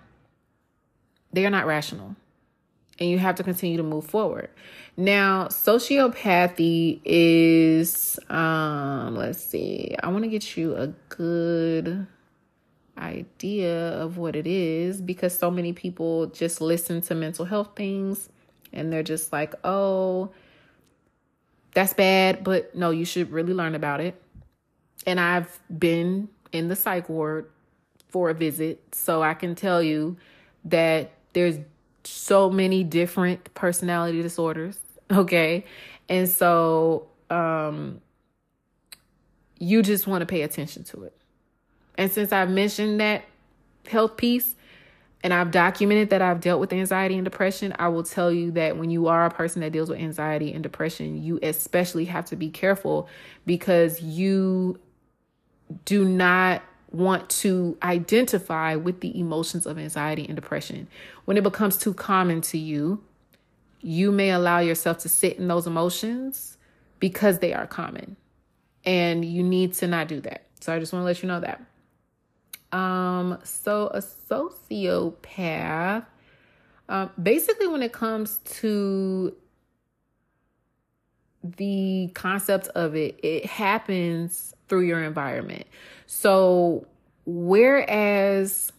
they 1.32 1.46
are 1.46 1.52
not 1.52 1.68
rational. 1.68 2.16
And 3.00 3.10
you 3.10 3.20
have 3.20 3.36
to 3.36 3.44
continue 3.44 3.78
to 3.78 3.84
move 3.84 4.06
forward. 4.06 4.50
Now, 4.98 5.46
sociopathy 5.46 7.00
is 7.06 8.20
um 8.30 9.16
let's 9.16 9.44
see. 9.44 9.96
I 10.02 10.10
want 10.10 10.24
to 10.24 10.30
get 10.30 10.58
you 10.58 10.76
a 10.76 10.88
good 11.10 12.08
idea 12.98 13.92
of 13.94 14.18
what 14.18 14.36
it 14.36 14.46
is 14.46 15.02
because 15.02 15.38
so 15.38 15.50
many 15.50 15.72
people 15.72 16.28
just 16.28 16.60
listen 16.62 17.02
to 17.02 17.16
mental 17.16 17.46
health 17.46 17.70
things 17.76 18.30
and 18.74 18.92
they're 18.92 19.04
just 19.04 19.32
like, 19.32 19.54
oh, 19.64 20.32
that's 21.74 21.94
bad, 21.94 22.44
but 22.44 22.76
no, 22.76 22.90
you 22.92 23.06
should 23.06 23.32
really 23.32 23.54
learn 23.54 23.76
about 23.76 24.02
it. 24.02 24.22
And 25.06 25.20
I've 25.20 25.60
been 25.78 26.30
in 26.52 26.68
the 26.68 26.76
psych 26.76 27.10
ward 27.10 27.50
for 28.10 28.30
a 28.30 28.34
visit, 28.34 28.96
so 28.96 29.22
I 29.22 29.34
can 29.34 29.56
tell 29.56 29.82
you 29.82 30.18
that 30.66 31.12
there's 31.34 31.58
so 32.04 32.50
many 32.50 32.84
different 32.84 33.54
personality 33.54 34.22
disorders, 34.22 34.80
okay? 35.12 35.66
And 36.08 36.28
so 36.28 37.08
um 37.30 38.02
you 39.60 39.84
just 39.84 40.08
want 40.08 40.22
to 40.22 40.26
pay 40.26 40.42
attention 40.42 40.84
to 40.86 41.04
it. 41.04 41.14
And 41.98 42.10
since 42.12 42.32
I've 42.32 42.50
mentioned 42.50 43.02
that 43.02 43.26
health 43.88 44.18
piece 44.18 44.56
and 45.22 45.34
I've 45.34 45.52
documented 45.52 46.12
that 46.12 46.22
I've 46.22 46.40
dealt 46.40 46.62
with 46.62 46.72
anxiety 46.72 47.16
and 47.16 47.26
depression, 47.26 47.74
I 47.78 47.90
will 47.90 48.04
tell 48.04 48.32
you 48.32 48.52
that 48.52 48.78
when 48.78 48.90
you 48.90 49.08
are 49.08 49.26
a 49.26 49.30
person 49.30 49.62
that 49.62 49.72
deals 49.72 49.90
with 49.90 50.00
anxiety 50.00 50.54
and 50.54 50.64
depression, 50.64 51.22
you 51.22 51.40
especially 51.44 52.06
have 52.06 52.26
to 52.26 52.36
be 52.36 52.50
careful 52.50 53.10
because 53.46 54.02
you 54.02 54.80
do 55.86 56.06
not 56.06 56.62
want 56.92 57.30
to 57.30 57.78
identify 57.84 58.76
with 58.76 59.02
the 59.02 59.20
emotions 59.20 59.66
of 59.66 59.78
anxiety 59.78 60.26
and 60.26 60.36
depression. 60.36 60.88
When 61.26 61.38
it 61.38 61.44
becomes 61.44 61.78
too 61.78 61.94
common 61.94 62.42
to 62.42 62.58
you, 62.58 63.04
you 63.82 64.12
may 64.12 64.32
allow 64.32 64.60
yourself 64.60 65.00
to 65.00 65.10
sit 65.10 65.38
in 65.38 65.48
those 65.48 65.68
emotions 65.68 66.58
because 67.00 67.40
they 67.40 67.54
are 67.54 67.68
common. 67.68 68.16
And 68.86 69.24
you 69.24 69.44
need 69.44 69.74
to 69.76 69.88
not 69.88 70.08
do 70.08 70.22
that. 70.22 70.46
So 70.62 70.74
I 70.74 70.80
just 70.80 70.94
want 70.94 71.04
to 71.04 71.06
let 71.06 71.22
you 71.22 71.28
know 71.28 71.42
that. 71.42 71.62
Um, 72.72 73.40
so 73.44 73.88
a 73.88 74.00
sociopath, 74.00 76.06
um, 76.88 77.10
basically, 77.22 77.68
when 77.68 77.84
it 77.84 77.94
comes 77.94 78.40
to 78.46 79.36
the 81.44 82.12
concept 82.14 82.68
of 82.70 82.96
it, 82.96 83.20
it 83.24 83.46
happens 83.46 84.54
through 84.68 84.82
your 84.82 85.04
environment. 85.04 85.66
So, 86.06 86.88
whereas 87.26 88.72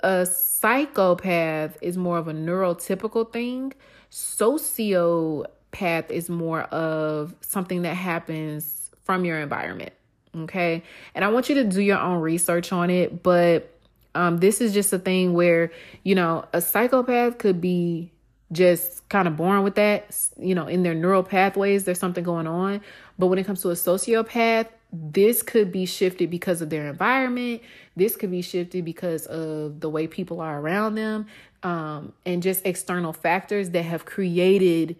a 0.00 0.26
psychopath 0.26 1.78
is 1.80 1.96
more 1.96 2.18
of 2.18 2.28
a 2.28 2.32
neurotypical 2.32 3.32
thing, 3.32 3.72
sociopath 4.10 6.10
is 6.10 6.28
more 6.28 6.62
of 6.62 7.34
something 7.40 7.82
that 7.82 7.94
happens 7.94 8.90
from 9.04 9.24
your 9.24 9.38
environment. 9.38 9.92
Okay. 10.36 10.82
And 11.14 11.24
I 11.24 11.28
want 11.28 11.48
you 11.48 11.56
to 11.56 11.64
do 11.64 11.82
your 11.82 11.98
own 11.98 12.20
research 12.20 12.72
on 12.72 12.90
it. 12.90 13.22
But 13.22 13.70
um, 14.14 14.38
this 14.38 14.60
is 14.60 14.72
just 14.72 14.92
a 14.92 14.98
thing 14.98 15.34
where, 15.34 15.70
you 16.02 16.14
know, 16.14 16.44
a 16.52 16.60
psychopath 16.60 17.38
could 17.38 17.60
be 17.60 18.10
just 18.50 19.08
kind 19.08 19.26
of 19.26 19.36
born 19.36 19.62
with 19.62 19.74
that, 19.76 20.14
you 20.38 20.54
know, 20.54 20.66
in 20.66 20.82
their 20.82 20.94
neural 20.94 21.22
pathways, 21.22 21.84
there's 21.84 21.98
something 21.98 22.24
going 22.24 22.46
on. 22.46 22.80
But 23.18 23.28
when 23.28 23.38
it 23.38 23.46
comes 23.46 23.62
to 23.62 23.70
a 23.70 23.74
sociopath, 23.74 24.68
this 24.92 25.42
could 25.42 25.72
be 25.72 25.86
shifted 25.86 26.30
because 26.30 26.60
of 26.60 26.68
their 26.68 26.86
environment. 26.86 27.62
This 27.96 28.14
could 28.14 28.30
be 28.30 28.42
shifted 28.42 28.84
because 28.84 29.24
of 29.26 29.80
the 29.80 29.88
way 29.88 30.06
people 30.06 30.40
are 30.40 30.60
around 30.60 30.96
them 30.96 31.26
um, 31.62 32.12
and 32.26 32.42
just 32.42 32.66
external 32.66 33.12
factors 33.12 33.70
that 33.70 33.84
have 33.84 34.04
created 34.04 34.96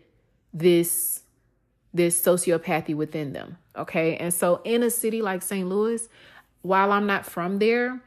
this 0.54 1.20
this 1.94 2.20
sociopathy 2.20 2.94
within 2.94 3.34
them. 3.34 3.58
Okay. 3.76 4.16
And 4.16 4.32
so 4.32 4.60
in 4.64 4.82
a 4.82 4.90
city 4.90 5.22
like 5.22 5.42
St. 5.42 5.68
Louis, 5.68 6.08
while 6.62 6.92
I'm 6.92 7.06
not 7.06 7.26
from 7.26 7.58
there, 7.58 8.00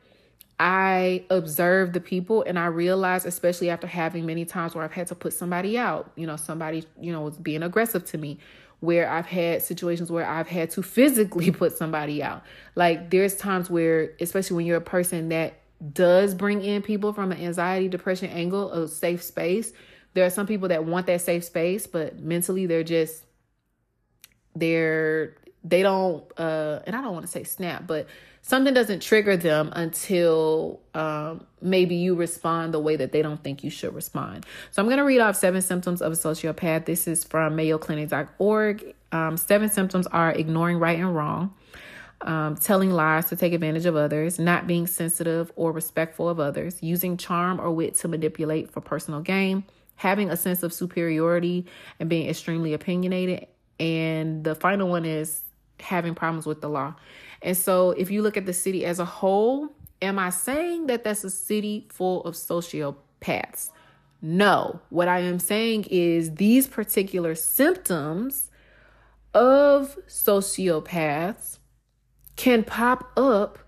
I 0.60 1.26
observe 1.30 1.94
the 1.94 2.00
people 2.00 2.44
and 2.44 2.58
I 2.58 2.68
realize, 2.68 3.26
especially 3.26 3.70
after 3.70 3.88
having 3.88 4.26
many 4.26 4.46
times 4.46 4.74
where 4.74 4.84
I've 4.84 4.94
had 4.94 5.08
to 5.08 5.16
put 5.16 5.34
somebody 5.34 5.78
out, 5.78 6.12
you 6.16 6.26
know, 6.26 6.38
somebody, 6.38 6.86
you 7.00 7.12
know, 7.12 7.22
was 7.22 7.38
being 7.38 7.64
aggressive 7.64 8.06
to 8.06 8.18
me, 8.18 8.40
where 8.80 9.10
I've 9.10 9.26
had 9.26 9.64
situations 9.64 10.12
where 10.12 10.26
I've 10.26 10.48
had 10.48 10.70
to 10.72 10.84
physically 10.84 11.52
put 11.52 11.78
somebody 11.78 12.24
out. 12.24 12.44
Like 12.76 13.10
there's 13.10 13.36
times 13.36 13.70
where, 13.70 14.12
especially 14.22 14.56
when 14.56 14.66
you're 14.66 14.78
a 14.78 14.82
person 14.82 15.30
that 15.30 15.60
does 15.94 16.34
bring 16.34 16.64
in 16.64 16.82
people 16.82 17.12
from 17.12 17.34
an 17.34 17.42
anxiety, 17.42 17.90
depression 17.90 18.30
angle, 18.30 18.72
a 18.72 18.88
safe 18.88 19.24
space, 19.24 19.74
there 20.14 20.26
are 20.26 20.30
some 20.30 20.48
people 20.48 20.70
that 20.70 20.86
want 20.86 21.08
that 21.08 21.20
safe 21.20 21.44
space, 21.44 21.86
but 21.86 22.20
mentally 22.20 22.66
they're 22.66 22.84
just 22.84 23.26
they're 24.56 25.36
they 25.68 25.82
don't 25.82 26.24
uh 26.40 26.80
and 26.86 26.96
I 26.96 27.02
don't 27.02 27.14
want 27.14 27.26
to 27.26 27.32
say 27.32 27.44
snap, 27.44 27.86
but 27.88 28.08
something 28.46 28.76
doesn't 28.76 29.02
trigger 29.02 29.36
them 29.36 29.72
until 29.76 30.80
um, 30.94 31.48
maybe 31.62 31.96
you 31.96 32.14
respond 32.14 32.76
the 32.76 32.80
way 32.80 32.96
that 32.96 33.12
they 33.12 33.24
don't 33.24 33.44
think 33.44 33.64
you 33.64 33.72
should 33.72 33.94
respond. 33.96 34.46
So 34.70 34.84
I'm 34.84 34.88
going 34.88 35.00
to 35.00 35.04
read 35.04 35.20
off 35.20 35.36
seven 35.36 35.64
symptoms 35.64 36.00
of 36.00 36.14
a 36.14 36.16
sociopath. 36.16 36.86
This 36.86 37.08
is 37.08 37.24
from 37.24 37.58
mayoclinic.org. 37.58 38.94
Um, 39.12 39.38
seven 39.38 39.70
symptoms 39.70 40.06
are 40.08 40.32
ignoring 40.32 40.78
right 40.78 41.00
and 41.00 41.16
wrong, 41.16 41.56
um, 42.22 42.56
telling 42.56 42.92
lies 42.92 43.30
to 43.30 43.36
take 43.36 43.52
advantage 43.52 43.88
of 43.88 43.96
others, 43.96 44.38
not 44.38 44.68
being 44.68 44.86
sensitive 44.86 45.52
or 45.56 45.72
respectful 45.72 46.30
of 46.30 46.40
others, 46.40 46.84
using 46.84 47.18
charm 47.18 47.60
or 47.60 47.72
wit 47.72 47.96
to 47.96 48.08
manipulate 48.08 48.70
for 48.70 48.80
personal 48.80 49.22
gain, 49.22 49.64
having 49.96 50.30
a 50.30 50.38
sense 50.38 50.62
of 50.62 50.72
superiority 50.72 51.66
and 52.00 52.10
being 52.10 52.30
extremely 52.30 52.74
opinionated, 52.74 53.48
and 53.80 54.44
the 54.44 54.56
final 54.56 54.88
one 54.88 55.06
is 55.06 55.42
having 55.80 56.16
problems 56.16 56.46
with 56.46 56.62
the 56.62 56.70
law. 56.70 56.96
And 57.42 57.56
so, 57.56 57.92
if 57.92 58.10
you 58.10 58.22
look 58.22 58.38
at 58.38 58.46
the 58.46 58.54
city 58.54 58.86
as 58.86 59.00
a 59.00 59.06
whole, 59.06 59.70
am 60.02 60.20
I 60.20 60.30
saying 60.30 60.88
that 60.88 61.04
that's 61.04 61.24
a 61.24 61.30
city 61.30 61.88
full 61.92 62.24
of 62.24 62.36
sociopaths? 62.36 63.70
No. 64.22 64.80
What 64.90 65.08
I 65.08 65.20
am 65.20 65.40
saying 65.40 65.86
is 65.90 66.36
these 66.36 66.68
particular 66.68 67.36
symptoms 67.36 68.50
of 69.34 69.98
sociopaths 70.08 71.60
can 72.36 72.64
pop 72.64 73.12
up, 73.18 73.60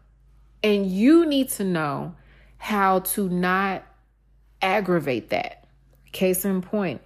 and 0.64 0.88
you 0.88 1.26
need 1.26 1.50
to 1.50 1.64
know 1.64 2.16
how 2.58 3.00
to 3.00 3.30
not 3.30 3.84
aggravate 4.62 5.30
that. 5.30 5.68
Case 6.12 6.46
in 6.46 6.62
point, 6.62 7.02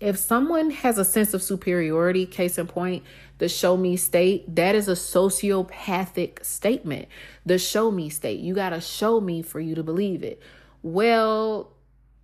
if 0.00 0.18
someone 0.18 0.70
has 0.70 0.98
a 0.98 1.04
sense 1.04 1.34
of 1.34 1.42
superiority, 1.42 2.26
case 2.26 2.58
in 2.58 2.66
point, 2.66 3.02
the 3.38 3.48
show 3.48 3.76
me 3.76 3.96
state, 3.96 4.54
that 4.54 4.74
is 4.74 4.88
a 4.88 4.92
sociopathic 4.92 6.44
statement. 6.44 7.08
The 7.44 7.58
show 7.58 7.90
me 7.90 8.08
state, 8.08 8.40
you 8.40 8.54
got 8.54 8.70
to 8.70 8.80
show 8.80 9.20
me 9.20 9.42
for 9.42 9.60
you 9.60 9.74
to 9.74 9.82
believe 9.82 10.22
it. 10.22 10.40
Well, 10.82 11.72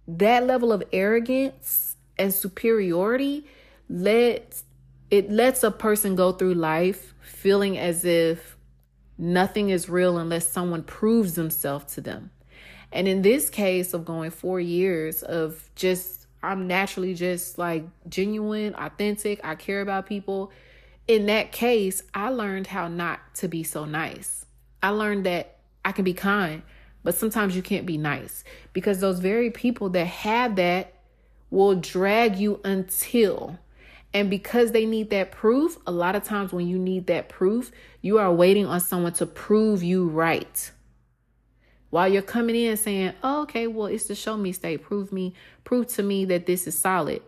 that 0.07 0.47
level 0.47 0.73
of 0.73 0.83
arrogance 0.93 1.97
and 2.19 2.33
superiority 2.33 3.47
lets 3.89 4.65
it 5.11 5.31
lets 5.31 5.65
a 5.65 5.71
person 5.71 6.15
go 6.15 6.31
through 6.33 6.55
life 6.55 7.15
feeling 7.21 7.77
as 7.77 8.05
if 8.05 8.57
nothing 9.19 9.71
is 9.71 9.89
real 9.89 10.19
unless 10.19 10.47
someone 10.47 10.83
proves 10.85 11.35
themselves 11.35 11.95
to 11.95 12.01
them. 12.01 12.31
And 12.93 13.09
in 13.09 13.23
this 13.23 13.51
case 13.51 13.93
of 13.95 14.05
going 14.05 14.31
4 14.31 14.61
years 14.61 15.23
of 15.23 15.71
just 15.75 16.27
I'm 16.43 16.67
naturally 16.67 17.15
just 17.15 17.59
like 17.59 17.85
genuine, 18.09 18.75
authentic. 18.75 19.41
I 19.45 19.55
care 19.57 19.81
about 19.81 20.07
people. 20.07 20.53
In 21.11 21.27
that 21.27 21.51
case, 21.51 22.05
I 22.15 22.29
learned 22.29 22.69
how 22.69 22.87
not 22.87 23.35
to 23.35 23.49
be 23.49 23.65
so 23.65 23.85
nice. 23.85 24.47
I 24.81 24.91
learned 24.91 25.27
that 25.27 25.57
I 25.85 25.91
can 25.91 26.05
be 26.05 26.15
kind, 26.15 26.63
but 27.03 27.17
sometimes 27.17 27.57
you 27.57 27.63
can't 27.63 27.85
be 27.85 27.99
nice 27.99 28.45
because 28.73 29.01
those 29.01 29.19
very 29.19 29.51
people 29.51 29.89
that 29.89 30.07
have 30.07 30.55
that 30.55 30.93
will 31.51 31.75
drag 31.75 32.37
you 32.37 32.61
until. 32.63 33.59
And 34.15 34.31
because 34.31 34.71
they 34.71 34.87
need 34.87 35.11
that 35.11 35.33
proof, 35.33 35.79
a 35.85 35.91
lot 35.91 36.15
of 36.15 36.23
times 36.23 36.53
when 36.53 36.69
you 36.69 36.79
need 36.79 37.09
that 37.09 37.29
proof, 37.29 37.73
you 38.03 38.19
are 38.19 38.33
waiting 38.33 38.67
on 38.67 38.79
someone 38.79 39.13
to 39.15 39.27
prove 39.27 39.83
you 39.83 40.07
right. 40.07 40.71
While 41.91 42.07
you're 42.13 42.23
coming 42.23 42.55
in 42.55 42.77
saying, 42.77 43.15
oh, 43.25 43.43
okay, 43.43 43.67
well, 43.67 43.87
it's 43.87 44.07
the 44.07 44.15
show 44.15 44.37
me 44.37 44.53
state. 44.53 44.83
Prove 44.83 45.13
me, 45.13 45.35
prove 45.65 45.89
to 45.89 46.05
me 46.05 46.25
that 46.27 46.47
this 46.47 46.69
is 46.69 46.79
solid. 46.79 47.21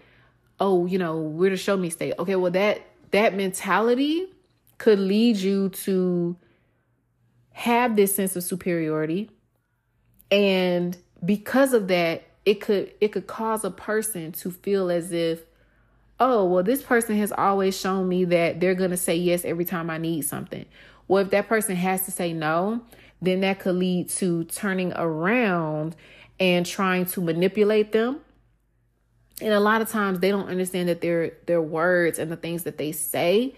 Oh, 0.60 0.86
you 0.86 0.98
know, 0.98 1.16
we're 1.18 1.50
the 1.50 1.56
show 1.56 1.76
me 1.76 1.90
state. 1.90 2.14
Okay, 2.16 2.36
well, 2.36 2.52
that 2.52 2.86
that 3.12 3.34
mentality 3.34 4.26
could 4.78 4.98
lead 4.98 5.36
you 5.36 5.68
to 5.70 6.36
have 7.52 7.96
this 7.96 8.14
sense 8.14 8.34
of 8.36 8.42
superiority. 8.42 9.30
And 10.30 10.96
because 11.24 11.72
of 11.72 11.88
that, 11.88 12.24
it 12.44 12.60
could 12.60 12.92
it 13.00 13.08
could 13.08 13.26
cause 13.26 13.64
a 13.64 13.70
person 13.70 14.32
to 14.32 14.50
feel 14.50 14.90
as 14.90 15.12
if 15.12 15.42
oh 16.18 16.44
well 16.44 16.62
this 16.62 16.82
person 16.82 17.16
has 17.16 17.32
always 17.32 17.78
shown 17.78 18.08
me 18.08 18.24
that 18.24 18.60
they're 18.60 18.74
going 18.74 18.90
to 18.90 18.96
say 18.96 19.14
yes 19.14 19.44
every 19.44 19.64
time 19.64 19.88
i 19.88 19.98
need 19.98 20.22
something 20.22 20.64
well 21.08 21.22
if 21.22 21.30
that 21.30 21.48
person 21.48 21.76
has 21.76 22.04
to 22.04 22.10
say 22.10 22.32
no 22.32 22.80
then 23.20 23.40
that 23.40 23.60
could 23.60 23.76
lead 23.76 24.08
to 24.08 24.44
turning 24.44 24.92
around 24.94 25.94
and 26.40 26.66
trying 26.66 27.06
to 27.06 27.20
manipulate 27.20 27.92
them 27.92 28.20
and 29.40 29.52
a 29.52 29.60
lot 29.60 29.82
of 29.82 29.88
times 29.88 30.20
they 30.20 30.30
don't 30.30 30.48
understand 30.48 30.88
that 30.88 31.00
their 31.00 31.32
their 31.46 31.62
words 31.62 32.18
and 32.18 32.30
the 32.30 32.36
things 32.36 32.64
that 32.64 32.78
they 32.78 32.92
say 32.92 33.54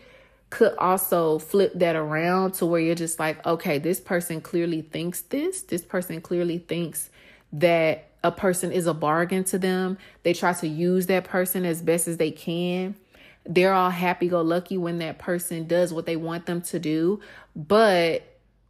could 0.51 0.77
also 0.79 1.39
flip 1.39 1.72
that 1.75 1.97
around 1.97 2.53
to 2.55 2.66
where 2.66 2.81
you're 2.81 2.95
just 2.95 3.18
like 3.18 3.45
okay 3.45 3.79
this 3.79 4.01
person 4.01 4.41
clearly 4.41 4.83
thinks 4.83 5.22
this 5.22 5.62
this 5.62 5.83
person 5.83 6.20
clearly 6.20 6.59
thinks 6.59 7.11
that 7.53 8.11
a 8.25 8.33
person 8.33 8.72
is 8.72 8.87
a 8.87 8.95
bargain 8.95 9.45
to 9.45 9.59
them. 9.59 9.99
They 10.22 10.33
try 10.33 10.55
to 10.55 10.66
use 10.66 11.07
that 11.07 11.25
person 11.25 11.64
as 11.66 11.83
best 11.83 12.09
as 12.09 12.16
they 12.16 12.31
can. 12.31 12.97
They're 13.45 13.75
all 13.75 13.91
happy 13.91 14.29
go 14.29 14.41
lucky 14.41 14.79
when 14.79 14.99
that 14.99 15.18
person 15.18 15.66
does 15.66 15.93
what 15.93 16.07
they 16.07 16.16
want 16.16 16.47
them 16.47 16.62
to 16.62 16.79
do. 16.79 17.20
But 17.55 18.22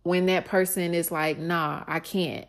when 0.02 0.26
that 0.26 0.44
person 0.44 0.92
is 0.92 1.12
like, 1.12 1.38
nah, 1.38 1.84
I 1.86 2.00
can't, 2.00 2.46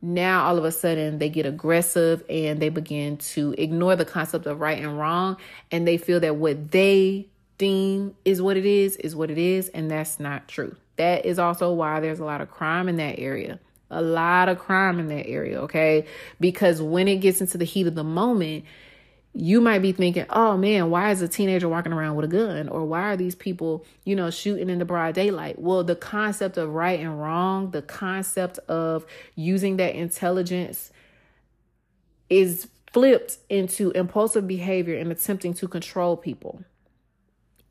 now 0.00 0.46
all 0.46 0.58
of 0.58 0.64
a 0.64 0.72
sudden 0.72 1.18
they 1.18 1.28
get 1.28 1.46
aggressive 1.46 2.22
and 2.28 2.60
they 2.60 2.68
begin 2.68 3.16
to 3.16 3.54
ignore 3.58 3.96
the 3.96 4.04
concept 4.04 4.46
of 4.46 4.60
right 4.60 4.78
and 4.78 4.98
wrong. 4.98 5.36
And 5.70 5.86
they 5.86 5.96
feel 5.96 6.20
that 6.20 6.36
what 6.36 6.70
they 6.70 7.26
deem 7.58 8.14
is 8.24 8.40
what 8.40 8.56
it 8.56 8.66
is, 8.66 8.96
is 8.96 9.16
what 9.16 9.30
it 9.30 9.38
is. 9.38 9.68
And 9.70 9.90
that's 9.90 10.20
not 10.20 10.48
true. 10.48 10.76
That 10.96 11.26
is 11.26 11.38
also 11.38 11.72
why 11.72 12.00
there's 12.00 12.20
a 12.20 12.24
lot 12.24 12.40
of 12.40 12.50
crime 12.50 12.88
in 12.88 12.96
that 12.96 13.18
area 13.18 13.58
a 13.90 14.02
lot 14.02 14.48
of 14.48 14.58
crime 14.58 14.98
in 14.98 15.08
that 15.08 15.26
area, 15.26 15.60
okay? 15.62 16.04
Because 16.40 16.82
when 16.82 17.08
it 17.08 17.16
gets 17.16 17.40
into 17.40 17.58
the 17.58 17.64
heat 17.64 17.86
of 17.86 17.94
the 17.94 18.04
moment, 18.04 18.64
you 19.40 19.60
might 19.60 19.78
be 19.78 19.92
thinking, 19.92 20.26
oh 20.30 20.56
man, 20.56 20.90
why 20.90 21.12
is 21.12 21.22
a 21.22 21.28
teenager 21.28 21.68
walking 21.68 21.92
around 21.92 22.16
with 22.16 22.24
a 22.24 22.28
gun? 22.28 22.68
Or 22.68 22.84
why 22.84 23.02
are 23.02 23.16
these 23.16 23.36
people, 23.36 23.86
you 24.04 24.16
know, 24.16 24.30
shooting 24.30 24.68
in 24.68 24.80
the 24.80 24.84
broad 24.84 25.14
daylight? 25.14 25.60
Well, 25.60 25.84
the 25.84 25.94
concept 25.94 26.56
of 26.56 26.70
right 26.70 26.98
and 26.98 27.20
wrong, 27.20 27.70
the 27.70 27.80
concept 27.80 28.58
of 28.66 29.06
using 29.36 29.76
that 29.76 29.94
intelligence 29.94 30.90
is 32.28 32.66
flipped 32.92 33.38
into 33.48 33.92
impulsive 33.92 34.48
behavior 34.48 34.98
and 34.98 35.12
attempting 35.12 35.54
to 35.54 35.68
control 35.68 36.16
people. 36.16 36.64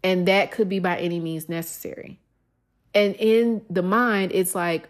And 0.02 0.26
that 0.30 0.52
could 0.52 0.70
be 0.70 0.80
by 0.80 0.98
any 0.98 1.20
means 1.20 1.50
necessary. 1.50 2.18
And 2.94 3.14
in 3.16 3.62
the 3.70 3.84
mind, 3.84 4.32
it's 4.34 4.56
like, 4.56 4.88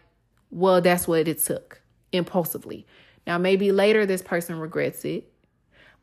well, 0.52 0.80
that's 0.80 1.08
what 1.08 1.28
it 1.28 1.44
took 1.44 1.82
impulsively. 2.12 2.86
Now, 3.26 3.40
maybe 3.40 3.72
later 3.72 4.06
this 4.06 4.22
person 4.22 4.60
regrets 4.60 5.06
it, 5.06 5.34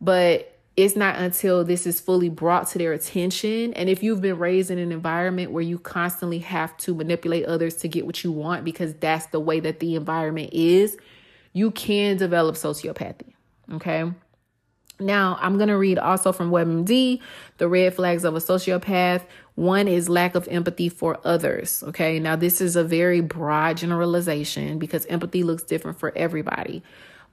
but 0.01 0.51
it's 0.77 0.97
not 0.97 1.17
until 1.17 1.65
this 1.65 1.87
is 1.87 2.01
fully 2.01 2.29
brought 2.29 2.67
to 2.69 2.79
their 2.79 2.93
attention. 2.93 3.73
And 3.75 3.89
if 3.89 4.03
you've 4.03 4.21
been 4.21 4.39
raised 4.39 4.71
in 4.71 4.79
an 4.79 4.91
environment 4.91 5.53
where 5.53 5.63
you 5.63 5.79
constantly 5.79 6.41
have 6.41 6.77
to 6.79 6.95
manipulate 6.95 7.47
others 7.47 7.77
to 7.77 7.89
get 7.89 8.07
what 8.07 8.25
you 8.25 8.33
want 8.33 8.65
because 8.65 8.95
that's 8.95 9.27
the 9.27 9.39
way 9.39 9.61
that 9.61 9.79
the 9.79 9.95
environment 9.95 10.51
is, 10.53 10.97
you 11.53 11.71
can 11.71 12.17
develop 12.17 12.57
sociopathy. 12.57 13.35
Okay. 13.73 14.11
Now, 15.01 15.39
I'm 15.41 15.57
going 15.57 15.69
to 15.69 15.77
read 15.77 15.99
also 15.99 16.33
from 16.33 16.51
WebMD 16.51 17.21
the 17.59 17.69
red 17.69 17.95
flags 17.95 18.25
of 18.25 18.35
a 18.35 18.39
sociopath. 18.39 19.23
One 19.55 19.89
is 19.89 20.09
lack 20.09 20.35
of 20.35 20.47
empathy 20.49 20.89
for 20.89 21.19
others. 21.25 21.85
Okay. 21.89 22.19
Now, 22.19 22.35
this 22.35 22.61
is 22.61 22.75
a 22.75 22.85
very 22.85 23.21
broad 23.21 23.77
generalization 23.77 24.79
because 24.79 25.07
empathy 25.07 25.45
looks 25.45 25.63
different 25.63 26.01
for 26.01 26.13
everybody. 26.17 26.83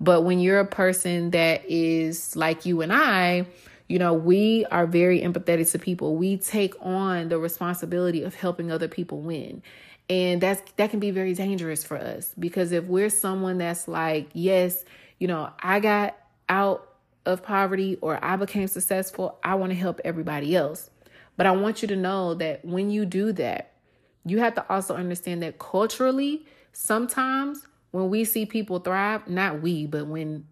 But 0.02 0.22
when 0.22 0.39
you're 0.39 0.60
a 0.60 0.66
person 0.66 1.30
that 1.30 1.64
is 1.70 2.36
like 2.36 2.66
you 2.66 2.82
and 2.82 2.91
I, 2.91 3.45
you 3.88 3.99
know, 3.99 4.14
we 4.14 4.66
are 4.72 4.88
very 4.88 5.22
empathetic 5.22 5.72
to 5.72 5.80
people. 5.80 6.16
We 6.16 6.38
take 6.38 6.74
on 6.82 7.30
the 7.30 7.38
responsibility 7.38 8.24
of 8.24 8.34
helping 8.34 8.72
other 8.72 8.88
people 8.88 9.22
win. 9.22 9.62
And 10.10 10.41
that's 10.41 10.62
that 10.78 10.89
can 10.89 10.99
be 10.99 11.12
very 11.12 11.36
dangerous 11.36 11.84
for 11.84 11.97
us 11.97 12.34
because 12.38 12.72
if 12.72 12.86
we're 12.86 13.12
someone 13.12 13.60
that's 13.60 13.88
like, 13.88 14.30
yes, 14.34 14.84
you 15.20 15.28
know, 15.28 15.52
I 15.60 15.80
got 15.80 16.18
out 16.49 16.89
of 17.28 17.43
poverty 17.43 17.97
or 18.02 18.18
I 18.26 18.38
became 18.38 18.68
successful, 18.68 19.38
I 19.43 19.54
want 19.56 19.72
to 19.72 19.78
help 19.78 20.02
everybody 20.04 20.56
else. 20.56 20.89
But 21.38 21.45
I 21.45 21.52
want 21.52 21.84
you 21.84 21.88
to 21.89 21.95
know 21.95 22.34
that 22.34 22.66
when 22.66 22.89
you 22.89 23.06
do 23.06 23.32
that, 23.34 23.74
you 24.26 24.39
have 24.39 24.56
to 24.56 24.66
also 24.68 24.95
understand 24.95 25.43
that 25.43 25.60
culturally, 25.60 26.45
sometimes 26.74 27.68
when 27.91 28.09
we 28.09 28.25
see 28.25 28.45
people 28.45 28.79
thrive, 28.79 29.27
not 29.27 29.61
we, 29.61 29.85
but 29.85 30.07
when 30.07 30.45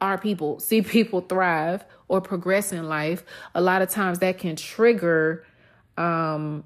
our 0.00 0.18
people 0.18 0.58
see 0.58 0.82
people 0.96 1.20
thrive 1.20 1.84
or 2.08 2.20
progress 2.20 2.72
in 2.72 2.88
life, 2.88 3.24
a 3.54 3.60
lot 3.60 3.82
of 3.82 3.90
times 3.90 4.18
that 4.20 4.38
can 4.38 4.56
trigger 4.56 5.44
um 5.96 6.64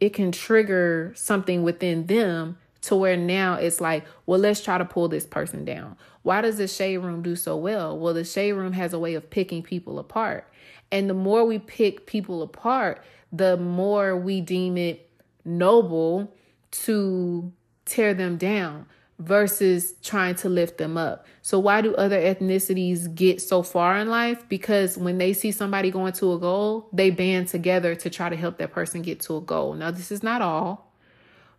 it 0.00 0.14
can 0.14 0.32
trigger 0.32 1.12
something 1.14 1.62
within 1.62 2.06
them 2.06 2.56
to 2.82 2.96
where 2.96 3.16
now 3.16 3.54
it's 3.54 3.80
like, 3.80 4.04
well, 4.24 4.40
let's 4.40 4.62
try 4.62 4.78
to 4.78 4.84
pull 4.84 5.08
this 5.08 5.26
person 5.26 5.64
down. 5.64 5.96
Why 6.22 6.40
does 6.40 6.56
the 6.56 6.66
shade 6.66 6.98
room 6.98 7.22
do 7.22 7.36
so 7.36 7.56
well? 7.56 7.98
Well, 7.98 8.14
the 8.14 8.24
shade 8.24 8.52
room 8.52 8.72
has 8.72 8.94
a 8.94 8.98
way 8.98 9.14
of 9.14 9.28
picking 9.28 9.62
people 9.62 9.98
apart. 9.98 10.48
And 10.90 11.08
the 11.08 11.14
more 11.14 11.44
we 11.44 11.58
pick 11.58 12.06
people 12.06 12.42
apart, 12.42 13.04
the 13.30 13.56
more 13.58 14.16
we 14.16 14.40
deem 14.40 14.78
it 14.78 15.10
noble 15.44 16.34
to 16.70 17.52
tear 17.84 18.14
them 18.14 18.36
down 18.36 18.86
versus 19.20 19.92
trying 20.02 20.34
to 20.34 20.48
lift 20.48 20.78
them 20.78 20.96
up. 20.96 21.26
So 21.42 21.58
why 21.58 21.82
do 21.82 21.94
other 21.94 22.18
ethnicities 22.18 23.14
get 23.14 23.42
so 23.42 23.62
far 23.62 23.98
in 23.98 24.08
life? 24.08 24.48
Because 24.48 24.96
when 24.96 25.18
they 25.18 25.34
see 25.34 25.52
somebody 25.52 25.90
going 25.90 26.14
to 26.14 26.32
a 26.32 26.38
goal, 26.38 26.88
they 26.90 27.10
band 27.10 27.48
together 27.48 27.94
to 27.96 28.08
try 28.08 28.30
to 28.30 28.36
help 28.36 28.56
that 28.58 28.72
person 28.72 29.02
get 29.02 29.20
to 29.20 29.36
a 29.36 29.40
goal. 29.42 29.74
Now, 29.74 29.90
this 29.90 30.10
is 30.10 30.22
not 30.22 30.40
all. 30.40 30.94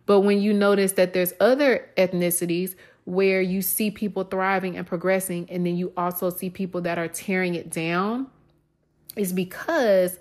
But 0.06 0.20
when 0.20 0.42
you 0.42 0.52
notice 0.52 0.92
that 0.92 1.12
there's 1.12 1.32
other 1.38 1.88
ethnicities 1.96 2.74
where 3.04 3.40
you 3.40 3.62
see 3.62 3.92
people 3.92 4.24
thriving 4.24 4.76
and 4.76 4.84
progressing, 4.84 5.48
and 5.48 5.64
then 5.64 5.76
you 5.76 5.92
also 5.96 6.30
see 6.30 6.50
people 6.50 6.80
that 6.80 6.98
are 6.98 7.08
tearing 7.08 7.54
it 7.54 7.70
down, 7.70 8.26
is 9.14 9.32
because 9.32 10.18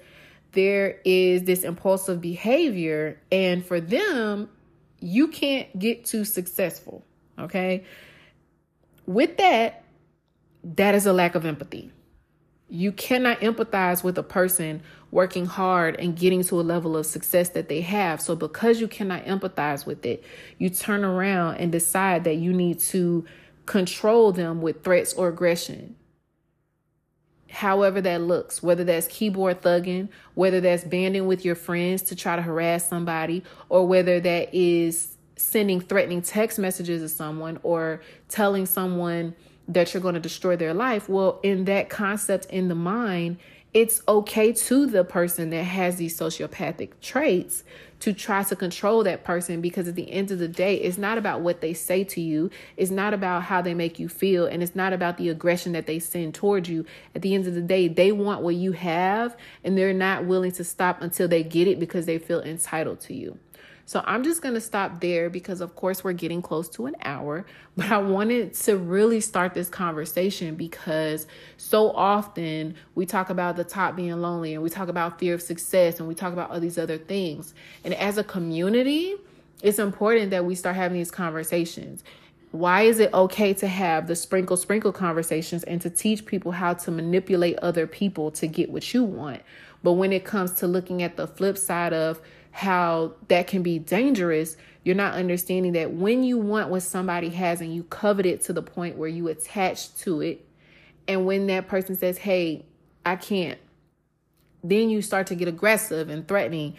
there 0.51 0.99
is 1.05 1.43
this 1.43 1.63
impulsive 1.63 2.21
behavior. 2.21 3.19
And 3.31 3.65
for 3.65 3.79
them, 3.81 4.49
you 4.99 5.27
can't 5.29 5.79
get 5.79 6.05
too 6.05 6.23
successful. 6.23 7.03
Okay. 7.41 7.83
With 9.05 9.37
that, 9.37 9.83
that 10.63 10.95
is 10.95 11.05
a 11.05 11.13
lack 11.13 11.35
of 11.35 11.45
empathy. 11.45 11.91
You 12.69 12.91
cannot 12.91 13.39
empathize 13.41 14.03
with 14.03 14.17
a 14.17 14.23
person 14.23 14.81
working 15.09 15.45
hard 15.45 15.99
and 15.99 16.15
getting 16.15 16.43
to 16.45 16.59
a 16.59 16.63
level 16.63 16.95
of 16.95 17.05
success 17.05 17.49
that 17.49 17.67
they 17.67 17.81
have. 17.81 18.21
So, 18.21 18.35
because 18.35 18.79
you 18.79 18.87
cannot 18.87 19.25
empathize 19.25 19.85
with 19.85 20.05
it, 20.05 20.23
you 20.57 20.69
turn 20.69 21.03
around 21.03 21.57
and 21.57 21.71
decide 21.71 22.23
that 22.23 22.35
you 22.35 22.53
need 22.53 22.79
to 22.79 23.25
control 23.65 24.31
them 24.31 24.61
with 24.61 24.83
threats 24.83 25.13
or 25.13 25.27
aggression. 25.27 25.95
However, 27.49 27.99
that 27.99 28.21
looks, 28.21 28.63
whether 28.63 28.85
that's 28.85 29.07
keyboard 29.07 29.61
thugging, 29.61 30.07
whether 30.35 30.61
that's 30.61 30.85
banding 30.85 31.27
with 31.27 31.43
your 31.43 31.55
friends 31.55 32.01
to 32.03 32.15
try 32.15 32.37
to 32.37 32.41
harass 32.41 32.87
somebody, 32.87 33.43
or 33.67 33.85
whether 33.85 34.21
that 34.21 34.53
is 34.53 35.17
sending 35.41 35.81
threatening 35.81 36.21
text 36.21 36.59
messages 36.59 37.01
to 37.01 37.09
someone 37.09 37.59
or 37.63 38.01
telling 38.29 38.65
someone 38.65 39.35
that 39.67 39.93
you're 39.93 40.01
going 40.01 40.15
to 40.15 40.21
destroy 40.21 40.55
their 40.55 40.73
life. 40.73 41.07
Well, 41.07 41.39
in 41.43 41.65
that 41.65 41.89
concept 41.89 42.45
in 42.47 42.67
the 42.67 42.75
mind, 42.75 43.37
it's 43.73 44.01
okay 44.07 44.51
to 44.51 44.85
the 44.85 45.05
person 45.05 45.49
that 45.51 45.63
has 45.63 45.95
these 45.95 46.17
sociopathic 46.17 46.91
traits 47.01 47.63
to 48.01 48.11
try 48.11 48.43
to 48.43 48.55
control 48.55 49.03
that 49.03 49.23
person 49.23 49.61
because 49.61 49.87
at 49.87 49.95
the 49.95 50.11
end 50.11 50.31
of 50.31 50.39
the 50.39 50.47
day, 50.47 50.75
it's 50.75 50.97
not 50.97 51.17
about 51.17 51.41
what 51.41 51.61
they 51.61 51.73
say 51.73 52.03
to 52.03 52.19
you, 52.19 52.49
it's 52.75 52.91
not 52.91 53.13
about 53.13 53.43
how 53.43 53.61
they 53.61 53.73
make 53.73 53.99
you 53.99 54.09
feel, 54.09 54.45
and 54.45 54.61
it's 54.61 54.75
not 54.75 54.91
about 54.91 55.17
the 55.17 55.29
aggression 55.29 55.71
that 55.71 55.85
they 55.85 55.99
send 55.99 56.33
towards 56.33 56.67
you. 56.67 56.85
At 57.15 57.21
the 57.21 57.33
end 57.33 57.47
of 57.47 57.53
the 57.53 57.61
day, 57.61 57.87
they 57.87 58.11
want 58.11 58.41
what 58.41 58.55
you 58.55 58.73
have 58.73 59.37
and 59.63 59.77
they're 59.77 59.93
not 59.93 60.25
willing 60.25 60.51
to 60.53 60.63
stop 60.63 61.01
until 61.01 61.27
they 61.27 61.43
get 61.43 61.67
it 61.67 61.79
because 61.79 62.07
they 62.07 62.17
feel 62.17 62.41
entitled 62.41 62.99
to 63.01 63.13
you. 63.13 63.37
So 63.91 64.01
I'm 64.05 64.23
just 64.23 64.41
going 64.41 64.53
to 64.53 64.61
stop 64.61 65.01
there 65.01 65.29
because, 65.29 65.59
of 65.59 65.75
course, 65.75 66.01
we're 66.01 66.13
getting 66.13 66.41
close 66.41 66.69
to 66.69 66.85
an 66.85 66.95
hour. 67.03 67.45
But 67.75 67.91
I 67.91 67.97
wanted 67.97 68.53
to 68.53 68.77
really 68.77 69.19
start 69.19 69.53
this 69.53 69.67
conversation 69.67 70.55
because 70.55 71.27
so 71.57 71.91
often 71.91 72.75
we 72.95 73.05
talk 73.05 73.29
about 73.29 73.57
the 73.57 73.65
top 73.65 73.97
being 73.97 74.15
lonely 74.21 74.53
and 74.53 74.63
we 74.63 74.69
talk 74.69 74.87
about 74.87 75.19
fear 75.19 75.33
of 75.33 75.41
success 75.41 75.99
and 75.99 76.07
we 76.07 76.15
talk 76.15 76.31
about 76.31 76.51
all 76.51 76.61
these 76.61 76.77
other 76.77 76.97
things. 76.97 77.53
And 77.83 77.93
as 77.95 78.17
a 78.17 78.23
community, 78.23 79.15
it's 79.61 79.77
important 79.77 80.31
that 80.31 80.45
we 80.45 80.55
start 80.55 80.77
having 80.77 80.97
these 80.97 81.11
conversations. 81.11 82.01
Why 82.51 82.83
is 82.83 82.99
it 82.99 83.13
okay 83.13 83.53
to 83.55 83.67
have 83.67 84.07
the 84.07 84.15
sprinkle 84.15 84.55
sprinkle 84.55 84.93
conversations 84.93 85.63
and 85.63 85.81
to 85.81 85.89
teach 85.89 86.25
people 86.25 86.53
how 86.53 86.75
to 86.75 86.91
manipulate 86.91 87.57
other 87.59 87.87
people 87.87 88.31
to 88.31 88.47
get 88.47 88.69
what 88.69 88.93
you 88.93 89.03
want? 89.03 89.41
But 89.83 89.93
when 89.93 90.13
it 90.13 90.23
comes 90.23 90.53
to 90.53 90.67
looking 90.67 91.03
at 91.03 91.17
the 91.17 91.27
flip 91.27 91.57
side 91.57 91.91
of 91.91 92.21
how 92.51 93.13
that 93.27 93.47
can 93.47 93.63
be 93.63 93.79
dangerous, 93.79 94.57
you're 94.83 94.95
not 94.95 95.13
understanding 95.13 95.73
that 95.73 95.93
when 95.93 96.23
you 96.23 96.37
want 96.37 96.69
what 96.69 96.81
somebody 96.83 97.29
has 97.29 97.61
and 97.61 97.73
you 97.73 97.83
covet 97.83 98.25
it 98.25 98.41
to 98.41 98.53
the 98.53 98.61
point 98.61 98.97
where 98.97 99.09
you 99.09 99.27
attach 99.27 99.93
to 99.95 100.21
it, 100.21 100.45
and 101.07 101.25
when 101.25 101.47
that 101.47 101.67
person 101.67 101.95
says, 101.95 102.19
Hey, 102.19 102.65
I 103.05 103.15
can't, 103.15 103.59
then 104.63 104.89
you 104.89 105.01
start 105.01 105.27
to 105.27 105.35
get 105.35 105.47
aggressive 105.47 106.09
and 106.09 106.27
threatening. 106.27 106.75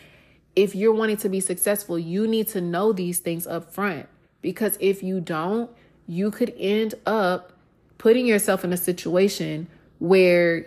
If 0.54 0.74
you're 0.74 0.92
wanting 0.92 1.16
to 1.18 1.28
be 1.28 1.40
successful, 1.40 1.98
you 1.98 2.26
need 2.26 2.48
to 2.48 2.60
know 2.60 2.92
these 2.92 3.20
things 3.20 3.46
up 3.46 3.72
front 3.72 4.06
because 4.42 4.76
if 4.80 5.02
you 5.02 5.20
don't, 5.20 5.70
you 6.06 6.30
could 6.30 6.52
end 6.58 6.94
up 7.06 7.52
putting 7.98 8.26
yourself 8.26 8.64
in 8.64 8.72
a 8.72 8.76
situation 8.76 9.68
where 9.98 10.66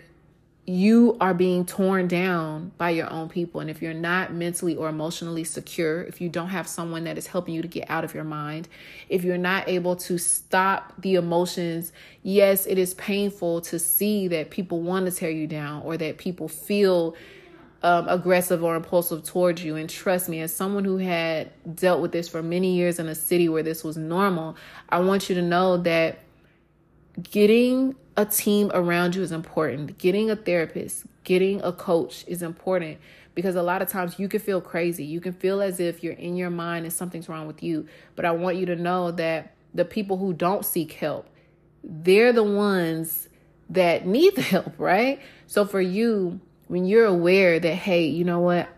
you 0.67 1.15
are 1.21 1.33
being 1.35 1.63
torn 1.63 2.07
down 2.07 2.71
by 2.77 2.89
your 2.89 3.09
own 3.11 3.29
people. 3.29 3.61
And 3.61 3.69
if 3.69 3.83
you're 3.83 3.93
not 3.93 4.33
mentally 4.33 4.75
or 4.75 4.89
emotionally 4.89 5.43
secure, 5.43 6.01
if 6.01 6.19
you 6.19 6.27
don't 6.27 6.47
have 6.47 6.67
someone 6.67 7.03
that 7.03 7.19
is 7.19 7.27
helping 7.27 7.53
you 7.53 7.61
to 7.61 7.67
get 7.67 7.89
out 7.89 8.03
of 8.03 8.15
your 8.15 8.23
mind, 8.23 8.67
if 9.07 9.23
you're 9.23 9.37
not 9.37 9.69
able 9.69 9.95
to 9.97 10.17
stop 10.17 10.93
the 10.97 11.15
emotions, 11.15 11.91
yes, 12.23 12.65
it 12.65 12.79
is 12.79 12.95
painful 12.95 13.61
to 13.61 13.77
see 13.77 14.27
that 14.29 14.49
people 14.49 14.81
want 14.81 15.05
to 15.05 15.11
tear 15.11 15.29
you 15.29 15.45
down 15.45 15.83
or 15.83 15.97
that 15.97 16.17
people 16.17 16.47
feel 16.47 17.15
um, 17.83 18.07
aggressive 18.09 18.63
or 18.63 18.75
impulsive 18.75 19.23
towards 19.23 19.63
you. 19.63 19.75
And 19.75 19.87
trust 19.87 20.27
me, 20.29 20.41
as 20.41 20.55
someone 20.55 20.83
who 20.83 20.97
had 20.97 21.51
dealt 21.75 22.01
with 22.01 22.11
this 22.11 22.27
for 22.27 22.41
many 22.41 22.75
years 22.75 22.97
in 22.97 23.07
a 23.07 23.13
city 23.13 23.47
where 23.49 23.61
this 23.61 23.83
was 23.83 23.97
normal, 23.97 24.55
I 24.89 25.01
want 25.01 25.29
you 25.29 25.35
to 25.35 25.43
know 25.43 25.77
that 25.77 26.24
getting 27.21 27.95
a 28.17 28.25
team 28.25 28.71
around 28.73 29.15
you 29.15 29.21
is 29.21 29.31
important. 29.31 29.97
Getting 29.97 30.29
a 30.29 30.35
therapist, 30.35 31.05
getting 31.23 31.61
a 31.61 31.71
coach 31.71 32.23
is 32.27 32.41
important 32.41 32.97
because 33.33 33.55
a 33.55 33.63
lot 33.63 33.81
of 33.81 33.89
times 33.89 34.17
you 34.17 34.27
can 34.29 34.39
feel 34.39 34.61
crazy. 34.61 35.03
You 35.03 35.19
can 35.19 35.33
feel 35.33 35.61
as 35.61 35.79
if 35.79 36.03
you're 36.03 36.13
in 36.13 36.35
your 36.35 36.49
mind 36.49 36.85
and 36.85 36.93
something's 36.93 37.27
wrong 37.27 37.47
with 37.47 37.61
you. 37.61 37.87
But 38.15 38.25
I 38.25 38.31
want 38.31 38.57
you 38.57 38.65
to 38.67 38.75
know 38.75 39.11
that 39.11 39.53
the 39.73 39.85
people 39.85 40.17
who 40.17 40.33
don't 40.33 40.65
seek 40.65 40.93
help, 40.93 41.27
they're 41.83 42.31
the 42.31 42.43
ones 42.43 43.27
that 43.69 44.05
need 44.05 44.35
the 44.35 44.41
help, 44.41 44.73
right? 44.77 45.19
So 45.47 45.65
for 45.65 45.81
you, 45.81 46.39
when 46.67 46.85
you're 46.85 47.05
aware 47.05 47.59
that 47.59 47.75
hey, 47.75 48.05
you 48.05 48.23
know 48.23 48.39
what? 48.39 48.69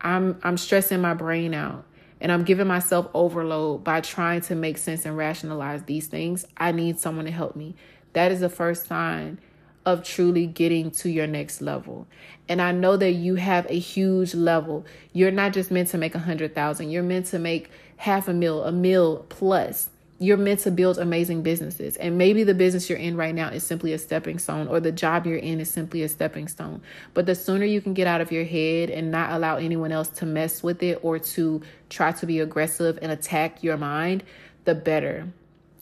I'm 0.00 0.40
I'm 0.42 0.56
stressing 0.56 1.00
my 1.00 1.14
brain 1.14 1.54
out 1.54 1.84
and 2.20 2.30
I'm 2.30 2.44
giving 2.44 2.66
myself 2.66 3.08
overload 3.14 3.84
by 3.84 4.00
trying 4.00 4.42
to 4.42 4.54
make 4.54 4.78
sense 4.78 5.06
and 5.06 5.16
rationalize 5.16 5.84
these 5.84 6.06
things, 6.06 6.44
I 6.56 6.72
need 6.72 6.98
someone 6.98 7.24
to 7.24 7.30
help 7.30 7.56
me. 7.56 7.74
That 8.12 8.32
is 8.32 8.40
the 8.40 8.48
first 8.48 8.86
sign 8.86 9.38
of 9.86 10.04
truly 10.04 10.46
getting 10.46 10.90
to 10.90 11.08
your 11.08 11.26
next 11.26 11.62
level. 11.62 12.06
And 12.48 12.60
I 12.60 12.72
know 12.72 12.96
that 12.96 13.12
you 13.12 13.36
have 13.36 13.66
a 13.70 13.78
huge 13.78 14.34
level. 14.34 14.84
You're 15.12 15.30
not 15.30 15.52
just 15.52 15.70
meant 15.70 15.88
to 15.90 15.98
make 15.98 16.14
a 16.14 16.18
hundred 16.18 16.54
thousand, 16.54 16.90
you're 16.90 17.02
meant 17.02 17.26
to 17.26 17.38
make 17.38 17.70
half 17.96 18.28
a 18.28 18.34
mil, 18.34 18.64
a 18.64 18.72
mil 18.72 19.24
plus. 19.28 19.88
You're 20.22 20.36
meant 20.36 20.60
to 20.60 20.70
build 20.70 20.98
amazing 20.98 21.42
businesses. 21.42 21.96
And 21.96 22.18
maybe 22.18 22.44
the 22.44 22.52
business 22.54 22.90
you're 22.90 22.98
in 22.98 23.16
right 23.16 23.34
now 23.34 23.48
is 23.48 23.64
simply 23.64 23.94
a 23.94 23.98
stepping 23.98 24.38
stone, 24.38 24.68
or 24.68 24.78
the 24.78 24.92
job 24.92 25.26
you're 25.26 25.38
in 25.38 25.60
is 25.60 25.70
simply 25.70 26.02
a 26.02 26.08
stepping 26.10 26.46
stone. 26.46 26.82
But 27.14 27.24
the 27.24 27.34
sooner 27.34 27.64
you 27.64 27.80
can 27.80 27.94
get 27.94 28.06
out 28.06 28.20
of 28.20 28.30
your 28.30 28.44
head 28.44 28.90
and 28.90 29.10
not 29.10 29.32
allow 29.32 29.56
anyone 29.56 29.92
else 29.92 30.08
to 30.10 30.26
mess 30.26 30.62
with 30.62 30.82
it 30.82 30.98
or 31.02 31.18
to 31.18 31.62
try 31.88 32.12
to 32.12 32.26
be 32.26 32.38
aggressive 32.38 32.98
and 33.00 33.10
attack 33.10 33.64
your 33.64 33.78
mind, 33.78 34.22
the 34.66 34.74
better. 34.74 35.26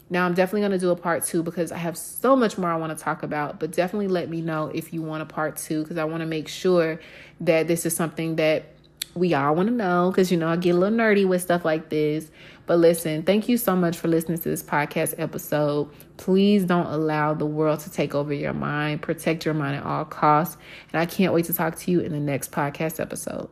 Now, 0.09 0.25
I'm 0.25 0.35
definitely 0.35 0.61
going 0.61 0.73
to 0.73 0.79
do 0.79 0.91
a 0.91 0.97
part 0.97 1.25
two 1.25 1.43
because 1.43 1.71
I 1.71 1.77
have 1.77 1.99
so 1.99 2.35
much 2.35 2.57
more 2.57 2.71
I 2.71 2.77
want 2.77 2.97
to 2.97 3.05
talk 3.05 3.23
about, 3.25 3.61
but 3.61 3.73
definitely 3.73 4.09
let 4.09 4.31
me 4.31 4.41
know 4.41 4.71
if 4.73 4.93
you 4.93 5.03
want 5.03 5.23
a 5.23 5.27
part 5.27 5.57
two 5.57 5.83
because 5.83 5.99
I 5.99 6.05
want 6.05 6.21
to 6.21 6.27
make 6.27 6.49
sure 6.49 7.01
that 7.41 7.69
this 7.69 7.85
is 7.85 7.95
something 7.95 8.37
that 8.37 8.67
we 9.15 9.35
all 9.35 9.55
want 9.55 9.69
to 9.69 9.75
know 9.75 10.11
because, 10.11 10.31
you 10.31 10.39
know, 10.39 10.49
I 10.49 10.57
get 10.57 10.77
a 10.77 10.79
little 10.79 10.97
nerdy 10.97 11.27
with 11.27 11.43
stuff 11.43 11.65
like 11.65 11.89
this. 11.89 12.31
But 12.69 12.81
listen, 12.81 13.23
thank 13.23 13.49
you 13.49 13.57
so 13.57 13.75
much 13.75 13.97
for 13.97 14.09
listening 14.09 14.37
to 14.37 14.49
this 14.51 14.63
podcast 14.63 15.15
episode. 15.17 15.89
Please 16.19 16.65
don't 16.65 16.85
allow 16.85 17.33
the 17.33 17.47
world 17.47 17.81
to 17.81 17.91
take 17.91 18.15
over 18.15 18.35
your 18.35 18.53
mind. 18.53 19.01
Protect 19.01 19.47
your 19.47 19.55
mind 19.55 19.77
at 19.77 19.85
all 19.85 20.05
costs. 20.05 20.59
And 20.93 21.01
I 21.01 21.07
can't 21.07 21.33
wait 21.33 21.47
to 21.47 21.55
talk 21.55 21.77
to 21.77 21.91
you 21.91 22.01
in 22.01 22.13
the 22.13 22.21
next 22.21 22.53
podcast 22.53 23.01
episode. 23.01 23.49